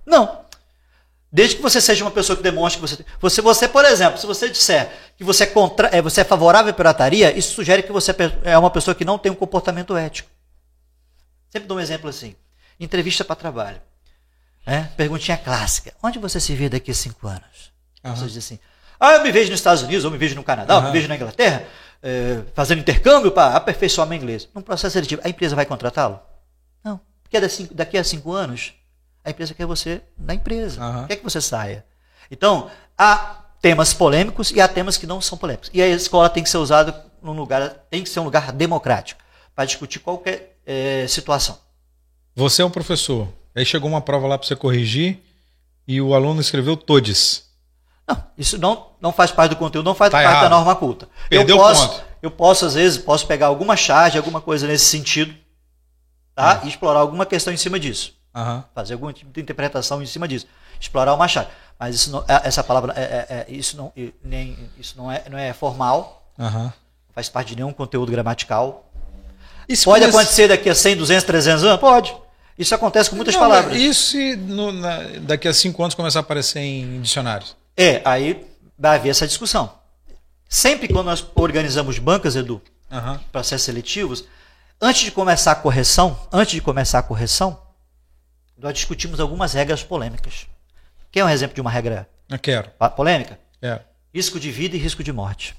Não. 0.06 0.40
Desde 1.32 1.58
que 1.58 1.62
você 1.62 1.80
seja 1.82 2.04
uma 2.04 2.12
pessoa 2.12 2.36
que 2.36 2.44
demonstre 2.44 2.82
que 2.82 2.88
você. 2.88 3.06
Você, 3.20 3.42
você 3.42 3.68
por 3.68 3.86
exemplo, 3.86 4.20
se 4.20 4.26
você 4.26 4.50
disser 4.50 4.90
que 5.18 5.24
você 5.24 5.44
é, 5.44 5.48
contra, 5.48 5.90
é, 5.92 6.02
você 6.02 6.22
é 6.22 6.24
favorável 6.24 6.72
à 6.72 6.74
pirataria, 6.74 7.38
isso 7.38 7.54
sugere 7.54 7.84
que 7.84 7.92
você 7.92 8.16
é 8.44 8.58
uma 8.58 8.70
pessoa 8.70 8.96
que 8.96 9.04
não 9.04 9.18
tem 9.18 9.32
um 9.32 9.36
comportamento 9.36 9.96
ético. 9.96 10.30
Sempre 11.50 11.68
dou 11.68 11.78
um 11.78 11.80
exemplo 11.82 12.10
assim: 12.10 12.36
entrevista 12.80 13.24
para 13.26 13.36
trabalho. 13.36 13.82
né? 14.66 14.92
Perguntinha 14.98 15.38
clássica: 15.38 15.94
onde 16.04 16.20
você 16.20 16.40
se 16.40 16.56
vê 16.56 16.70
daqui 16.70 16.92
a 16.92 16.94
cinco 16.94 17.28
anos? 17.28 17.72
Aham. 18.04 18.14
pessoa 18.14 18.28
diz 18.30 18.38
assim: 18.38 18.60
ah, 19.00 19.14
eu 19.14 19.24
me 19.24 19.32
vejo 19.32 19.52
nos 19.52 19.60
Estados 19.60 19.84
Unidos, 19.84 20.06
ou 20.06 20.12
me 20.12 20.18
vejo 20.18 20.36
no 20.36 20.44
Canadá, 20.44 20.76
ou 20.78 20.82
me 20.84 20.92
vejo 20.92 21.08
na 21.08 21.16
Inglaterra, 21.16 21.64
eh, 22.02 22.42
fazendo 22.56 22.80
intercâmbio 22.80 23.32
para 23.32 23.56
aperfeiçoar 23.56 24.08
meu 24.08 24.18
inglês. 24.18 24.48
Num 24.56 24.62
processo 24.62 24.94
seletivo, 24.94 25.22
a 25.24 25.30
empresa 25.30 25.56
vai 25.56 25.66
contratá-lo? 25.66 26.20
Não. 26.84 27.00
Porque 27.24 27.40
daqui- 27.74 27.98
a 27.98 28.04
cinco 28.04 28.34
anos, 28.34 28.74
a 29.24 29.30
empresa 29.30 29.54
quer 29.54 29.66
você 29.68 30.02
na 30.18 30.34
empresa. 30.34 30.82
Aham. 30.82 31.08
Quer 31.08 31.18
que 31.18 31.24
você 31.24 31.40
saia. 31.42 31.86
Então, 32.32 32.72
há 32.98 33.44
temas 33.62 33.94
polêmicos 33.94 34.52
e 34.52 34.60
há 34.60 34.68
temas 34.68 34.98
que 34.98 35.06
não 35.08 35.22
são 35.22 35.38
polêmicos. 35.38 35.70
E 35.74 35.82
a 35.82 35.88
escola 35.88 36.30
tem 36.30 36.42
que 36.44 36.50
ser 36.50 36.58
usada 36.58 37.06
num 37.22 37.34
lugar, 37.34 37.70
tem 37.90 38.04
que 38.04 38.10
ser 38.10 38.20
um 38.20 38.24
lugar 38.24 38.52
democrático 38.52 39.22
para 39.56 39.66
discutir 39.66 40.00
qualquer 40.00 40.57
eh, 40.68 41.06
situação. 41.08 41.58
Você 42.36 42.62
é 42.62 42.66
um 42.66 42.70
professor. 42.70 43.28
Aí 43.56 43.66
chegou 43.66 43.90
uma 43.90 44.02
prova 44.02 44.28
lá 44.28 44.38
para 44.38 44.46
você 44.48 44.56
corrigir 44.56 45.20
e 45.88 46.00
o 46.02 46.14
aluno 46.14 46.40
escreveu 46.42 46.78
todes. 46.78 47.48
Não, 48.08 48.24
isso 48.38 48.58
não, 48.60 48.88
não 49.02 49.12
faz 49.12 49.32
parte 49.32 49.52
do 49.52 49.56
conteúdo, 49.58 49.86
não 49.86 49.96
faz 49.96 50.12
Tá 50.12 50.18
parte 50.18 50.28
da 50.32 50.38
errado. 50.42 50.50
norma 50.52 50.76
culta. 50.76 51.10
Perdeu 51.30 51.56
eu 51.58 51.62
posso, 51.64 51.88
ponto. 51.90 52.04
eu 52.22 52.32
posso 52.32 52.66
às 52.66 52.74
vezes, 52.76 52.98
posso 53.00 53.26
pegar 53.26 53.48
alguma 53.48 53.76
charge, 53.76 54.18
alguma 54.18 54.40
coisa 54.40 54.68
nesse 54.68 54.86
sentido, 54.86 55.34
tá? 56.36 56.62
E 56.64 56.68
explorar 56.68 57.00
alguma 57.00 57.26
questão 57.26 57.52
em 57.54 57.58
cima 57.58 57.80
disso, 57.80 58.14
Aham. 58.36 58.64
fazer 58.76 58.94
algum 58.94 59.12
tipo 59.12 59.32
de 59.32 59.42
interpretação 59.42 60.02
em 60.02 60.06
cima 60.06 60.28
disso, 60.28 60.46
explorar 60.80 61.14
uma 61.16 61.28
charge. 61.28 61.50
Mas 61.80 61.96
isso 61.96 62.12
não, 62.12 62.20
é- 62.28 62.42
essa 62.48 62.64
palavra, 62.64 62.94
é, 62.96 63.02
é- 63.02 63.28
é- 63.30 63.46
isso 63.54 63.76
não, 63.76 63.92
nem, 64.24 64.58
isso 64.78 64.96
não 64.98 65.12
é, 65.12 65.24
não 65.30 65.38
é 65.38 65.52
formal, 65.54 66.32
Aham. 66.40 66.64
não 66.66 66.74
faz 67.14 67.28
parte 67.30 67.50
de 67.50 67.56
nenhum 67.58 67.74
conteúdo 67.74 68.12
gramatical. 68.12 68.87
Pode 69.84 70.06
acontecer 70.06 70.48
daqui 70.48 70.70
a 70.70 70.76
100, 70.76 70.98
200, 70.98 71.24
300 71.24 71.64
anos? 71.64 71.80
Pode. 71.80 72.16
Isso 72.58 72.74
acontece 72.74 73.10
com 73.10 73.16
muitas 73.16 73.36
não, 73.36 73.42
palavras. 73.42 73.78
E 73.78 73.94
se 73.94 74.36
no, 74.36 74.72
na, 74.72 75.00
daqui 75.22 75.48
a 75.48 75.54
cinco 75.54 75.84
anos 75.84 75.94
começar 75.94 76.20
a 76.20 76.22
aparecer 76.22 76.60
em 76.60 77.02
dicionários? 77.02 77.56
É, 77.76 78.02
aí 78.04 78.46
vai 78.78 78.96
haver 78.96 79.10
essa 79.10 79.28
discussão. 79.28 79.72
Sempre 80.50 80.88
quando 80.88 81.08
nós 81.08 81.26
organizamos 81.36 82.00
bancas, 82.00 82.36
Edu, 82.36 82.62
uhum. 82.90 83.20
processos 83.32 83.66
seletivos, 83.66 84.24
antes 84.82 85.04
de 85.04 85.12
começar 85.12 85.52
a 85.52 85.56
correção, 85.56 86.18
antes 86.32 86.54
de 86.54 86.62
começar 86.62 87.00
a 87.00 87.04
correção, 87.04 87.62
nós 88.58 88.74
discutimos 88.74 89.20
algumas 89.20 89.54
regras 89.54 89.84
polêmicas. 89.84 90.48
Quer 91.12 91.24
um 91.24 91.30
exemplo 91.30 91.54
de 91.54 91.62
uma 91.62 91.70
regra 91.70 92.10
Eu 92.30 92.40
quero. 92.40 92.72
polêmica? 92.96 93.40
Quero. 93.62 93.82
Risco 94.14 94.40
de 94.40 94.52
vida 94.52 94.76
e 94.76 94.80
risco 94.80 95.04
de 95.04 95.12
morte. 95.12 95.56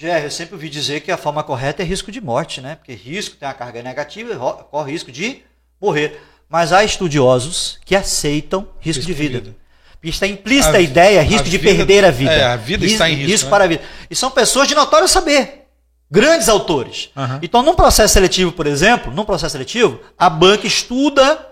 Jerry, 0.00 0.26
eu 0.26 0.30
sempre 0.30 0.54
ouvi 0.54 0.68
dizer 0.70 1.00
que 1.00 1.10
a 1.10 1.16
forma 1.16 1.42
correta 1.42 1.82
é 1.82 1.84
risco 1.84 2.12
de 2.12 2.20
morte, 2.20 2.60
né? 2.60 2.76
Porque 2.76 2.94
risco 2.94 3.34
tem 3.34 3.48
uma 3.48 3.54
carga 3.54 3.82
negativa 3.82 4.32
e 4.32 4.64
corre 4.70 4.92
risco 4.92 5.10
de 5.10 5.42
morrer. 5.80 6.22
Mas 6.48 6.72
há 6.72 6.84
estudiosos 6.84 7.80
que 7.84 7.96
aceitam 7.96 8.60
risco, 8.78 9.00
risco 9.00 9.06
de 9.06 9.12
vida. 9.12 9.40
vida. 9.40 9.56
Porque 9.94 10.10
está 10.10 10.28
implícita 10.28 10.76
a, 10.76 10.78
a 10.78 10.80
ideia, 10.80 11.20
risco 11.20 11.48
a 11.48 11.50
de 11.50 11.58
vida, 11.58 11.74
perder 11.74 12.04
a 12.04 12.12
vida. 12.12 12.32
É, 12.32 12.44
a 12.44 12.54
vida 12.54 12.84
risco, 12.84 12.94
está 12.94 13.10
em 13.10 13.14
risco. 13.14 13.30
Risco 13.32 13.46
né? 13.46 13.50
para 13.50 13.64
a 13.64 13.66
vida. 13.66 13.82
E 14.08 14.14
são 14.14 14.30
pessoas 14.30 14.68
de 14.68 14.74
notório 14.76 15.08
saber. 15.08 15.66
Grandes 16.08 16.48
autores. 16.48 17.10
Uhum. 17.16 17.40
Então, 17.42 17.64
num 17.64 17.74
processo 17.74 18.14
seletivo, 18.14 18.52
por 18.52 18.68
exemplo, 18.68 19.12
num 19.12 19.24
processo 19.24 19.50
seletivo, 19.50 19.98
a 20.16 20.30
banca 20.30 20.64
estuda 20.64 21.44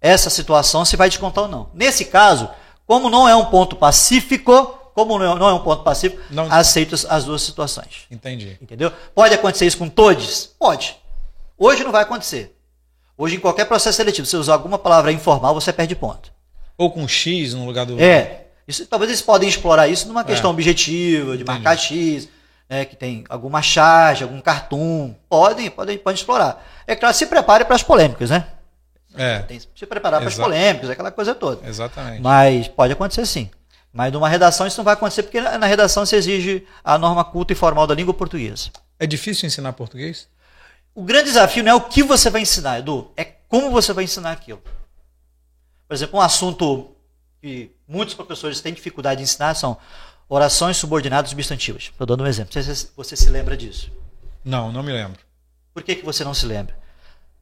essa 0.00 0.28
situação 0.28 0.84
se 0.84 0.96
vai 0.96 1.08
descontar 1.08 1.44
ou 1.44 1.50
não. 1.50 1.70
Nesse 1.72 2.06
caso, 2.06 2.50
como 2.84 3.08
não 3.08 3.28
é 3.28 3.36
um 3.36 3.44
ponto 3.44 3.76
pacífico, 3.76 4.79
como 4.94 5.18
não 5.18 5.36
é, 5.36 5.38
não 5.38 5.48
é 5.48 5.52
um 5.54 5.60
ponto 5.60 5.82
pacífico, 5.82 6.22
não... 6.30 6.50
aceito 6.50 6.94
as 7.08 7.24
duas 7.24 7.42
situações. 7.42 8.06
Entendi. 8.10 8.58
Entendeu? 8.60 8.92
Pode 9.14 9.34
acontecer 9.34 9.66
isso 9.66 9.78
com 9.78 9.88
todos? 9.88 10.50
Pode. 10.58 10.96
Hoje 11.56 11.84
não 11.84 11.92
vai 11.92 12.02
acontecer. 12.02 12.56
Hoje, 13.16 13.36
em 13.36 13.40
qualquer 13.40 13.66
processo 13.66 13.96
seletivo, 13.96 14.24
se 14.24 14.30
você 14.30 14.38
usar 14.38 14.54
alguma 14.54 14.78
palavra 14.78 15.12
informal, 15.12 15.52
você 15.52 15.72
perde 15.72 15.94
ponto. 15.94 16.32
Ou 16.78 16.90
com 16.90 17.06
X 17.06 17.52
no 17.52 17.66
lugar 17.66 17.84
do. 17.84 18.00
É. 18.00 18.46
Isso, 18.66 18.86
talvez 18.86 19.10
eles 19.10 19.20
podem 19.20 19.46
explorar 19.46 19.88
isso 19.88 20.08
numa 20.08 20.24
questão 20.24 20.50
é. 20.50 20.52
objetiva, 20.54 21.36
de 21.36 21.42
Entendi. 21.42 21.44
marcar 21.44 21.76
X, 21.76 22.28
né, 22.66 22.86
que 22.86 22.96
tem 22.96 23.24
alguma 23.28 23.60
charge, 23.60 24.22
algum 24.22 24.40
cartoon. 24.40 25.14
Podem, 25.28 25.68
podem, 25.68 25.98
podem 25.98 26.18
explorar. 26.18 26.66
É 26.86 26.96
claro, 26.96 27.14
se 27.14 27.26
prepare 27.26 27.66
para 27.66 27.74
as 27.74 27.82
polêmicas, 27.82 28.30
né? 28.30 28.46
É. 29.14 29.40
Tem 29.40 29.58
que 29.58 29.66
se 29.74 29.86
preparar 29.86 30.20
para 30.20 30.28
as 30.28 30.36
polêmicas, 30.36 30.88
aquela 30.88 31.10
coisa 31.10 31.34
toda. 31.34 31.68
Exatamente. 31.68 32.22
Mas 32.22 32.68
pode 32.68 32.92
acontecer 32.92 33.26
sim. 33.26 33.50
Mas 33.92 34.12
numa 34.12 34.28
redação 34.28 34.66
isso 34.66 34.78
não 34.78 34.84
vai 34.84 34.94
acontecer, 34.94 35.24
porque 35.24 35.40
na 35.40 35.66
redação 35.66 36.06
se 36.06 36.14
exige 36.14 36.66
a 36.84 36.96
norma 36.96 37.24
culta 37.24 37.52
e 37.52 37.56
formal 37.56 37.86
da 37.86 37.94
língua 37.94 38.14
portuguesa. 38.14 38.70
É 38.98 39.06
difícil 39.06 39.46
ensinar 39.46 39.72
português? 39.72 40.28
O 40.94 41.02
grande 41.02 41.26
desafio 41.26 41.62
não 41.62 41.72
é 41.72 41.74
o 41.74 41.80
que 41.80 42.02
você 42.02 42.30
vai 42.30 42.42
ensinar, 42.42 42.78
Edu, 42.78 43.10
é 43.16 43.24
como 43.24 43.70
você 43.70 43.92
vai 43.92 44.04
ensinar 44.04 44.32
aquilo. 44.32 44.62
Por 45.88 45.94
exemplo, 45.94 46.18
um 46.18 46.22
assunto 46.22 46.94
que 47.40 47.72
muitos 47.86 48.14
professores 48.14 48.60
têm 48.60 48.72
dificuldade 48.72 49.18
de 49.18 49.24
ensinar 49.24 49.54
são 49.54 49.76
orações 50.28 50.76
subordinadas 50.76 51.30
substantivas. 51.30 51.84
Estou 51.84 52.06
dando 52.06 52.22
um 52.22 52.26
exemplo. 52.26 52.52
Você, 52.52 52.88
você 52.96 53.16
se 53.16 53.28
lembra 53.28 53.56
disso? 53.56 53.90
Não, 54.44 54.70
não 54.70 54.82
me 54.82 54.92
lembro. 54.92 55.20
Por 55.74 55.82
que, 55.82 55.96
que 55.96 56.04
você 56.04 56.22
não 56.22 56.34
se 56.34 56.46
lembra? 56.46 56.78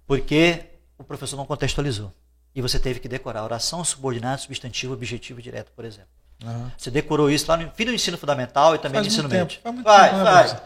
Porque 0.07 0.65
o 0.97 1.05
professor 1.05 1.37
não 1.37 1.45
contextualizou. 1.45 2.13
E 2.55 2.63
você 2.63 2.79
teve 2.79 2.99
que 2.99 3.09
decorar 3.09 3.45
oração 3.45 3.85
subordinada, 3.85 4.39
substantivo, 4.39 4.95
objetivo 4.95 5.43
direto, 5.43 5.71
por 5.73 5.85
exemplo. 5.85 6.09
Uhum. 6.45 6.71
Você 6.77 6.91
decorou 6.91 7.31
isso 7.31 7.47
lá 7.49 7.57
no 7.57 7.71
fim 7.73 7.85
do 7.85 7.93
ensino 7.93 8.17
fundamental 8.17 8.75
e 8.75 8.79
também 8.79 9.03
faz 9.03 9.07
no 9.07 9.13
ensino 9.13 9.29
médio. 9.29 9.61
Vai, 9.83 10.11
vai. 10.11 10.49
Né, 10.49 10.61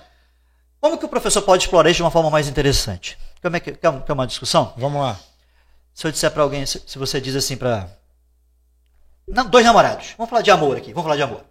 Como 0.81 0.99
que 0.99 1.05
o 1.05 1.09
professor 1.09 1.43
pode 1.43 1.65
explorar 1.65 1.89
isso 1.91 1.97
de 1.97 2.03
uma 2.03 2.11
forma 2.11 2.31
mais 2.31 2.49
interessante? 2.49 3.19
Como 3.41 3.57
é 3.57 3.61
que, 3.61 3.73
quer 3.73 4.13
uma 4.13 4.27
discussão? 4.27 4.75
Vamos 4.77 5.01
lá. 5.01 5.19
Se 5.95 6.07
eu 6.07 6.13
disser 6.13 6.31
para 6.31 6.43
alguém, 6.43 6.65
se, 6.67 6.83
se, 6.87 6.99
você 6.99 7.21
diz 7.21 7.35
assim 7.35 7.57
para. 7.57 7.89
Dois 9.51 9.65
namorados. 9.65 10.15
Vamos 10.17 10.31
falar 10.31 10.43
de 10.43 10.51
amor 10.51 10.77
aqui. 10.77 10.93
Vamos 10.93 11.05
falar 11.05 11.17
de 11.17 11.23
amor. 11.23 11.45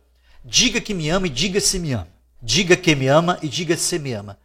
Diga 0.43 0.81
que 0.81 0.93
me 0.93 1.09
ama 1.09 1.27
e 1.27 1.29
diga 1.29 1.59
se 1.59 1.79
me 1.79 1.93
ama. 1.93 2.07
Diga 2.41 2.75
que 2.75 2.95
me 2.95 3.07
ama 3.07 3.37
e 3.41 3.47
diga 3.47 3.77
se 3.77 3.99
me 3.99 4.13
ama. 4.13 4.37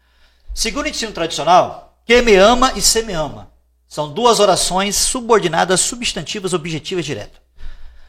Segundo 0.55 0.87
o 0.87 0.89
ensino 0.89 1.13
tradicional, 1.13 1.99
que 2.05 2.21
me 2.23 2.35
ama 2.37 2.73
e 2.77 2.83
se 2.83 3.03
me 3.03 3.13
ama. 3.13 3.51
São 3.89 4.13
duas 4.13 4.41
orações 4.41 4.97
subordinadas, 4.97 5.81
substantivas, 5.81 6.53
objetivas 6.53 7.05
direto. 7.05 7.41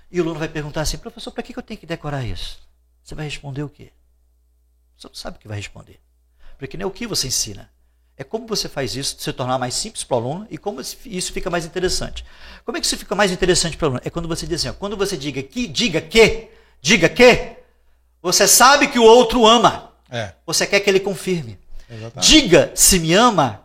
E 0.10 0.20
o 0.20 0.24
aluno 0.24 0.40
vai 0.40 0.48
perguntar 0.48 0.82
assim, 0.82 0.98
professor, 0.98 1.32
para 1.32 1.44
que 1.44 1.58
eu 1.58 1.64
tenho 1.64 1.80
que 1.80 1.86
decorar 1.86 2.24
isso? 2.24 2.60
Você 3.04 3.14
vai 3.16 3.26
responder 3.26 3.64
o 3.64 3.70
quê? 3.70 3.92
Você 4.98 5.08
não 5.08 5.16
sabe 5.16 5.38
o 5.38 5.40
que 5.40 5.48
vai 5.48 5.58
responder. 5.58 6.00
Porque 6.58 6.78
não 6.78 6.84
é 6.84 6.88
o 6.88 6.92
que 6.92 7.06
você 7.06 7.28
ensina, 7.28 7.70
é 8.18 8.24
como 8.24 8.48
você 8.48 8.68
faz 8.68 8.96
isso 8.96 9.16
se 9.20 9.32
tornar 9.32 9.60
mais 9.60 9.76
simples 9.76 10.04
para 10.04 10.18
o 10.18 10.20
aluno 10.20 10.48
e 10.50 10.58
como 10.58 10.82
isso 10.82 11.32
fica 11.32 11.52
mais 11.52 11.66
interessante. 11.66 12.26
Como 12.66 12.76
é 12.76 12.82
que 12.82 12.88
isso 12.88 12.98
fica 12.98 13.14
mais 13.14 13.32
interessante 13.32 13.78
para 13.78 13.86
o 13.86 13.90
aluno? 13.90 14.02
É 14.04 14.10
quando 14.10 14.28
você 14.28 14.48
diz 14.48 14.62
assim, 14.62 14.70
ó, 14.70 14.74
quando 14.74 14.98
você 14.98 15.16
diga 15.16 15.44
que, 15.44 15.68
diga 15.68 16.02
que, 16.02 16.50
diga 16.82 17.08
que, 17.08 17.58
você 18.20 18.48
sabe 18.48 18.88
que 18.88 18.98
o 18.98 19.04
outro 19.04 19.46
ama. 19.46 19.94
É. 20.10 20.34
Você 20.48 20.66
quer 20.66 20.80
que 20.80 20.90
ele 20.90 21.00
confirme. 21.00 21.60
Exatamente. 21.88 22.28
Diga 22.28 22.72
se 22.74 22.98
me 22.98 23.14
ama, 23.14 23.64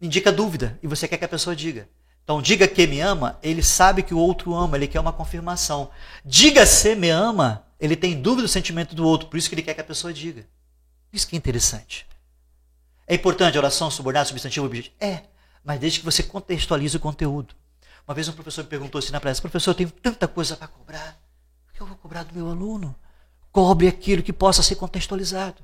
indica 0.00 0.32
dúvida 0.32 0.76
e 0.82 0.88
você 0.88 1.06
quer 1.06 1.16
que 1.16 1.24
a 1.24 1.28
pessoa 1.28 1.54
diga. 1.54 1.88
Então, 2.24 2.40
diga 2.40 2.66
que 2.66 2.86
me 2.86 3.00
ama, 3.00 3.38
ele 3.42 3.62
sabe 3.62 4.02
que 4.02 4.14
o 4.14 4.18
outro 4.18 4.54
ama, 4.54 4.76
ele 4.76 4.88
quer 4.88 4.98
uma 4.98 5.12
confirmação. 5.12 5.90
Diga 6.24 6.64
se 6.64 6.94
me 6.94 7.10
ama, 7.10 7.66
ele 7.78 7.94
tem 7.94 8.20
dúvida 8.20 8.42
do 8.42 8.48
sentimento 8.48 8.94
do 8.94 9.06
outro, 9.06 9.28
por 9.28 9.36
isso 9.36 9.48
que 9.48 9.54
ele 9.54 9.62
quer 9.62 9.74
que 9.74 9.82
a 9.82 9.84
pessoa 9.84 10.12
diga. 10.12 10.46
Isso 11.12 11.28
que 11.28 11.36
é 11.36 11.38
interessante. 11.38 12.06
É 13.06 13.14
importante 13.14 13.58
a 13.58 13.60
oração 13.60 13.90
subordinada, 13.90 14.26
substantivo, 14.26 14.64
objetivo? 14.64 14.94
É, 14.98 15.24
mas 15.62 15.78
desde 15.78 15.98
que 15.98 16.04
você 16.04 16.22
contextualize 16.22 16.96
o 16.96 17.00
conteúdo. 17.00 17.54
Uma 18.08 18.14
vez 18.14 18.26
um 18.26 18.32
professor 18.32 18.64
me 18.64 18.70
perguntou 18.70 18.98
assim 18.98 19.12
na 19.12 19.20
praça, 19.20 19.42
professor, 19.42 19.70
eu 19.70 19.74
tenho 19.74 19.90
tanta 19.90 20.26
coisa 20.26 20.56
para 20.56 20.66
cobrar. 20.66 21.18
O 21.68 21.74
que 21.74 21.80
eu 21.80 21.86
vou 21.86 21.96
cobrar 21.96 22.22
do 22.22 22.34
meu 22.34 22.48
aluno? 22.48 22.96
Cobre 23.52 23.86
aquilo 23.86 24.22
que 24.22 24.32
possa 24.32 24.62
ser 24.62 24.76
contextualizado. 24.76 25.62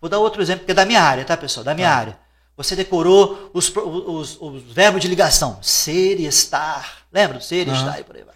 Vou 0.00 0.08
dar 0.08 0.18
outro 0.18 0.40
exemplo, 0.40 0.64
que 0.64 0.70
é 0.70 0.74
da 0.74 0.86
minha 0.86 1.02
área, 1.02 1.24
tá, 1.24 1.36
pessoal? 1.36 1.64
Da 1.64 1.74
minha 1.74 1.88
tá. 1.88 1.96
área. 1.96 2.18
Você 2.58 2.74
decorou 2.74 3.52
os, 3.54 3.68
os, 3.68 4.36
os, 4.40 4.62
verbos 4.64 5.00
de 5.00 5.06
ligação. 5.06 5.62
Ser 5.62 6.18
e 6.18 6.26
estar. 6.26 7.06
Lembra? 7.12 7.40
Ser 7.40 7.68
e 7.68 7.70
uhum. 7.70 7.76
estar 7.76 8.00
e 8.00 8.02
por 8.02 8.16
aí 8.16 8.24
vai. 8.24 8.34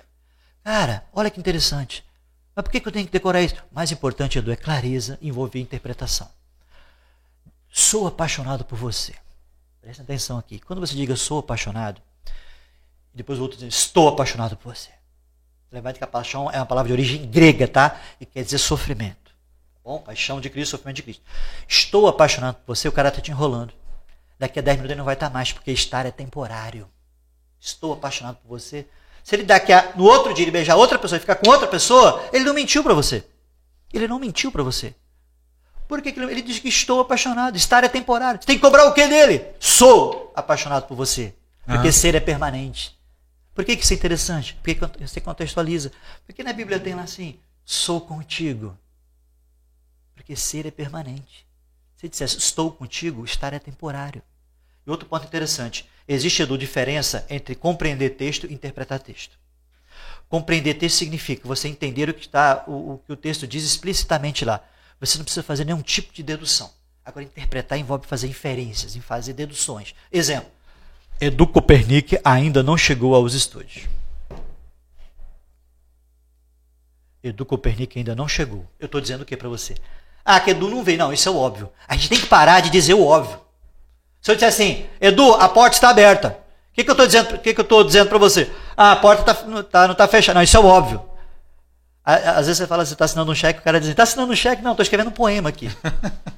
Cara, 0.63 1.05
olha 1.13 1.29
que 1.29 1.41
interessante. 1.41 2.05
Mas 2.55 2.63
por 2.63 2.71
que, 2.71 2.79
que 2.79 2.87
eu 2.87 2.93
tenho 2.93 3.05
que 3.05 3.11
decorar 3.11 3.43
isso? 3.43 3.57
O 3.73 3.75
mais 3.75 3.91
importante, 3.91 4.39
Edu, 4.39 4.53
é 4.53 4.57
clareza, 4.57 5.19
envolver 5.21 5.59
interpretação. 5.59 6.31
Sou 7.69 8.07
apaixonado 8.07 8.65
por 8.65 8.79
você. 8.79 9.13
Presta 9.81 10.05
atenção 10.05 10.39
aqui. 10.39 10.61
Quando 10.61 10.79
você 10.79 10.95
diga 10.95 11.17
sou 11.17 11.41
apaixonado, 11.41 12.01
e 13.13 13.17
depois 13.17 13.41
o 13.41 13.43
outro 13.43 13.59
diz 13.59 13.75
estou 13.75 14.07
apaixonado 14.07 14.57
por 14.57 14.73
você. 14.73 14.91
Lembrando 15.73 15.99
que 15.99 16.05
a 16.05 16.07
paixão 16.07 16.49
é 16.49 16.59
uma 16.59 16.67
palavra 16.67 16.87
de 16.87 16.93
origem 16.93 17.29
grega, 17.29 17.67
tá? 17.67 18.01
E 18.21 18.27
quer 18.27 18.45
dizer 18.45 18.59
sofrimento. 18.59 19.33
Tá 19.75 19.81
bom? 19.83 19.99
Paixão 19.99 20.41
de 20.41 20.49
Cristo, 20.49 20.71
sofrimento 20.71 20.97
de 20.97 21.03
Cristo. 21.03 21.25
Estou 21.67 22.07
apaixonado 22.07 22.55
por 22.65 22.77
você, 22.77 22.87
o 22.87 22.93
cara 22.93 23.09
está 23.09 23.21
te 23.21 23.33
enrolando. 23.33 23.82
Daqui 24.43 24.59
a 24.59 24.63
10 24.63 24.79
minutos 24.79 24.91
ele 24.91 24.99
não 24.99 25.05
vai 25.05 25.15
estar 25.15 25.31
mais, 25.31 25.53
porque 25.53 25.71
estar 25.71 26.05
é 26.05 26.11
temporário. 26.11 26.91
Estou 27.61 27.93
apaixonado 27.93 28.39
por 28.39 28.59
você. 28.59 28.89
Se 29.23 29.37
ele 29.37 29.45
daqui 29.45 29.73
a, 29.73 29.93
no 29.95 30.03
outro 30.03 30.35
dia 30.35 30.43
ele 30.43 30.51
beijar 30.51 30.75
outra 30.75 30.99
pessoa 30.99 31.17
e 31.17 31.21
ficar 31.21 31.37
com 31.37 31.49
outra 31.49 31.69
pessoa, 31.69 32.21
ele 32.33 32.43
não 32.43 32.53
mentiu 32.53 32.83
para 32.83 32.93
você. 32.93 33.25
Ele 33.93 34.09
não 34.09 34.19
mentiu 34.19 34.51
para 34.51 34.65
você. 34.65 34.97
Por 35.87 36.03
que 36.03 36.09
ele 36.09 36.43
diz 36.43 36.59
que 36.59 36.69
estou 36.69 36.99
apaixonado? 36.99 37.57
Estar 37.57 37.85
é 37.85 37.89
temporário. 37.89 38.41
Você 38.41 38.47
tem 38.49 38.57
que 38.57 38.63
cobrar 38.63 38.85
o 38.87 38.93
que 38.93 39.07
dele? 39.07 39.47
Sou 39.61 40.33
apaixonado 40.35 40.89
por 40.89 40.97
você. 40.97 41.33
Porque 41.65 41.87
uhum. 41.87 41.93
ser 41.93 42.17
é 42.17 42.21
permanente. 42.21 42.99
Por 43.55 43.65
que, 43.65 43.77
que 43.77 43.85
isso 43.85 43.93
é 43.93 43.97
interessante? 43.97 44.59
Porque 44.61 44.81
você 44.99 45.21
contextualiza. 45.21 45.93
Porque 46.27 46.43
na 46.43 46.53
Bíblia 46.53 46.81
tem 46.81 46.97
lá 46.97 47.03
assim: 47.03 47.39
sou 47.65 48.01
contigo. 48.01 48.77
Porque 50.17 50.35
ser 50.35 50.67
é 50.67 50.73
permanente. 50.73 51.47
Se 51.95 52.09
dissesse 52.09 52.39
estou 52.39 52.73
contigo, 52.73 53.25
estar 53.25 53.53
é 53.53 53.61
temporário. 53.61 54.21
E 54.87 54.91
outro 54.91 55.09
ponto 55.09 55.27
interessante: 55.27 55.89
existe, 56.07 56.43
Edu, 56.43 56.59
diferença 56.59 57.27
entre 57.31 57.55
compreender 57.55 58.11
texto 58.11 58.47
e 58.47 58.55
interpretar 58.55 59.01
texto. 59.01 59.39
Compreender 60.29 60.75
texto 60.75 60.97
significa 60.97 61.47
você 61.47 61.69
entender 61.69 62.09
o 62.09 62.15
que, 62.15 62.27
está, 62.27 62.65
o, 62.67 62.95
o 62.95 62.99
que 62.99 63.13
o 63.13 63.17
texto 63.17 63.47
diz 63.47 63.65
explicitamente 63.65 64.45
lá. 64.45 64.65
Você 64.99 65.19
não 65.19 65.25
precisa 65.25 65.43
fazer 65.43 65.65
nenhum 65.65 65.83
tipo 65.83 66.13
de 66.13 66.23
dedução. 66.23 66.71
Agora, 67.05 67.25
interpretar 67.25 67.79
envolve 67.79 68.07
fazer 68.07 68.29
inferências, 68.29 68.95
em 68.97 69.01
fazer 69.01 69.33
deduções. 69.33 69.95
Exemplo: 70.11 70.51
Edu 71.21 71.47
Copernic 71.47 72.19
ainda 72.25 72.63
não 72.63 72.77
chegou 72.77 73.15
aos 73.15 73.35
estúdios. 73.35 73.87
Edu 77.23 77.45
Copernic 77.45 77.99
ainda 77.99 78.15
não 78.15 78.27
chegou. 78.27 78.67
Eu 78.81 78.87
estou 78.87 79.01
dizendo 79.01 79.23
o 79.23 79.25
que 79.25 79.37
para 79.37 79.49
você? 79.49 79.75
Ah, 80.25 80.41
que 80.41 80.51
Edu 80.51 80.69
não 80.69 80.83
veio. 80.83 80.99
Não, 80.99 81.13
isso 81.13 81.29
é 81.29 81.33
óbvio. 81.33 81.71
A 81.87 81.97
gente 81.97 82.09
tem 82.09 82.21
que 82.21 82.27
parar 82.27 82.61
de 82.61 82.71
dizer 82.71 82.95
o 82.95 83.05
óbvio. 83.05 83.41
Se 84.23 84.31
eu 84.31 84.37
disser 84.37 84.49
assim, 84.49 84.87
Edu, 85.01 85.35
a 85.35 85.49
porta 85.49 85.75
está 85.75 85.91
aberta. 85.91 86.39
O 86.71 86.75
que, 86.75 86.85
que 86.85 86.91
eu 86.91 86.93
estou 86.93 87.07
dizendo? 87.07 87.39
que, 87.39 87.53
que 87.53 87.61
eu 87.61 87.85
dizendo 87.85 88.09
para 88.09 88.19
você? 88.19 88.49
Ah, 88.77 88.93
a 88.93 88.97
porta 88.97 89.35
tá, 89.35 89.47
não 89.47 89.61
está 89.61 89.95
tá 89.95 90.09
fechada. 90.09 90.37
Não, 90.37 90.43
isso 90.43 90.57
é 90.57 90.61
óbvio. 90.61 91.03
Às 92.05 92.47
vezes 92.47 92.59
você 92.59 92.67
fala, 92.67 92.85
você 92.85 92.95
está 92.95 93.05
assinando 93.05 93.31
um 93.31 93.35
cheque, 93.35 93.61
o 93.61 93.63
cara 93.63 93.79
diz, 93.79 93.91
está 93.91 94.05
assinando 94.05 94.33
um 94.33 94.37
cheque? 94.37 94.63
Não, 94.63 94.71
estou 94.73 94.83
escrevendo 94.83 95.09
um 95.09 95.13
poema 95.13 95.51
aqui. 95.51 95.71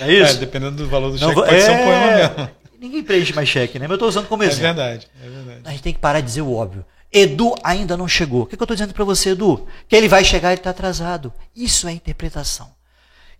É 0.00 0.10
isso? 0.10 0.36
É, 0.36 0.38
dependendo 0.38 0.76
do 0.76 0.88
valor 0.88 1.10
do 1.10 1.20
não, 1.20 1.28
cheque, 1.28 1.34
pode 1.34 1.54
é... 1.54 1.60
ser 1.60 1.70
um 1.70 1.84
poema 1.84 2.16
mesmo. 2.16 2.50
ninguém 2.80 3.02
preenche 3.02 3.34
mais 3.34 3.46
cheque, 3.46 3.78
né? 3.78 3.84
Mas 3.84 3.90
eu 3.90 3.96
estou 3.96 4.08
usando 4.08 4.26
como 4.26 4.42
é 4.42 4.46
exemplo. 4.46 4.68
É 4.68 4.72
verdade, 4.72 5.08
é 5.22 5.28
verdade. 5.28 5.60
A 5.66 5.70
gente 5.70 5.82
tem 5.82 5.92
que 5.92 5.98
parar 5.98 6.20
de 6.20 6.28
dizer 6.28 6.40
o 6.40 6.54
óbvio. 6.54 6.82
Edu 7.12 7.54
ainda 7.62 7.94
não 7.94 8.08
chegou. 8.08 8.44
O 8.44 8.46
que, 8.46 8.56
que 8.56 8.62
eu 8.62 8.64
estou 8.64 8.74
dizendo 8.74 8.94
para 8.94 9.04
você, 9.04 9.32
Edu? 9.32 9.66
Que 9.86 9.94
ele 9.94 10.08
vai 10.08 10.24
chegar 10.24 10.52
e 10.52 10.54
está 10.54 10.70
atrasado. 10.70 11.30
Isso 11.54 11.86
é 11.86 11.92
interpretação. 11.92 12.70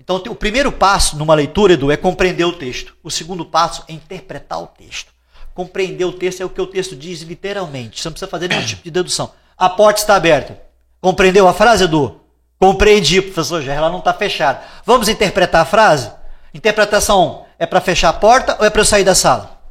Então, 0.02 0.16
o 0.16 0.34
primeiro 0.34 0.72
passo 0.72 1.16
numa 1.16 1.32
leitura, 1.32 1.74
Edu, 1.74 1.92
é 1.92 1.96
compreender 1.96 2.44
o 2.44 2.52
texto. 2.52 2.92
O 3.04 3.10
segundo 3.10 3.46
passo 3.46 3.84
é 3.86 3.92
interpretar 3.92 4.60
o 4.60 4.66
texto. 4.66 5.12
Compreender 5.54 6.04
o 6.04 6.12
texto 6.12 6.40
é 6.40 6.44
o 6.44 6.50
que 6.50 6.60
o 6.60 6.66
texto 6.66 6.96
diz 6.96 7.20
literalmente. 7.20 8.00
Você 8.00 8.08
não 8.08 8.12
precisa 8.12 8.28
fazer 8.28 8.48
nenhum 8.48 8.66
tipo 8.66 8.82
de 8.82 8.90
dedução. 8.90 9.30
A 9.56 9.68
porta 9.68 10.00
está 10.00 10.16
aberta. 10.16 10.60
Compreendeu 11.00 11.46
a 11.46 11.54
frase, 11.54 11.84
Edu? 11.84 12.20
Compreendi, 12.58 13.22
professor 13.22 13.62
Gerra, 13.62 13.78
ela 13.78 13.90
não 13.90 14.00
está 14.00 14.12
fechada. 14.12 14.60
Vamos 14.84 15.08
interpretar 15.08 15.62
a 15.62 15.66
frase? 15.66 16.10
Interpretação 16.52 17.46
é 17.56 17.64
para 17.64 17.80
fechar 17.80 18.08
a 18.08 18.12
porta 18.12 18.56
ou 18.58 18.66
é 18.66 18.70
para 18.70 18.80
eu 18.80 18.84
sair 18.84 19.04
da 19.04 19.14
sala? 19.14 19.62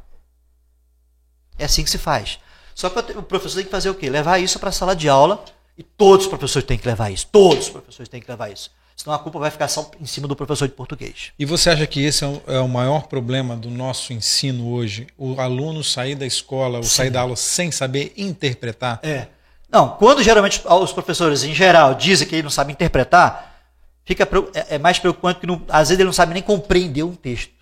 É 1.58 1.66
assim 1.66 1.84
que 1.84 1.90
se 1.90 1.98
faz. 1.98 2.38
Só 2.74 2.88
que 2.88 3.18
o 3.18 3.22
professor 3.22 3.56
tem 3.56 3.66
que 3.66 3.70
fazer 3.70 3.90
o 3.90 3.94
quê? 3.94 4.08
Levar 4.08 4.38
isso 4.38 4.58
para 4.58 4.70
a 4.70 4.72
sala 4.72 4.96
de 4.96 5.10
aula 5.10 5.44
e 5.76 5.82
todos 5.82 6.24
os 6.24 6.30
professores 6.30 6.66
têm 6.66 6.78
que 6.78 6.88
levar 6.88 7.10
isso. 7.10 7.26
Todos 7.30 7.66
os 7.66 7.70
professores 7.70 8.08
têm 8.08 8.20
que 8.20 8.30
levar 8.30 8.50
isso. 8.50 8.70
Senão 8.96 9.14
a 9.14 9.18
culpa 9.18 9.38
vai 9.38 9.50
ficar 9.50 9.68
só 9.68 9.90
em 10.00 10.06
cima 10.06 10.28
do 10.28 10.36
professor 10.36 10.68
de 10.68 10.74
português. 10.74 11.32
E 11.38 11.44
você 11.44 11.70
acha 11.70 11.86
que 11.86 12.02
esse 12.04 12.24
é 12.24 12.26
o, 12.26 12.42
é 12.46 12.66
maior 12.68 13.06
problema 13.06 13.56
do 13.56 13.70
nosso 13.70 14.12
ensino 14.12 14.70
hoje? 14.70 15.06
O 15.16 15.40
aluno 15.40 15.82
sair 15.82 16.14
da 16.14 16.26
escola, 16.26 16.78
ou 16.78 16.84
sair 16.84 17.10
da 17.10 17.20
aula 17.20 17.36
sem 17.36 17.72
saber 17.72 18.12
interpretar? 18.16 19.00
É. 19.02 19.26
Não, 19.70 19.88
quando 19.96 20.22
geralmente 20.22 20.62
os 20.64 20.92
professores, 20.92 21.42
em 21.44 21.54
geral, 21.54 21.94
dizem 21.94 22.28
que 22.28 22.34
ele 22.36 22.42
não 22.42 22.50
sabe 22.50 22.72
interpretar, 22.72 23.70
fica, 24.04 24.28
é, 24.54 24.74
é 24.74 24.78
mais 24.78 24.98
preocupante 24.98 25.40
que 25.40 25.46
não, 25.46 25.62
às 25.68 25.88
vezes 25.88 25.98
ele 25.98 26.06
não 26.06 26.12
sabe 26.12 26.34
nem 26.34 26.42
compreender 26.42 27.02
um 27.02 27.14
texto. 27.14 27.52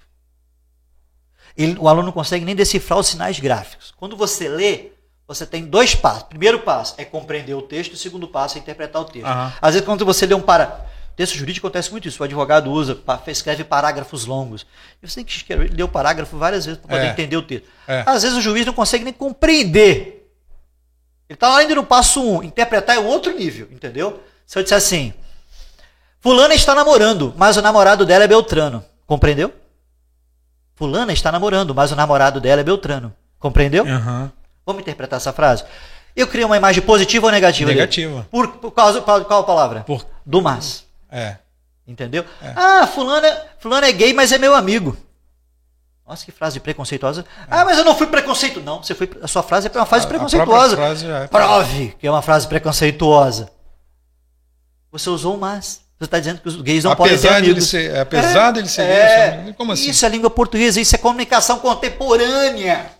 Ele, 1.57 1.77
o 1.79 1.89
aluno 1.89 2.07
não 2.07 2.13
consegue 2.13 2.45
nem 2.45 2.57
decifrar 2.57 2.99
os 2.99 3.07
sinais 3.07 3.39
gráficos. 3.39 3.95
Quando 3.97 4.17
você 4.17 4.49
lê, 4.49 4.93
você 5.29 5.47
tem 5.47 5.65
dois 5.65 5.95
passos. 5.95 6.23
O 6.23 6.27
primeiro 6.27 6.59
passo 6.61 6.95
é 6.99 7.05
compreender 7.05 7.55
o 7.55 7.63
texto, 7.63 7.93
o 7.93 7.97
segundo 7.97 8.27
passo 8.27 8.59
é 8.59 8.61
interpretar 8.61 9.03
o 9.03 9.05
texto. 9.05 9.29
Uhum. 9.29 9.53
Às 9.63 9.75
vezes, 9.75 9.87
quando 9.87 10.05
você 10.05 10.27
lê 10.27 10.35
um 10.35 10.41
para 10.41 10.90
Texto 11.21 11.37
jurídico 11.37 11.67
acontece 11.67 11.91
muito 11.91 12.09
isso. 12.09 12.23
O 12.23 12.25
advogado 12.25 12.73
usa, 12.73 12.99
escreve 13.27 13.63
parágrafos 13.63 14.25
longos. 14.25 14.65
E 15.03 15.07
você 15.07 15.17
tem 15.17 15.25
que 15.27 15.55
ler 15.55 15.83
o 15.83 15.89
parágrafo 15.89 16.39
várias 16.39 16.65
vezes 16.65 16.81
para 16.81 16.89
poder 16.89 17.09
é. 17.09 17.11
entender 17.11 17.37
o 17.37 17.43
texto. 17.43 17.69
É. 17.87 18.03
Às 18.07 18.23
vezes 18.23 18.39
o 18.39 18.41
juiz 18.41 18.65
não 18.65 18.73
consegue 18.73 19.05
nem 19.05 19.13
compreender. 19.13 20.33
Ele 21.29 21.35
está 21.35 21.55
ainda 21.55 21.75
no 21.75 21.85
passo 21.85 22.23
um. 22.23 22.43
Interpretar 22.43 22.97
é 22.97 22.99
outro 22.99 23.37
nível, 23.37 23.69
entendeu? 23.71 24.23
Se 24.47 24.59
eu 24.59 24.63
disser 24.63 24.79
assim, 24.79 25.13
fulana 26.21 26.55
está 26.55 26.75
namorando, 26.75 27.35
mas 27.37 27.59
o 27.59 27.61
namorado 27.61 28.07
dela 28.07 28.25
é 28.25 28.27
Beltrano. 28.27 28.83
Compreendeu? 29.07 29.53
Fulana 30.75 31.13
está 31.13 31.31
namorando, 31.31 31.75
mas 31.75 31.93
o 31.93 31.97
namorado 31.97 32.41
dela 32.41 32.63
é 32.63 32.65
Beltrano. 32.65 33.15
Compreendeu? 33.39 33.85
Uhum. 33.85 34.31
Vamos 34.65 34.81
interpretar 34.81 35.19
essa 35.19 35.35
frase? 35.35 35.65
Eu 36.17 36.27
crio 36.27 36.47
uma 36.47 36.57
imagem 36.57 36.83
positiva 36.83 37.27
ou 37.27 37.31
negativa? 37.31 37.71
Negativa. 37.71 38.27
Por, 38.31 38.49
por 38.57 38.71
causa 38.71 39.03
qual, 39.03 39.23
qual 39.27 39.45
palavra? 39.45 39.81
Por... 39.81 40.07
Do 40.25 40.41
mas. 40.41 40.89
É. 41.11 41.37
Entendeu? 41.87 42.25
É. 42.43 42.53
Ah, 42.55 42.87
fulano 42.87 43.27
é, 43.27 43.47
fulano 43.59 43.87
é 43.87 43.93
gay, 43.93 44.13
mas 44.13 44.33
é 44.33 44.39
meu 44.39 44.55
amigo. 44.55 44.97
Nossa, 46.07 46.25
que 46.25 46.33
frase 46.33 46.59
preconceituosa. 46.59 47.25
É. 47.43 47.45
Ah, 47.49 47.65
mas 47.65 47.79
eu 47.79 47.85
não 47.85 47.95
fui 47.95 48.07
preconceito. 48.07 48.61
Não, 48.61 48.83
você 48.83 48.95
foi, 48.95 49.09
a 49.23 49.29
sua 49.29 49.43
frase 49.43 49.69
é 49.73 49.79
uma 49.79 49.87
frase 49.87 50.07
a, 50.07 50.09
preconceituosa. 50.09 50.75
A 50.75 50.77
frase 50.77 51.07
é. 51.07 51.27
Prove 51.29 51.97
que 51.99 52.07
é 52.07 52.11
uma 52.11 52.23
frase 52.23 52.49
preconceituosa. 52.49 53.51
Você 54.91 55.09
usou 55.09 55.37
o 55.37 55.39
mas. 55.39 55.83
Você 55.99 56.07
está 56.07 56.19
dizendo 56.19 56.41
que 56.41 56.49
os 56.49 56.61
gays 56.63 56.83
não 56.83 56.93
apesar 56.93 57.07
podem 57.07 57.19
ter 57.19 57.51
amigos. 57.51 57.69
Ser, 57.69 57.97
apesar 57.97 58.49
é, 58.49 58.53
dele 58.53 58.69
ser 58.69 58.83
é, 58.83 59.43
gay, 59.45 59.53
como 59.53 59.73
assim? 59.73 59.91
Isso 59.91 60.05
é 60.05 60.09
língua 60.09 60.31
portuguesa, 60.31 60.81
isso 60.81 60.95
é 60.95 60.99
comunicação 60.99 61.59
contemporânea. 61.59 62.91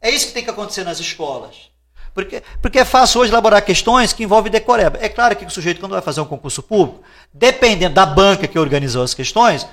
É 0.00 0.10
isso 0.10 0.26
que 0.26 0.32
tem 0.32 0.42
que 0.42 0.50
acontecer 0.50 0.82
nas 0.82 0.98
escolas. 0.98 1.69
Porque, 2.14 2.42
porque 2.60 2.78
é 2.78 2.84
fácil 2.84 3.20
hoje 3.20 3.32
elaborar 3.32 3.62
questões 3.64 4.12
que 4.12 4.24
envolvem 4.24 4.50
decoreba. 4.50 4.98
É 5.00 5.08
claro 5.08 5.36
que 5.36 5.44
o 5.44 5.50
sujeito, 5.50 5.80
quando 5.80 5.92
vai 5.92 6.02
fazer 6.02 6.20
um 6.20 6.24
concurso 6.24 6.62
público, 6.62 7.02
dependendo 7.32 7.94
da 7.94 8.04
banca 8.04 8.46
que 8.46 8.58
organizou 8.58 9.02
as 9.02 9.14
questões, 9.14 9.66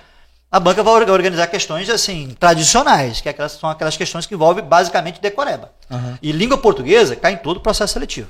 a 0.52 0.60
banca 0.60 0.82
vai 0.82 0.94
organizar 1.10 1.48
questões 1.48 1.90
assim 1.90 2.36
tradicionais, 2.40 3.20
que 3.20 3.28
é 3.28 3.32
aquelas, 3.32 3.54
são 3.54 3.70
aquelas 3.70 3.98
questões 3.98 4.26
que 4.26 4.34
envolvem 4.34 4.64
basicamente 4.64 5.20
decoreba. 5.20 5.72
Uhum. 5.90 6.18
E 6.22 6.32
língua 6.32 6.58
portuguesa 6.58 7.16
cai 7.16 7.34
em 7.34 7.38
todo 7.38 7.58
o 7.58 7.62
processo 7.62 7.94
seletivo. 7.94 8.30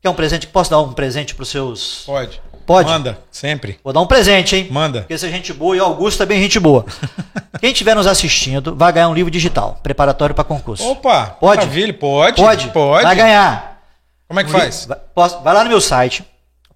Quer 0.00 0.10
um 0.10 0.14
presente? 0.14 0.46
Posso 0.46 0.70
dar 0.70 0.80
um 0.80 0.92
presente 0.92 1.34
para 1.34 1.42
os 1.42 1.48
seus. 1.48 2.04
Pode. 2.06 2.40
Pode? 2.66 2.90
Manda, 2.90 3.18
sempre. 3.30 3.78
Vou 3.84 3.92
dar 3.92 4.00
um 4.00 4.06
presente, 4.06 4.56
hein? 4.56 4.66
Manda. 4.70 5.02
Porque 5.02 5.16
você 5.16 5.28
é 5.28 5.30
gente 5.30 5.52
boa 5.52 5.76
e 5.76 5.80
o 5.80 5.84
Augusto 5.84 6.20
é 6.24 6.26
bem 6.26 6.42
gente 6.42 6.58
boa. 6.58 6.84
Quem 7.60 7.70
estiver 7.70 7.94
nos 7.94 8.08
assistindo 8.08 8.74
vai 8.74 8.92
ganhar 8.92 9.08
um 9.08 9.14
livro 9.14 9.30
digital, 9.30 9.78
preparatório 9.82 10.34
para 10.34 10.42
concurso. 10.42 10.84
Opa! 10.90 11.26
Pode? 11.26 11.60
Maravilha, 11.60 11.94
pode. 11.94 12.42
Pode. 12.42 12.68
Pode. 12.70 13.04
Vai 13.04 13.14
ganhar. 13.14 13.80
Como 14.26 14.40
é 14.40 14.44
que 14.44 14.50
um 14.50 14.52
faz? 14.52 14.86
Vai, 14.86 14.98
posso, 15.14 15.40
vai 15.42 15.54
lá 15.54 15.62
no 15.62 15.70
meu 15.70 15.80
site, 15.80 16.24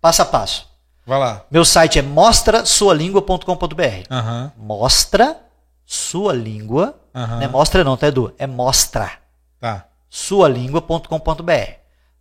passo 0.01 0.23
a 0.23 0.25
passo. 0.25 0.69
Vai 1.05 1.19
lá. 1.19 1.45
Meu 1.51 1.65
site 1.65 1.99
é 1.99 2.03
mostrasualingua.com.br. 2.03 3.45
Uhum. 4.11 4.51
Mostra 4.57 5.37
sua 5.85 6.33
língua. 6.33 6.95
Uhum. 7.13 7.27
Não 7.27 7.43
é 7.43 7.49
mostra 7.49 7.83
não, 7.83 7.97
tá, 7.97 8.07
Edu? 8.07 8.33
É 8.39 8.47
mostra. 8.47 9.11
Tá. 9.61 9.87
Sualingua.com.br. 10.09 11.73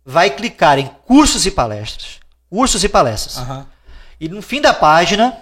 Vai 0.04 0.30
clicar 0.30 0.78
em 0.78 0.90
cursos 1.06 1.46
e 1.46 1.52
palestras 1.52 2.19
cursos 2.50 2.84
e 2.84 2.88
palestras. 2.88 3.38
Uhum. 3.38 3.64
E 4.20 4.28
no 4.28 4.42
fim 4.42 4.60
da 4.60 4.74
página, 4.74 5.34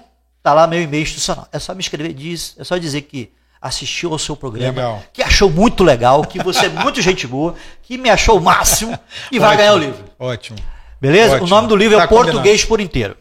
tá 0.43 0.53
lá 0.53 0.67
meu 0.67 0.81
e-mail 0.81 1.03
institucional. 1.03 1.49
É 1.51 1.59
só 1.59 1.75
me 1.75 1.81
escrever, 1.81 2.13
diz, 2.13 2.55
é 2.59 2.63
só 2.63 2.77
dizer 2.77 3.03
que 3.03 3.33
assistiu 3.61 4.13
ao 4.13 4.19
seu 4.19 4.37
programa, 4.37 4.69
legal. 4.69 5.03
que 5.13 5.23
achou 5.23 5.51
muito 5.51 5.83
legal, 5.83 6.23
que 6.23 6.41
você 6.41 6.67
é 6.67 6.69
muito 6.69 7.03
gente 7.03 7.27
boa, 7.27 7.57
que 7.83 7.99
me 7.99 8.09
achou 8.09 8.39
o 8.39 8.41
máximo 8.41 8.97
e 9.33 9.39
vai 9.39 9.57
ganhar 9.57 9.75
o 9.75 9.79
livro. 9.79 10.05
Ótimo. 10.19 10.59
Beleza? 11.01 11.37
Ótimo. 11.37 11.47
O 11.47 11.51
nome 11.51 11.67
do 11.67 11.75
livro 11.75 11.97
é 11.97 11.99
tá 11.99 12.05
é 12.05 12.07
Português 12.07 12.65
por 12.65 12.81
Inteiro. 12.81 13.17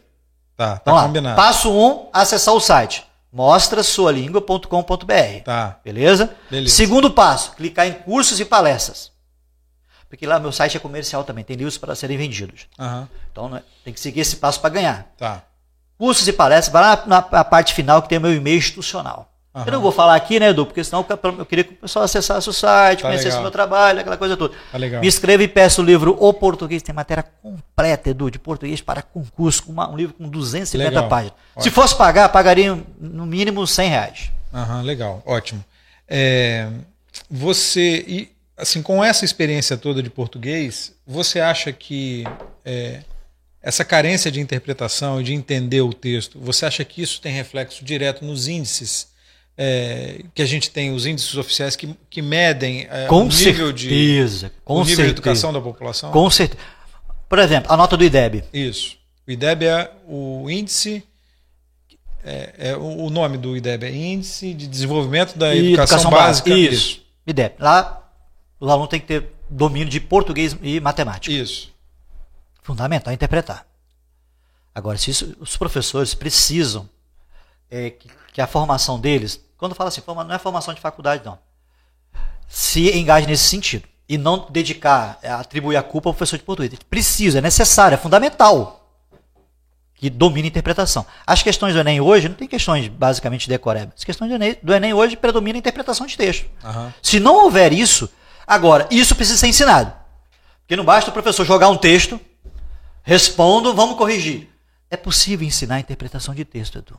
Tá, 0.55 0.77
tá 0.77 0.91
Vamos 0.91 1.07
combinado. 1.07 1.38
Lá. 1.38 1.43
Passo 1.43 1.71
1, 1.71 1.73
um, 1.73 2.07
acessar 2.13 2.53
o 2.53 2.59
site 2.59 3.07
mostrasualingua.com.br. 3.31 5.43
Tá. 5.43 5.79
Beleza? 5.83 6.35
Beleza? 6.49 6.75
Segundo 6.75 7.11
passo, 7.11 7.51
clicar 7.55 7.85
em 7.88 7.93
cursos 7.93 8.39
e 8.39 8.45
palestras. 8.45 9.11
Porque 10.10 10.26
lá 10.26 10.39
meu 10.39 10.51
site 10.51 10.78
é 10.78 10.80
comercial 10.80 11.24
também, 11.24 11.43
tem 11.43 11.55
livros 11.55 11.78
para 11.78 11.95
serem 11.95 12.18
vendidos. 12.18 12.68
Uhum. 12.80 13.08
Então 13.32 13.49
né, 13.49 13.62
tem 13.84 13.93
que 13.93 13.99
seguir 13.99 14.22
esse 14.22 14.38
passo 14.38 14.60
para 14.62 14.70
ganhar. 14.70 15.08
Tá. 15.18 15.43
Cursos 15.97 16.28
e 16.28 16.34
palestras, 16.34 16.72
vai 16.72 16.82
lá 16.82 17.03
na, 17.05 17.28
na 17.30 17.43
parte 17.43 17.74
final 17.74 18.01
que 18.01 18.10
tem 18.10 18.18
o 18.18 18.22
meu 18.22 18.34
e-mail 18.34 18.58
institucional. 18.58 19.32
Uhum. 19.58 19.64
Eu 19.66 19.72
não 19.72 19.82
vou 19.82 19.91
falar 19.91 20.16
aqui, 20.16 20.39
né, 20.39 20.49
Edu? 20.49 20.68
Porque 20.68 20.84
senão 20.84 21.03
eu 21.38 21.45
queria 21.45 21.64
que 21.64 21.74
o 21.74 21.78
pessoal 21.78 22.05
acessasse 22.05 22.47
o 22.47 22.53
site, 22.53 23.01
tá 23.01 23.08
conhecesse 23.08 23.38
o 23.38 23.41
meu 23.41 23.49
trabalho, 23.49 23.99
aquela 23.99 24.16
coisa 24.16 24.38
toda. 24.38 24.53
Tá 24.72 24.78
legal. 24.78 25.01
Me 25.01 25.08
inscreva 25.08 25.41
e 25.41 25.47
peça 25.47 25.82
o 25.82 25.84
livro 25.84 26.16
O 26.20 26.32
Português. 26.32 26.84
Tem 26.84 26.93
matéria 26.93 27.24
completa, 27.41 28.12
Edu, 28.12 28.30
de 28.30 28.38
português 28.38 28.82
para 28.82 29.01
concurso, 29.01 29.64
uma, 29.68 29.89
um 29.89 29.97
livro 29.97 30.14
com 30.14 30.30
250 30.30 30.89
legal. 30.89 31.10
páginas. 31.10 31.34
Ótimo. 31.55 31.64
Se 31.64 31.72
fosse 31.72 31.95
pagar, 31.95 32.30
pagaria 32.30 32.78
no 32.99 33.26
mínimo 33.26 33.66
100 33.66 33.89
reais. 33.89 34.32
Uhum, 34.53 34.82
legal, 34.84 35.24
ótimo. 35.26 35.66
É, 36.08 36.70
você. 37.30 38.05
E 38.08 38.36
assim, 38.58 38.82
com 38.82 39.03
essa 39.03 39.24
experiência 39.24 39.78
toda 39.78 40.01
de 40.01 40.10
português, 40.10 40.93
você 41.05 41.39
acha 41.39 41.72
que 41.72 42.24
é, 42.66 43.01
essa 43.62 43.86
carência 43.86 44.32
de 44.32 44.41
interpretação 44.41 45.22
e 45.22 45.24
de 45.24 45.34
entender 45.34 45.82
o 45.82 45.93
texto, 45.93 46.39
você 46.39 46.66
acha 46.66 46.84
que 46.84 47.01
isso 47.01 47.22
tem 47.22 47.32
reflexo 47.32 47.86
direto 47.86 48.26
nos 48.26 48.47
índices 48.47 49.10
é, 49.55 50.24
que 50.34 50.41
a 50.41 50.45
gente 50.45 50.70
tem, 50.70 50.93
os 50.93 51.05
índices 51.05 51.36
oficiais 51.36 51.76
que, 51.76 51.95
que 52.10 52.22
medem 52.22 52.88
é, 52.89 53.05
com 53.08 53.22
o 53.22 53.28
nível, 53.28 53.68
certeza, 53.68 54.47
de, 54.49 54.53
com 54.64 54.76
o 54.76 54.80
nível 54.80 54.88
certeza. 54.88 55.08
de 55.08 55.20
educação 55.20 55.53
da 55.53 55.62
população? 55.62 56.12
Com 56.12 56.30
certeza. 56.30 56.62
Por 57.30 57.39
exemplo, 57.39 57.72
a 57.72 57.78
nota 57.78 57.97
do 57.97 58.03
IDEB. 58.03 58.43
Isso. 58.53 58.97
O 59.28 59.32
IDEB 59.32 59.66
é 59.66 59.91
o 60.08 60.49
índice 60.49 61.03
é, 62.24 62.53
é, 62.58 62.78
o 62.78 63.10
nome 63.10 63.38
do 63.38 63.55
IDEB 63.55 63.86
é 63.86 63.91
Índice 63.95 64.53
de 64.53 64.68
Desenvolvimento 64.68 65.38
da 65.38 65.55
Educação, 65.55 65.97
educação 65.97 66.12
Básica. 66.12 66.49
Isso. 66.49 66.74
Isso. 66.74 67.01
IDEB. 67.26 67.55
Lá 67.60 68.07
o 68.60 68.70
aluno 68.70 68.88
tem 68.88 68.99
que 68.99 69.08
ter 69.08 69.34
domínio 69.49 69.88
de 69.88 69.99
português 69.99 70.58
e 70.62 70.80
matemática. 70.80 71.34
Isso. 71.34 71.74
Fundamental 72.62 73.14
interpretar. 73.14 73.66
Agora, 74.74 74.97
se 74.97 75.12
isso, 75.12 75.36
os 75.39 75.58
professores 75.58 76.14
precisam 76.14 76.89
é, 77.70 77.89
que, 77.89 78.10
que, 78.34 78.41
a 78.41 78.47
formação 78.47 78.99
deles, 78.99 79.43
quando 79.58 79.74
fala 79.74 79.88
assim, 79.88 80.01
não 80.05 80.34
é 80.34 80.38
formação 80.38 80.74
de 80.74 80.82
faculdade, 80.82 81.26
não, 81.26 81.39
se 82.47 82.95
engaje 82.97 83.28
nesse 83.28 83.45
sentido. 83.45 83.88
E 84.10 84.18
não 84.18 84.47
dedicar, 84.49 85.20
é, 85.22 85.30
atribuir 85.30 85.76
a 85.76 85.84
culpa 85.84 86.10
ao 86.10 86.14
professor 86.14 86.38
de 86.38 86.43
português. 86.43 86.80
Precisa, 86.89 87.39
é 87.39 87.41
necessário, 87.41 87.95
é 87.95 87.97
fundamental 87.97 88.88
que 89.95 90.10
domine 90.10 90.47
a 90.47 90.49
interpretação. 90.49 91.05
As 91.26 91.41
questões 91.41 91.74
do 91.74 91.80
Enem 91.80 91.99
hoje 91.99 92.30
não 92.30 92.36
tem 92.36 92.47
questões 92.47 92.88
basicamente 92.88 93.49
decorebas. 93.49 93.95
As 93.97 94.03
questões 94.03 94.30
do 94.30 94.36
Enem, 94.36 94.55
do 94.62 94.74
Enem 94.74 94.93
hoje 94.93 95.18
predominam 95.18 95.58
a 95.58 95.60
interpretação 95.60 96.05
de 96.05 96.16
texto. 96.16 96.47
Uhum. 96.64 96.93
Se 97.01 97.20
não 97.20 97.43
houver 97.43 97.74
isso, 97.74 98.10
Agora, 98.47 98.87
isso 98.89 99.13
precisa 99.13 99.37
ser 99.37 99.47
ensinado. 99.47 99.93
Porque 100.61 100.77
não 100.77 100.85
basta 100.85 101.09
o 101.09 101.13
professor 101.13 101.45
jogar 101.45 101.67
um 101.67 101.77
texto, 101.77 102.19
respondo, 103.03 103.73
vamos 103.73 103.97
corrigir. 103.97 104.49
É 104.89 104.95
possível 104.95 105.45
ensinar 105.45 105.75
a 105.75 105.79
interpretação 105.81 106.33
de 106.33 106.45
texto, 106.45 106.77
Edu. 106.77 106.97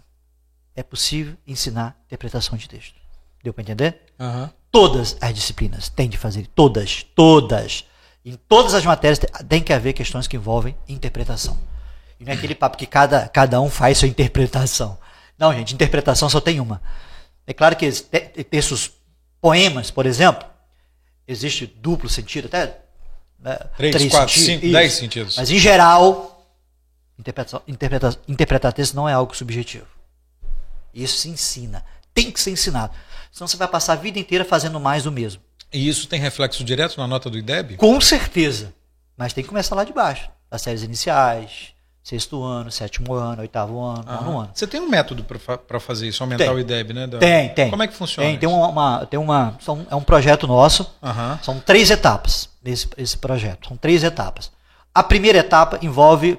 É 0.77 0.83
possível 0.83 1.35
ensinar 1.47 1.97
a 1.99 2.05
interpretação 2.07 2.57
de 2.59 2.69
texto. 2.69 2.95
Deu 3.43 3.55
para 3.55 3.63
entender? 3.63 4.03
Uhum. 4.19 4.51
Todas 4.71 5.17
as 5.21 5.35
disciplinas 5.35 5.89
têm 5.89 6.09
de 6.09 6.19
fazer, 6.19 6.47
todas, 6.55 7.05
todas. 7.15 7.85
Em 8.25 8.35
todas 8.35 8.75
as 8.75 8.85
matérias 8.85 9.19
tem 9.49 9.63
que 9.63 9.73
haver 9.73 9.95
questões 9.95 10.27
que 10.27 10.37
envolvem 10.37 10.77
interpretação. 10.87 11.59
E 12.21 12.25
não 12.25 12.33
é 12.33 12.35
aquele 12.35 12.55
papo 12.55 12.77
que 12.77 12.87
cada, 12.87 13.27
cada 13.29 13.61
um 13.61 13.71
faz 13.71 13.99
sua 13.99 14.09
interpretação. 14.09 14.99
Não, 15.39 15.53
gente, 15.55 15.73
interpretação 15.73 16.29
só 16.29 16.41
tem 16.41 16.61
uma. 16.61 16.83
É 17.47 17.55
claro 17.55 17.75
que 17.77 17.91
textos, 18.45 18.91
poemas, 19.41 19.91
por 19.91 20.05
exemplo, 20.05 20.47
existe 21.29 21.67
duplo 21.67 22.09
sentido, 22.09 22.47
até 22.47 22.81
né, 23.39 23.57
três, 23.77 23.95
três 23.95 24.11
quatro, 24.11 24.35
sentidos, 24.35 24.61
cinco, 24.61 24.73
dez 24.73 24.93
sentidos. 24.95 25.37
Mas 25.37 25.51
em 25.51 25.59
geral, 25.59 26.45
interpretação, 27.19 27.63
interpreta, 27.69 28.19
interpretar 28.27 28.73
texto 28.73 28.95
não 28.95 29.07
é 29.07 29.13
algo 29.13 29.37
subjetivo. 29.37 29.87
Isso 30.95 31.19
se 31.19 31.29
ensina. 31.29 31.85
Tem 32.15 32.33
que 32.33 32.41
ser 32.41 32.51
ensinado. 32.51 32.93
Senão 33.31 33.47
você 33.47 33.57
vai 33.57 33.69
passar 33.69 33.93
a 33.93 33.97
vida 33.97 34.19
inteira 34.19 34.45
fazendo 34.45 34.81
mais 34.81 35.05
do 35.05 35.13
mesmo. 35.13 35.43
E 35.71 35.87
isso 35.87 36.09
tem 36.09 36.19
reflexo 36.19 36.65
direto 36.65 36.97
na 36.97 37.07
nota 37.07 37.29
do 37.29 37.37
IDEB? 37.37 37.77
Com 37.77 38.01
certeza. 38.01 38.75
Mas 39.17 39.35
tem 39.35 39.45
que 39.45 39.49
começar 39.49 39.75
lá 39.75 39.85
de 39.85 39.93
baixo. 39.93 40.31
Das 40.51 40.63
séries 40.63 40.83
iniciais, 40.83 41.75
sexto 42.09 42.43
ano, 42.43 42.71
sétimo 42.73 43.13
ano, 43.13 43.43
oitavo 43.43 43.85
ano, 43.85 44.03
Aham. 44.09 44.25
nono 44.25 44.39
ano. 44.41 44.51
Você 44.55 44.67
tem 44.67 44.81
um 44.81 44.89
método 44.89 45.23
para 45.23 45.79
fazer 45.79 46.09
isso, 46.09 46.23
aumentar 46.23 46.45
tem. 46.45 46.55
o 46.55 46.59
IDEB, 46.59 46.95
né? 46.95 47.07
Da... 47.07 47.19
Tem, 47.19 47.51
tem. 47.51 47.69
Como 47.69 47.83
é 47.83 47.87
que 47.87 47.93
funciona? 47.93 48.27
Tem, 48.27 48.39
tem 48.39 48.49
uma, 48.49 49.05
tem 49.05 49.21
uma 49.21 49.59
são, 49.61 49.87
é 49.91 49.95
um 49.95 50.01
projeto 50.01 50.47
nosso. 50.47 50.91
São 51.43 51.61
três 51.61 51.91
etapas 51.91 52.49
nesse 52.65 52.89
esse 52.97 53.19
projeto. 53.19 53.69
São 53.69 53.77
três 53.77 54.03
etapas. 54.03 54.51
A 54.95 55.03
primeira 55.03 55.39
etapa 55.39 55.79
envolve 55.83 56.39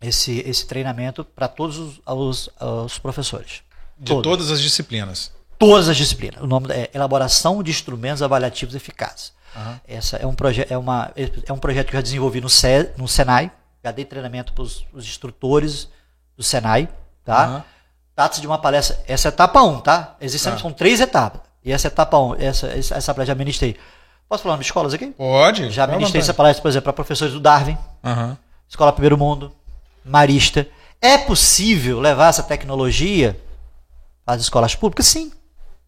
esse, 0.00 0.38
esse 0.46 0.64
treinamento 0.64 1.24
para 1.24 1.48
todos 1.48 1.78
os, 1.78 2.00
os, 2.06 2.50
os, 2.60 2.98
professores. 2.98 3.62
De 3.98 4.06
todos. 4.06 4.22
todas 4.22 4.50
as 4.52 4.60
disciplinas. 4.60 5.32
Todas 5.58 5.88
as 5.88 5.96
disciplinas. 5.96 6.40
O 6.40 6.46
nome 6.46 6.72
é 6.72 6.90
Elaboração 6.94 7.60
de 7.60 7.72
Instrumentos 7.72 8.22
Avaliativos 8.22 8.76
Eficazes. 8.76 9.32
Uhum. 9.56 9.80
Essa 9.88 10.16
é 10.18 10.26
um, 10.26 10.34
proje 10.34 10.64
é, 10.70 10.78
uma, 10.78 11.10
é 11.16 11.52
um 11.52 11.58
projeto 11.58 11.88
que 11.88 11.96
eu 11.96 11.98
já 11.98 12.02
desenvolvi 12.02 12.40
no, 12.40 12.48
no 12.98 13.08
Senai, 13.08 13.50
já 13.86 13.92
dei 13.92 14.04
treinamento 14.04 14.52
para 14.52 14.62
os 14.62 14.84
instrutores 14.94 15.88
do 16.36 16.42
Senai, 16.42 16.88
tá? 17.24 17.48
Uhum. 17.48 17.62
Trata-se 18.16 18.40
de 18.40 18.46
uma 18.46 18.58
palestra, 18.58 18.98
essa 19.06 19.28
é 19.28 19.30
etapa 19.30 19.62
1, 19.62 19.68
um, 19.68 19.80
tá? 19.80 20.16
Existem, 20.20 20.52
tá. 20.52 20.58
são 20.58 20.72
três 20.72 21.00
etapas. 21.00 21.40
E 21.64 21.70
essa 21.70 21.86
etapa 21.86 22.18
1, 22.18 22.28
um, 22.28 22.34
essa, 22.34 22.66
essa 22.66 23.14
palestra 23.14 23.26
já 23.26 23.34
ministrei. 23.34 23.76
Posso 24.28 24.42
falar 24.42 24.56
de 24.56 24.62
escolas 24.62 24.92
aqui? 24.92 25.06
Pode. 25.08 25.70
Já 25.70 25.86
ministrei 25.86 26.20
essa 26.20 26.34
palestra, 26.34 26.62
por 26.62 26.68
exemplo, 26.68 26.84
para 26.84 26.92
professores 26.94 27.32
do 27.32 27.38
Darwin, 27.38 27.78
uhum. 28.02 28.36
Escola 28.68 28.92
Primeiro 28.92 29.16
Mundo, 29.16 29.52
Marista. 30.04 30.66
É 31.00 31.16
possível 31.16 32.00
levar 32.00 32.28
essa 32.28 32.42
tecnologia 32.42 33.40
às 34.26 34.40
escolas 34.40 34.74
públicas? 34.74 35.06
Sim. 35.06 35.30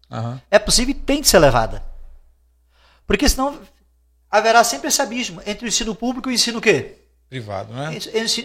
Uhum. 0.09 0.39
É 0.49 0.57
possível 0.57 0.91
e 0.91 0.93
tem 0.93 1.19
de 1.19 1.27
ser 1.27 1.39
levada. 1.39 1.83
Porque 3.05 3.27
senão 3.27 3.59
haverá 4.31 4.63
sempre 4.63 4.87
esse 4.87 5.01
abismo 5.01 5.41
entre 5.45 5.65
o 5.65 5.67
ensino 5.67 5.93
público 5.93 6.29
e 6.29 6.31
o 6.31 6.35
ensino 6.35 6.59
o 6.59 6.61
quê? 6.61 6.98
Privado, 7.29 7.73
né? 7.73 7.95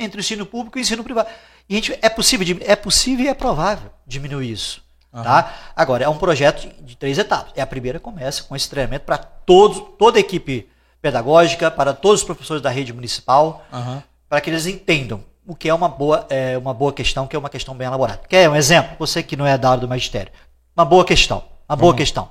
Entre 0.01 0.18
o 0.18 0.20
ensino 0.20 0.45
público 0.45 0.76
e 0.76 0.80
o 0.80 0.82
ensino 0.82 1.03
privado. 1.03 1.28
E 1.68 1.74
a 1.74 1.76
gente, 1.76 1.99
é, 2.03 2.09
possível, 2.11 2.59
é 2.61 2.76
possível 2.76 3.24
e 3.24 3.28
é 3.28 3.35
provável 3.35 3.91
diminuir 4.07 4.51
isso. 4.51 4.82
Uhum. 5.12 5.22
Tá? 5.22 5.55
Agora, 5.74 6.05
é 6.05 6.09
um 6.09 6.18
projeto 6.18 6.68
de 6.82 6.97
três 6.97 7.16
etapas. 7.16 7.53
É 7.57 7.62
a 7.62 7.66
primeira 7.66 7.99
começa 7.99 8.43
com 8.43 8.55
esse 8.55 8.68
treinamento 8.68 9.07
para 9.07 9.16
toda 9.16 10.18
a 10.18 10.20
equipe 10.20 10.68
pedagógica, 11.01 11.70
para 11.70 11.95
todos 11.95 12.20
os 12.20 12.26
professores 12.26 12.62
da 12.62 12.68
rede 12.68 12.93
municipal, 12.93 13.64
uhum. 13.72 14.03
para 14.28 14.41
que 14.41 14.51
eles 14.51 14.66
entendam 14.66 15.24
o 15.47 15.55
que 15.55 15.68
é 15.68 15.74
uma 15.74 15.89
boa, 15.89 16.26
é, 16.28 16.59
uma 16.59 16.74
boa 16.74 16.93
questão, 16.93 17.26
que 17.26 17.37
é 17.37 17.39
uma 17.39 17.51
questão 17.51 17.74
bem 17.74 17.87
elaborada. 17.87 18.22
Quer 18.28 18.51
um 18.51 18.57
exemplo? 18.57 18.97
Você 18.99 19.22
que 19.22 19.37
não 19.37 19.47
é 19.47 19.57
da 19.57 19.70
área 19.70 19.80
do 19.80 19.89
magistério. 19.89 20.32
Uma 20.76 20.85
boa 20.85 21.05
questão. 21.05 21.45
Uma 21.68 21.76
boa 21.76 21.93
uhum. 21.93 21.97
questão. 21.97 22.28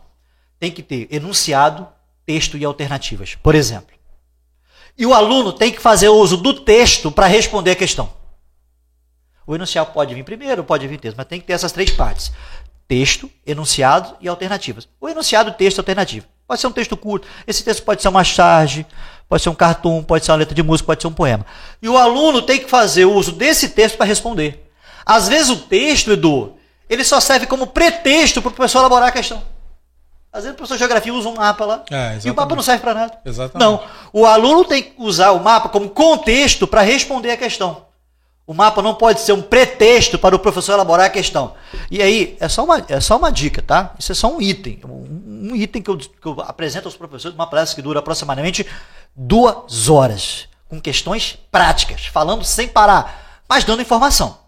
Tem 0.59 0.71
que 0.71 0.83
ter 0.83 1.07
enunciado, 1.09 1.87
texto 2.25 2.57
e 2.57 2.65
alternativas. 2.65 3.35
Por 3.35 3.55
exemplo. 3.55 3.93
E 4.97 5.05
o 5.05 5.13
aluno 5.13 5.51
tem 5.51 5.71
que 5.71 5.81
fazer 5.81 6.09
uso 6.09 6.37
do 6.37 6.53
texto 6.53 7.11
para 7.11 7.27
responder 7.27 7.71
a 7.71 7.75
questão. 7.75 8.11
O 9.45 9.55
enunciado 9.55 9.91
pode 9.91 10.13
vir 10.13 10.23
primeiro, 10.23 10.63
pode 10.63 10.87
vir 10.87 10.99
texto, 10.99 11.17
mas 11.17 11.25
tem 11.25 11.39
que 11.39 11.47
ter 11.47 11.53
essas 11.53 11.71
três 11.71 11.91
partes: 11.91 12.31
texto, 12.87 13.29
enunciado 13.45 14.15
e 14.21 14.27
alternativas. 14.27 14.87
O 15.01 15.09
enunciado, 15.09 15.51
texto 15.53 15.79
alternativa. 15.79 16.25
Pode 16.47 16.61
ser 16.61 16.67
um 16.67 16.71
texto 16.71 16.95
curto. 16.95 17.27
Esse 17.47 17.63
texto 17.63 17.83
pode 17.83 18.01
ser 18.01 18.09
uma 18.09 18.23
charge, 18.23 18.85
pode 19.27 19.41
ser 19.41 19.49
um 19.49 19.55
cartoon, 19.55 20.03
pode 20.03 20.25
ser 20.25 20.31
uma 20.31 20.37
letra 20.37 20.53
de 20.53 20.61
música, 20.61 20.87
pode 20.87 21.01
ser 21.01 21.07
um 21.07 21.13
poema. 21.13 21.45
E 21.81 21.89
o 21.89 21.97
aluno 21.97 22.41
tem 22.41 22.59
que 22.59 22.69
fazer 22.69 23.05
uso 23.05 23.31
desse 23.31 23.69
texto 23.69 23.97
para 23.97 24.05
responder. 24.05 24.69
Às 25.05 25.27
vezes 25.27 25.49
o 25.49 25.57
texto, 25.57 26.11
Edu, 26.11 26.53
ele 26.89 27.03
só 27.03 27.19
serve 27.19 27.45
como 27.45 27.67
pretexto 27.67 28.41
para 28.41 28.49
o 28.49 28.53
professor 28.53 28.79
elaborar 28.79 29.09
a 29.09 29.11
questão. 29.11 29.43
Às 30.33 30.45
vezes 30.45 30.55
o 30.55 30.57
professor 30.57 30.73
de 30.73 30.79
geografia 30.79 31.13
usa 31.13 31.29
um 31.29 31.35
mapa 31.35 31.63
lá 31.63 31.83
é, 31.91 32.19
e 32.25 32.31
o 32.31 32.35
mapa 32.35 32.55
não 32.55 32.63
serve 32.63 32.81
para 32.81 32.95
nada. 32.95 33.19
Exatamente. 33.23 33.63
Não. 33.63 33.83
O 34.11 34.25
aluno 34.25 34.65
tem 34.65 34.81
que 34.81 34.95
usar 34.97 35.29
o 35.31 35.39
mapa 35.39 35.69
como 35.69 35.87
contexto 35.87 36.65
para 36.65 36.81
responder 36.81 37.29
a 37.29 37.37
questão. 37.37 37.85
O 38.45 38.53
mapa 38.53 38.81
não 38.81 38.95
pode 38.95 39.21
ser 39.21 39.31
um 39.31 39.41
pretexto 39.43 40.17
para 40.17 40.35
o 40.35 40.39
professor 40.39 40.73
elaborar 40.73 41.05
a 41.05 41.09
questão. 41.09 41.53
E 41.89 42.01
aí, 42.01 42.35
é 42.39 42.49
só 42.49 42.63
uma, 42.63 42.83
é 42.89 42.99
só 42.99 43.15
uma 43.17 43.31
dica, 43.31 43.61
tá? 43.61 43.93
Isso 43.97 44.11
é 44.11 44.15
só 44.15 44.27
um 44.27 44.41
item. 44.41 44.81
Um, 44.83 45.51
um 45.51 45.55
item 45.55 45.81
que 45.81 45.89
eu, 45.89 45.97
que 45.97 46.25
eu 46.25 46.41
apresento 46.41 46.87
aos 46.87 46.97
professores, 46.97 47.35
uma 47.35 47.47
palestra 47.47 47.75
que 47.75 47.81
dura 47.81 47.99
aproximadamente 47.99 48.65
duas 49.15 49.87
horas, 49.87 50.49
com 50.67 50.81
questões 50.81 51.37
práticas, 51.51 52.07
falando 52.07 52.43
sem 52.43 52.67
parar, 52.67 53.43
mas 53.47 53.63
dando 53.63 53.83
informação. 53.83 54.39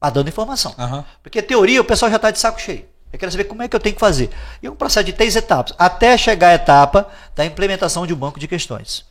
Mas 0.00 0.12
dando 0.12 0.28
informação. 0.28 0.74
Uhum. 0.78 1.04
Porque 1.22 1.42
teoria 1.42 1.80
o 1.80 1.84
pessoal 1.84 2.10
já 2.10 2.16
está 2.16 2.30
de 2.30 2.38
saco 2.38 2.60
cheio. 2.60 2.95
Eu 3.16 3.18
quero 3.18 3.32
saber 3.32 3.44
como 3.44 3.62
é 3.62 3.68
que 3.68 3.74
eu 3.74 3.80
tenho 3.80 3.94
que 3.94 4.00
fazer. 4.00 4.30
E 4.62 4.66
é 4.66 4.70
um 4.70 4.76
processo 4.76 5.06
de 5.06 5.12
três 5.14 5.34
etapas, 5.34 5.74
até 5.78 6.16
chegar 6.18 6.50
à 6.50 6.54
etapa 6.54 7.08
da 7.34 7.46
implementação 7.46 8.06
de 8.06 8.12
um 8.12 8.16
banco 8.16 8.38
de 8.38 8.46
questões. 8.46 9.06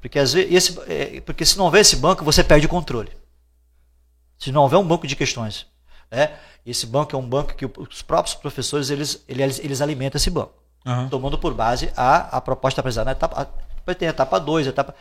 Porque, 0.00 0.20
às 0.20 0.32
vezes, 0.32 0.52
esse, 0.52 0.80
é, 0.86 1.20
porque 1.20 1.44
se 1.44 1.58
não 1.58 1.64
houver 1.64 1.80
esse 1.80 1.96
banco, 1.96 2.24
você 2.24 2.44
perde 2.44 2.66
o 2.66 2.68
controle. 2.68 3.10
Se 4.38 4.52
não 4.52 4.62
houver 4.62 4.76
um 4.76 4.86
banco 4.86 5.04
de 5.04 5.16
questões. 5.16 5.66
Né? 6.08 6.30
Esse 6.64 6.86
banco 6.86 7.14
é 7.14 7.18
um 7.18 7.28
banco 7.28 7.54
que 7.54 7.66
os 7.66 8.02
próprios 8.02 8.36
professores 8.36 8.88
eles, 8.88 9.24
eles, 9.28 9.58
eles 9.58 9.80
alimentam 9.80 10.16
esse 10.16 10.30
banco. 10.30 10.54
Uhum. 10.86 11.08
Tomando 11.08 11.36
por 11.36 11.52
base 11.52 11.90
a, 11.96 12.36
a 12.36 12.40
proposta 12.40 12.80
apresentada 12.80 13.06
na 13.06 13.12
etapa. 13.12 13.50
Depois 13.74 13.96
tem 13.96 14.06
a 14.06 14.12
etapa 14.12 14.38
2, 14.38 14.68
etapa. 14.68 14.94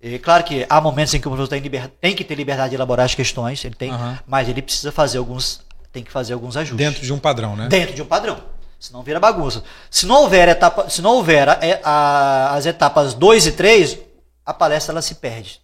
É 0.00 0.18
claro 0.18 0.42
que 0.44 0.66
há 0.68 0.80
momentos 0.80 1.12
em 1.12 1.20
que 1.20 1.28
o 1.28 1.30
professor 1.30 1.48
tem, 1.48 1.60
liber, 1.60 1.88
tem 2.00 2.16
que 2.16 2.24
ter 2.24 2.34
liberdade 2.34 2.70
de 2.70 2.76
elaborar 2.76 3.04
as 3.04 3.14
questões, 3.14 3.64
ele 3.64 3.74
tem, 3.74 3.92
uhum. 3.92 4.16
mas 4.26 4.48
ele 4.48 4.62
precisa 4.62 4.90
fazer 4.90 5.18
alguns 5.18 5.60
tem 5.92 6.02
que 6.02 6.10
fazer 6.10 6.32
alguns 6.32 6.56
ajustes. 6.56 6.78
Dentro 6.78 7.02
de 7.02 7.12
um 7.12 7.18
padrão, 7.18 7.54
né? 7.54 7.68
Dentro 7.68 7.94
de 7.94 8.02
um 8.02 8.06
padrão. 8.06 8.40
Senão 8.80 9.02
vira 9.02 9.20
bagunça. 9.20 9.62
Se 9.88 10.06
não 10.06 10.22
houver 10.22 10.48
etapa, 10.48 10.90
se 10.90 11.00
não 11.00 11.14
houver 11.14 11.48
a, 11.48 11.60
a, 11.84 12.54
as 12.54 12.66
etapas 12.66 13.14
2 13.14 13.46
e 13.46 13.52
3, 13.52 13.98
a 14.44 14.52
palestra 14.52 14.92
ela 14.92 15.02
se 15.02 15.14
perde. 15.16 15.60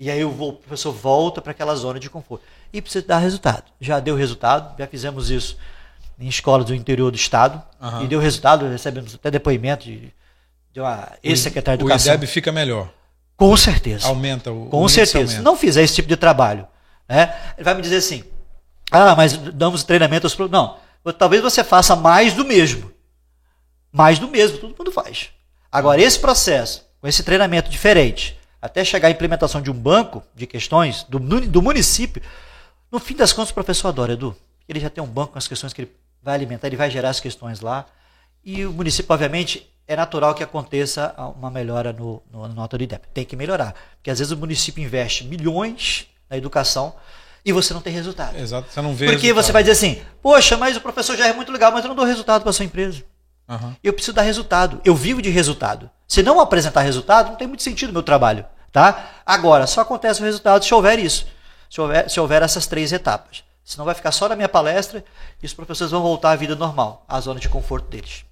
E 0.00 0.10
aí 0.10 0.24
o, 0.24 0.30
o 0.30 0.52
professor 0.54 0.92
volta 0.92 1.40
para 1.40 1.52
aquela 1.52 1.76
zona 1.76 2.00
de 2.00 2.10
conforto. 2.10 2.44
E 2.72 2.82
precisa 2.82 3.06
dar 3.06 3.18
resultado. 3.18 3.64
Já 3.80 4.00
deu 4.00 4.16
resultado, 4.16 4.76
já 4.76 4.86
fizemos 4.86 5.30
isso 5.30 5.56
em 6.18 6.26
escolas 6.26 6.66
do 6.66 6.74
interior 6.74 7.10
do 7.12 7.16
estado. 7.16 7.62
Uhum. 7.80 8.02
E 8.02 8.08
deu 8.08 8.18
resultado, 8.18 8.68
recebemos 8.68 9.14
até 9.14 9.30
depoimento 9.30 9.84
de, 9.84 10.12
de 10.72 10.80
uma 10.80 11.12
ex-secretária 11.22 11.78
de 11.78 11.84
Educação. 11.84 12.12
O 12.12 12.16
IDEB 12.16 12.26
fica 12.26 12.50
melhor. 12.50 12.90
Com 13.36 13.56
certeza. 13.56 14.08
Aumenta 14.08 14.50
o 14.50 14.66
Com 14.66 14.82
o 14.82 14.88
certeza. 14.88 15.36
Se 15.36 15.40
não 15.40 15.56
fizer 15.56 15.82
esse 15.82 15.94
tipo 15.94 16.08
de 16.08 16.16
trabalho, 16.16 16.66
né, 17.08 17.32
ele 17.56 17.64
vai 17.64 17.74
me 17.74 17.82
dizer 17.82 17.96
assim: 17.98 18.24
ah, 18.94 19.16
mas 19.16 19.36
damos 19.36 19.82
treinamento 19.82 20.26
aos 20.26 20.38
Não. 20.50 20.76
Talvez 21.18 21.42
você 21.42 21.64
faça 21.64 21.96
mais 21.96 22.32
do 22.32 22.44
mesmo. 22.44 22.92
Mais 23.92 24.20
do 24.20 24.28
mesmo, 24.28 24.58
todo 24.58 24.76
mundo 24.78 24.92
faz. 24.92 25.30
Agora, 25.70 26.00
esse 26.00 26.18
processo, 26.18 26.86
com 27.00 27.08
esse 27.08 27.24
treinamento 27.24 27.68
diferente, 27.68 28.38
até 28.62 28.84
chegar 28.84 29.08
à 29.08 29.10
implementação 29.10 29.60
de 29.60 29.68
um 29.68 29.74
banco 29.74 30.22
de 30.32 30.46
questões 30.46 31.02
do, 31.08 31.18
do 31.18 31.60
município, 31.60 32.22
no 32.90 33.00
fim 33.00 33.16
das 33.16 33.32
contas, 33.32 33.50
o 33.50 33.54
professor 33.54 33.88
adora, 33.88 34.12
Edu. 34.12 34.36
Ele 34.68 34.78
já 34.78 34.88
tem 34.88 35.02
um 35.02 35.08
banco 35.08 35.32
com 35.32 35.38
as 35.38 35.48
questões 35.48 35.72
que 35.72 35.82
ele 35.82 35.92
vai 36.22 36.34
alimentar, 36.34 36.68
ele 36.68 36.76
vai 36.76 36.88
gerar 36.88 37.10
as 37.10 37.18
questões 37.18 37.60
lá. 37.60 37.86
E 38.44 38.64
o 38.64 38.72
município, 38.72 39.12
obviamente, 39.12 39.68
é 39.88 39.96
natural 39.96 40.36
que 40.36 40.44
aconteça 40.44 41.12
uma 41.36 41.50
melhora 41.50 41.92
no, 41.92 42.22
no, 42.30 42.46
na 42.46 42.54
nota 42.54 42.78
do 42.78 42.84
IDEP. 42.84 43.08
Tem 43.12 43.24
que 43.24 43.34
melhorar. 43.34 43.74
Porque 43.96 44.10
às 44.10 44.20
vezes 44.20 44.30
o 44.30 44.36
município 44.36 44.82
investe 44.82 45.24
milhões 45.24 46.06
na 46.30 46.36
educação 46.36 46.94
e 47.44 47.52
você 47.52 47.74
não 47.74 47.80
tem 47.80 47.92
resultado. 47.92 48.36
Exato, 48.38 48.72
você 48.72 48.80
não 48.80 48.94
vê 48.94 49.06
Porque 49.06 49.26
resultado. 49.26 49.44
você 49.44 49.52
vai 49.52 49.62
dizer 49.62 49.72
assim, 49.72 50.02
poxa, 50.22 50.56
mas 50.56 50.76
o 50.76 50.80
professor 50.80 51.16
já 51.16 51.26
é 51.26 51.32
muito 51.32 51.52
legal, 51.52 51.70
mas 51.70 51.84
eu 51.84 51.88
não 51.88 51.96
dou 51.96 52.04
resultado 52.04 52.42
para 52.42 52.52
sua 52.52 52.64
empresa. 52.64 53.02
Uhum. 53.48 53.74
Eu 53.82 53.92
preciso 53.92 54.14
dar 54.14 54.22
resultado. 54.22 54.80
Eu 54.84 54.94
vivo 54.94 55.20
de 55.20 55.28
resultado. 55.28 55.90
Se 56.08 56.22
não 56.22 56.40
apresentar 56.40 56.80
resultado, 56.80 57.30
não 57.30 57.36
tem 57.36 57.46
muito 57.46 57.62
sentido 57.62 57.90
o 57.90 57.92
meu 57.92 58.02
trabalho. 58.02 58.46
Tá? 58.72 59.10
Agora, 59.24 59.66
só 59.66 59.82
acontece 59.82 60.20
o 60.20 60.24
resultado 60.24 60.64
se 60.64 60.74
houver 60.74 60.98
isso. 60.98 61.26
Se 61.70 61.80
houver, 61.80 62.10
se 62.10 62.18
houver 62.18 62.42
essas 62.42 62.66
três 62.66 62.92
etapas. 62.92 63.44
Senão 63.64 63.84
vai 63.84 63.94
ficar 63.94 64.12
só 64.12 64.28
na 64.28 64.36
minha 64.36 64.48
palestra 64.48 65.04
e 65.42 65.46
os 65.46 65.54
professores 65.54 65.90
vão 65.90 66.02
voltar 66.02 66.32
à 66.32 66.36
vida 66.36 66.54
normal, 66.54 67.04
à 67.08 67.20
zona 67.20 67.40
de 67.40 67.48
conforto 67.48 67.88
deles. 67.88 68.24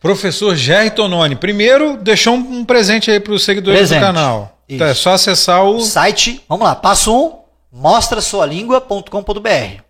Professor 0.00 0.54
Jerry 0.54 0.90
Tononi, 0.90 1.34
primeiro 1.34 1.96
deixou 1.96 2.34
um 2.34 2.64
presente 2.64 3.10
aí 3.10 3.18
para 3.18 3.32
os 3.32 3.42
seguidores 3.42 3.78
presente. 3.78 4.00
do 4.00 4.06
canal. 4.06 4.58
Então, 4.68 4.86
é 4.86 4.94
só 4.94 5.14
acessar 5.14 5.64
o 5.64 5.80
site. 5.80 6.44
Vamos 6.48 6.64
lá, 6.64 6.74
passo 6.74 7.12
1, 7.12 7.26
um, 7.26 7.38
mostra 7.74 8.20
sua 8.20 8.46
língua.com.br. 8.46 9.82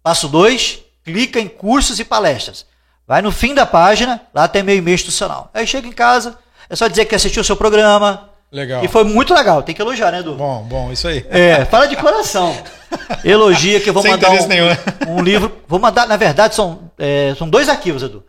Passo 0.00 0.28
2, 0.28 0.78
clica 1.04 1.40
em 1.40 1.48
cursos 1.48 1.98
e 1.98 2.04
palestras. 2.04 2.64
Vai 3.06 3.20
no 3.20 3.32
fim 3.32 3.52
da 3.52 3.66
página, 3.66 4.20
lá 4.32 4.46
tem 4.46 4.62
meu 4.62 4.76
e-mail 4.76 4.94
institucional. 4.94 5.50
Aí 5.52 5.66
chega 5.66 5.88
em 5.88 5.92
casa, 5.92 6.38
é 6.70 6.76
só 6.76 6.86
dizer 6.86 7.06
que 7.06 7.14
assistiu 7.14 7.42
o 7.42 7.44
seu 7.44 7.56
programa. 7.56 8.30
Legal. 8.52 8.84
E 8.84 8.88
foi 8.88 9.02
muito 9.02 9.34
legal. 9.34 9.64
Tem 9.64 9.74
que 9.74 9.82
elogiar, 9.82 10.12
né, 10.12 10.20
Edu? 10.20 10.36
Bom, 10.36 10.62
bom, 10.62 10.92
isso 10.92 11.08
aí. 11.08 11.26
É, 11.28 11.64
fala 11.64 11.88
de 11.88 11.96
coração. 11.96 12.56
Elogia 13.24 13.80
que 13.80 13.90
eu 13.90 13.92
vou 13.92 14.02
Sem 14.02 14.12
mandar 14.12 14.30
um, 14.30 14.46
nenhum. 14.46 14.68
um 15.08 15.20
livro. 15.20 15.52
Vou 15.66 15.80
mandar, 15.80 16.06
na 16.06 16.16
verdade, 16.16 16.54
são, 16.54 16.88
é, 16.96 17.34
são 17.36 17.50
dois 17.50 17.68
arquivos, 17.68 18.04
Edu. 18.04 18.24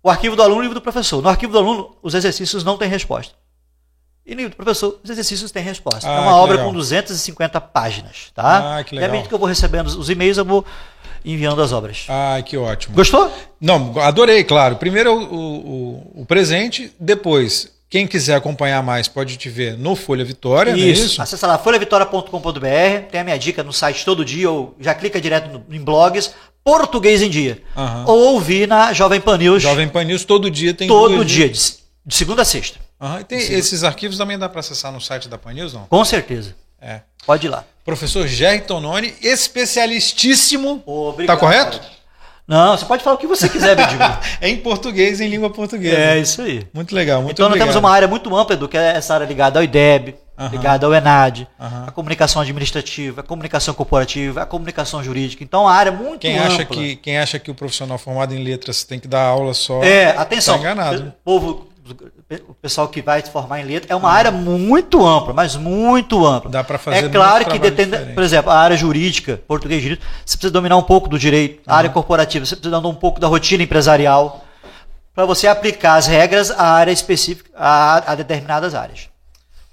O 0.00 0.08
arquivo 0.08 0.36
do 0.36 0.42
aluno 0.44 0.58
e 0.58 0.60
o 0.60 0.62
livro 0.62 0.74
do 0.76 0.82
professor. 0.82 1.20
No 1.20 1.28
arquivo 1.28 1.52
do 1.52 1.58
aluno, 1.58 1.96
os 2.00 2.14
exercícios 2.14 2.62
não 2.62 2.78
têm 2.78 2.88
resposta. 2.88 3.34
E 4.28 4.48
professor, 4.50 4.98
os 5.02 5.08
exercícios 5.10 5.50
têm 5.50 5.62
resposta. 5.62 6.06
Ah, 6.08 6.16
é 6.16 6.20
uma 6.20 6.36
obra 6.36 6.56
legal. 6.56 6.68
com 6.68 6.74
250 6.74 7.58
páginas, 7.62 8.26
tá? 8.34 8.76
Ah, 8.78 8.84
que 8.84 8.94
E 8.94 8.98
à 8.98 9.00
legal. 9.00 9.12
medida 9.12 9.28
que 9.28 9.34
eu 9.34 9.38
vou 9.38 9.48
recebendo 9.48 9.86
os 9.86 10.10
e-mails, 10.10 10.36
eu 10.36 10.44
vou 10.44 10.64
enviando 11.24 11.62
as 11.62 11.72
obras. 11.72 12.04
Ah, 12.08 12.40
que 12.44 12.56
ótimo. 12.56 12.94
Gostou? 12.94 13.32
Não, 13.60 13.98
adorei, 13.98 14.44
claro. 14.44 14.76
Primeiro 14.76 15.12
o, 15.14 15.34
o, 15.34 16.20
o 16.22 16.26
presente, 16.26 16.92
depois, 17.00 17.72
quem 17.88 18.06
quiser 18.06 18.34
acompanhar 18.36 18.82
mais 18.82 19.08
pode 19.08 19.36
te 19.38 19.48
ver 19.48 19.78
no 19.78 19.96
Folha 19.96 20.24
Vitória, 20.26 20.76
não 20.76 20.82
é 20.82 20.86
isso? 20.86 21.20
Acesse 21.22 21.44
lá 21.46 21.56
folhavitória.com.br, 21.56 23.08
tem 23.10 23.20
a 23.20 23.24
minha 23.24 23.38
dica 23.38 23.62
no 23.64 23.72
site 23.72 24.04
todo 24.04 24.24
dia, 24.24 24.50
ou 24.50 24.76
já 24.78 24.94
clica 24.94 25.18
direto 25.20 25.48
no- 25.50 25.74
em 25.74 25.80
blogs, 25.82 26.34
Português 26.62 27.22
em 27.22 27.30
Dia. 27.30 27.62
Aham. 27.74 28.04
Ou 28.06 28.34
ouvir 28.34 28.68
na 28.68 28.92
Jovem 28.92 29.20
Pan 29.22 29.38
News 29.38 29.62
Jovem 29.62 29.88
Pan 29.88 30.04
News 30.04 30.24
todo 30.24 30.50
dia 30.50 30.74
tem 30.74 30.86
todo 30.86 31.14
duas- 31.16 31.26
dia, 31.26 31.48
de, 31.48 31.58
de 32.04 32.14
segunda 32.14 32.42
a 32.42 32.44
sexta. 32.44 32.78
E 33.20 33.24
tem- 33.24 33.38
esses 33.38 33.84
arquivos 33.84 34.16
também 34.18 34.38
dá 34.38 34.48
para 34.48 34.60
acessar 34.60 34.90
no 34.92 35.00
site 35.00 35.28
da 35.28 35.38
Pan 35.38 35.52
News, 35.52 35.72
não? 35.72 35.82
Com 35.86 36.04
certeza. 36.04 36.54
É. 36.80 37.00
Pode 37.26 37.46
ir 37.46 37.50
lá. 37.50 37.64
Professor 37.84 38.26
Jerry 38.26 38.60
Tononi, 38.62 39.14
especialistíssimo. 39.20 40.82
Obrigado. 40.86 41.36
Tá 41.36 41.40
correto? 41.40 41.80
Não, 42.46 42.76
você 42.76 42.84
pode 42.86 43.04
falar 43.04 43.16
o 43.16 43.18
que 43.18 43.26
você 43.26 43.46
quiser, 43.48 43.76
Bidigo. 43.76 44.02
em 44.40 44.56
português, 44.56 45.20
em 45.20 45.28
língua 45.28 45.50
portuguesa. 45.50 45.96
é 45.98 46.18
isso 46.18 46.40
aí. 46.40 46.66
Muito 46.72 46.94
legal, 46.94 47.20
muito 47.20 47.32
então 47.34 47.44
nós 47.44 47.50
obrigado. 47.52 47.68
temos 47.68 47.76
uma 47.84 47.90
área 47.90 48.08
muito 48.08 48.34
ampla, 48.34 48.56
do 48.56 48.66
que 48.68 48.76
é 48.78 48.96
essa 48.96 49.12
área 49.14 49.26
ligada 49.26 49.58
ao 49.58 49.62
IDEB, 49.62 50.14
ligada 50.50 50.86
ao 50.86 50.94
ENAD, 50.94 51.46
Aham. 51.60 51.84
a 51.88 51.90
comunicação 51.90 52.40
administrativa, 52.40 53.20
a 53.20 53.24
comunicação 53.24 53.74
corporativa, 53.74 54.40
a 54.42 54.46
comunicação 54.46 55.04
jurídica. 55.04 55.44
Então, 55.44 55.62
uma 55.64 55.72
área 55.72 55.92
muito 55.92 56.20
Quem 56.22 56.38
ampla. 56.38 56.54
acha, 56.54 56.64
que, 56.64 56.96
quem 56.96 57.18
acha 57.18 57.38
que 57.38 57.50
o 57.50 57.54
profissional 57.54 57.98
formado 57.98 58.34
em 58.34 58.42
letras 58.42 58.82
tem 58.82 58.98
que 58.98 59.08
dar 59.08 59.24
aula 59.24 59.52
só. 59.52 59.82
É, 59.82 60.16
atenção. 60.16 60.54
Tá 60.54 60.60
enganado. 60.60 61.08
O 61.08 61.12
povo, 61.24 61.67
o 62.48 62.54
pessoal 62.54 62.88
que 62.88 63.00
vai 63.00 63.20
se 63.22 63.30
formar 63.30 63.60
em 63.60 63.64
letra, 63.64 63.92
é 63.92 63.96
uma 63.96 64.10
área 64.10 64.30
muito 64.30 65.06
ampla, 65.06 65.32
mas 65.32 65.56
muito 65.56 66.26
ampla. 66.26 66.50
Dá 66.50 66.64
pra 66.64 66.78
fazer 66.78 67.06
É 67.06 67.08
claro 67.08 67.44
que 67.46 67.58
depende, 67.58 67.96
por 68.14 68.22
exemplo, 68.22 68.50
a 68.50 68.58
área 68.58 68.76
jurídica, 68.76 69.40
português 69.46 69.82
jurídico, 69.82 70.06
você 70.24 70.36
precisa 70.36 70.52
dominar 70.52 70.76
um 70.76 70.82
pouco 70.82 71.08
do 71.08 71.18
direito, 71.18 71.60
a 71.66 71.76
área 71.76 71.90
corporativa, 71.90 72.44
você 72.44 72.56
precisa 72.56 72.70
dominar 72.70 72.88
um 72.88 72.98
pouco 72.98 73.20
da 73.20 73.26
rotina 73.26 73.62
empresarial, 73.62 74.44
para 75.14 75.24
você 75.24 75.48
aplicar 75.48 75.96
as 75.96 76.06
regras 76.06 76.50
à 76.50 76.64
área 76.64 76.92
específica, 76.92 77.50
a, 77.56 78.12
a 78.12 78.14
determinadas 78.14 78.74
áreas. 78.74 79.08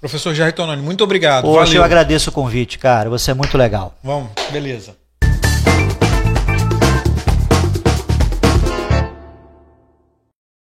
Professor 0.00 0.34
Jerry 0.34 0.52
Tononi, 0.52 0.82
muito 0.82 1.02
obrigado. 1.04 1.50
Valeu. 1.50 1.72
eu 1.72 1.84
agradeço 1.84 2.30
o 2.30 2.32
convite, 2.32 2.78
cara, 2.78 3.08
você 3.08 3.30
é 3.30 3.34
muito 3.34 3.56
legal. 3.56 3.94
Vamos, 4.02 4.30
beleza. 4.50 4.96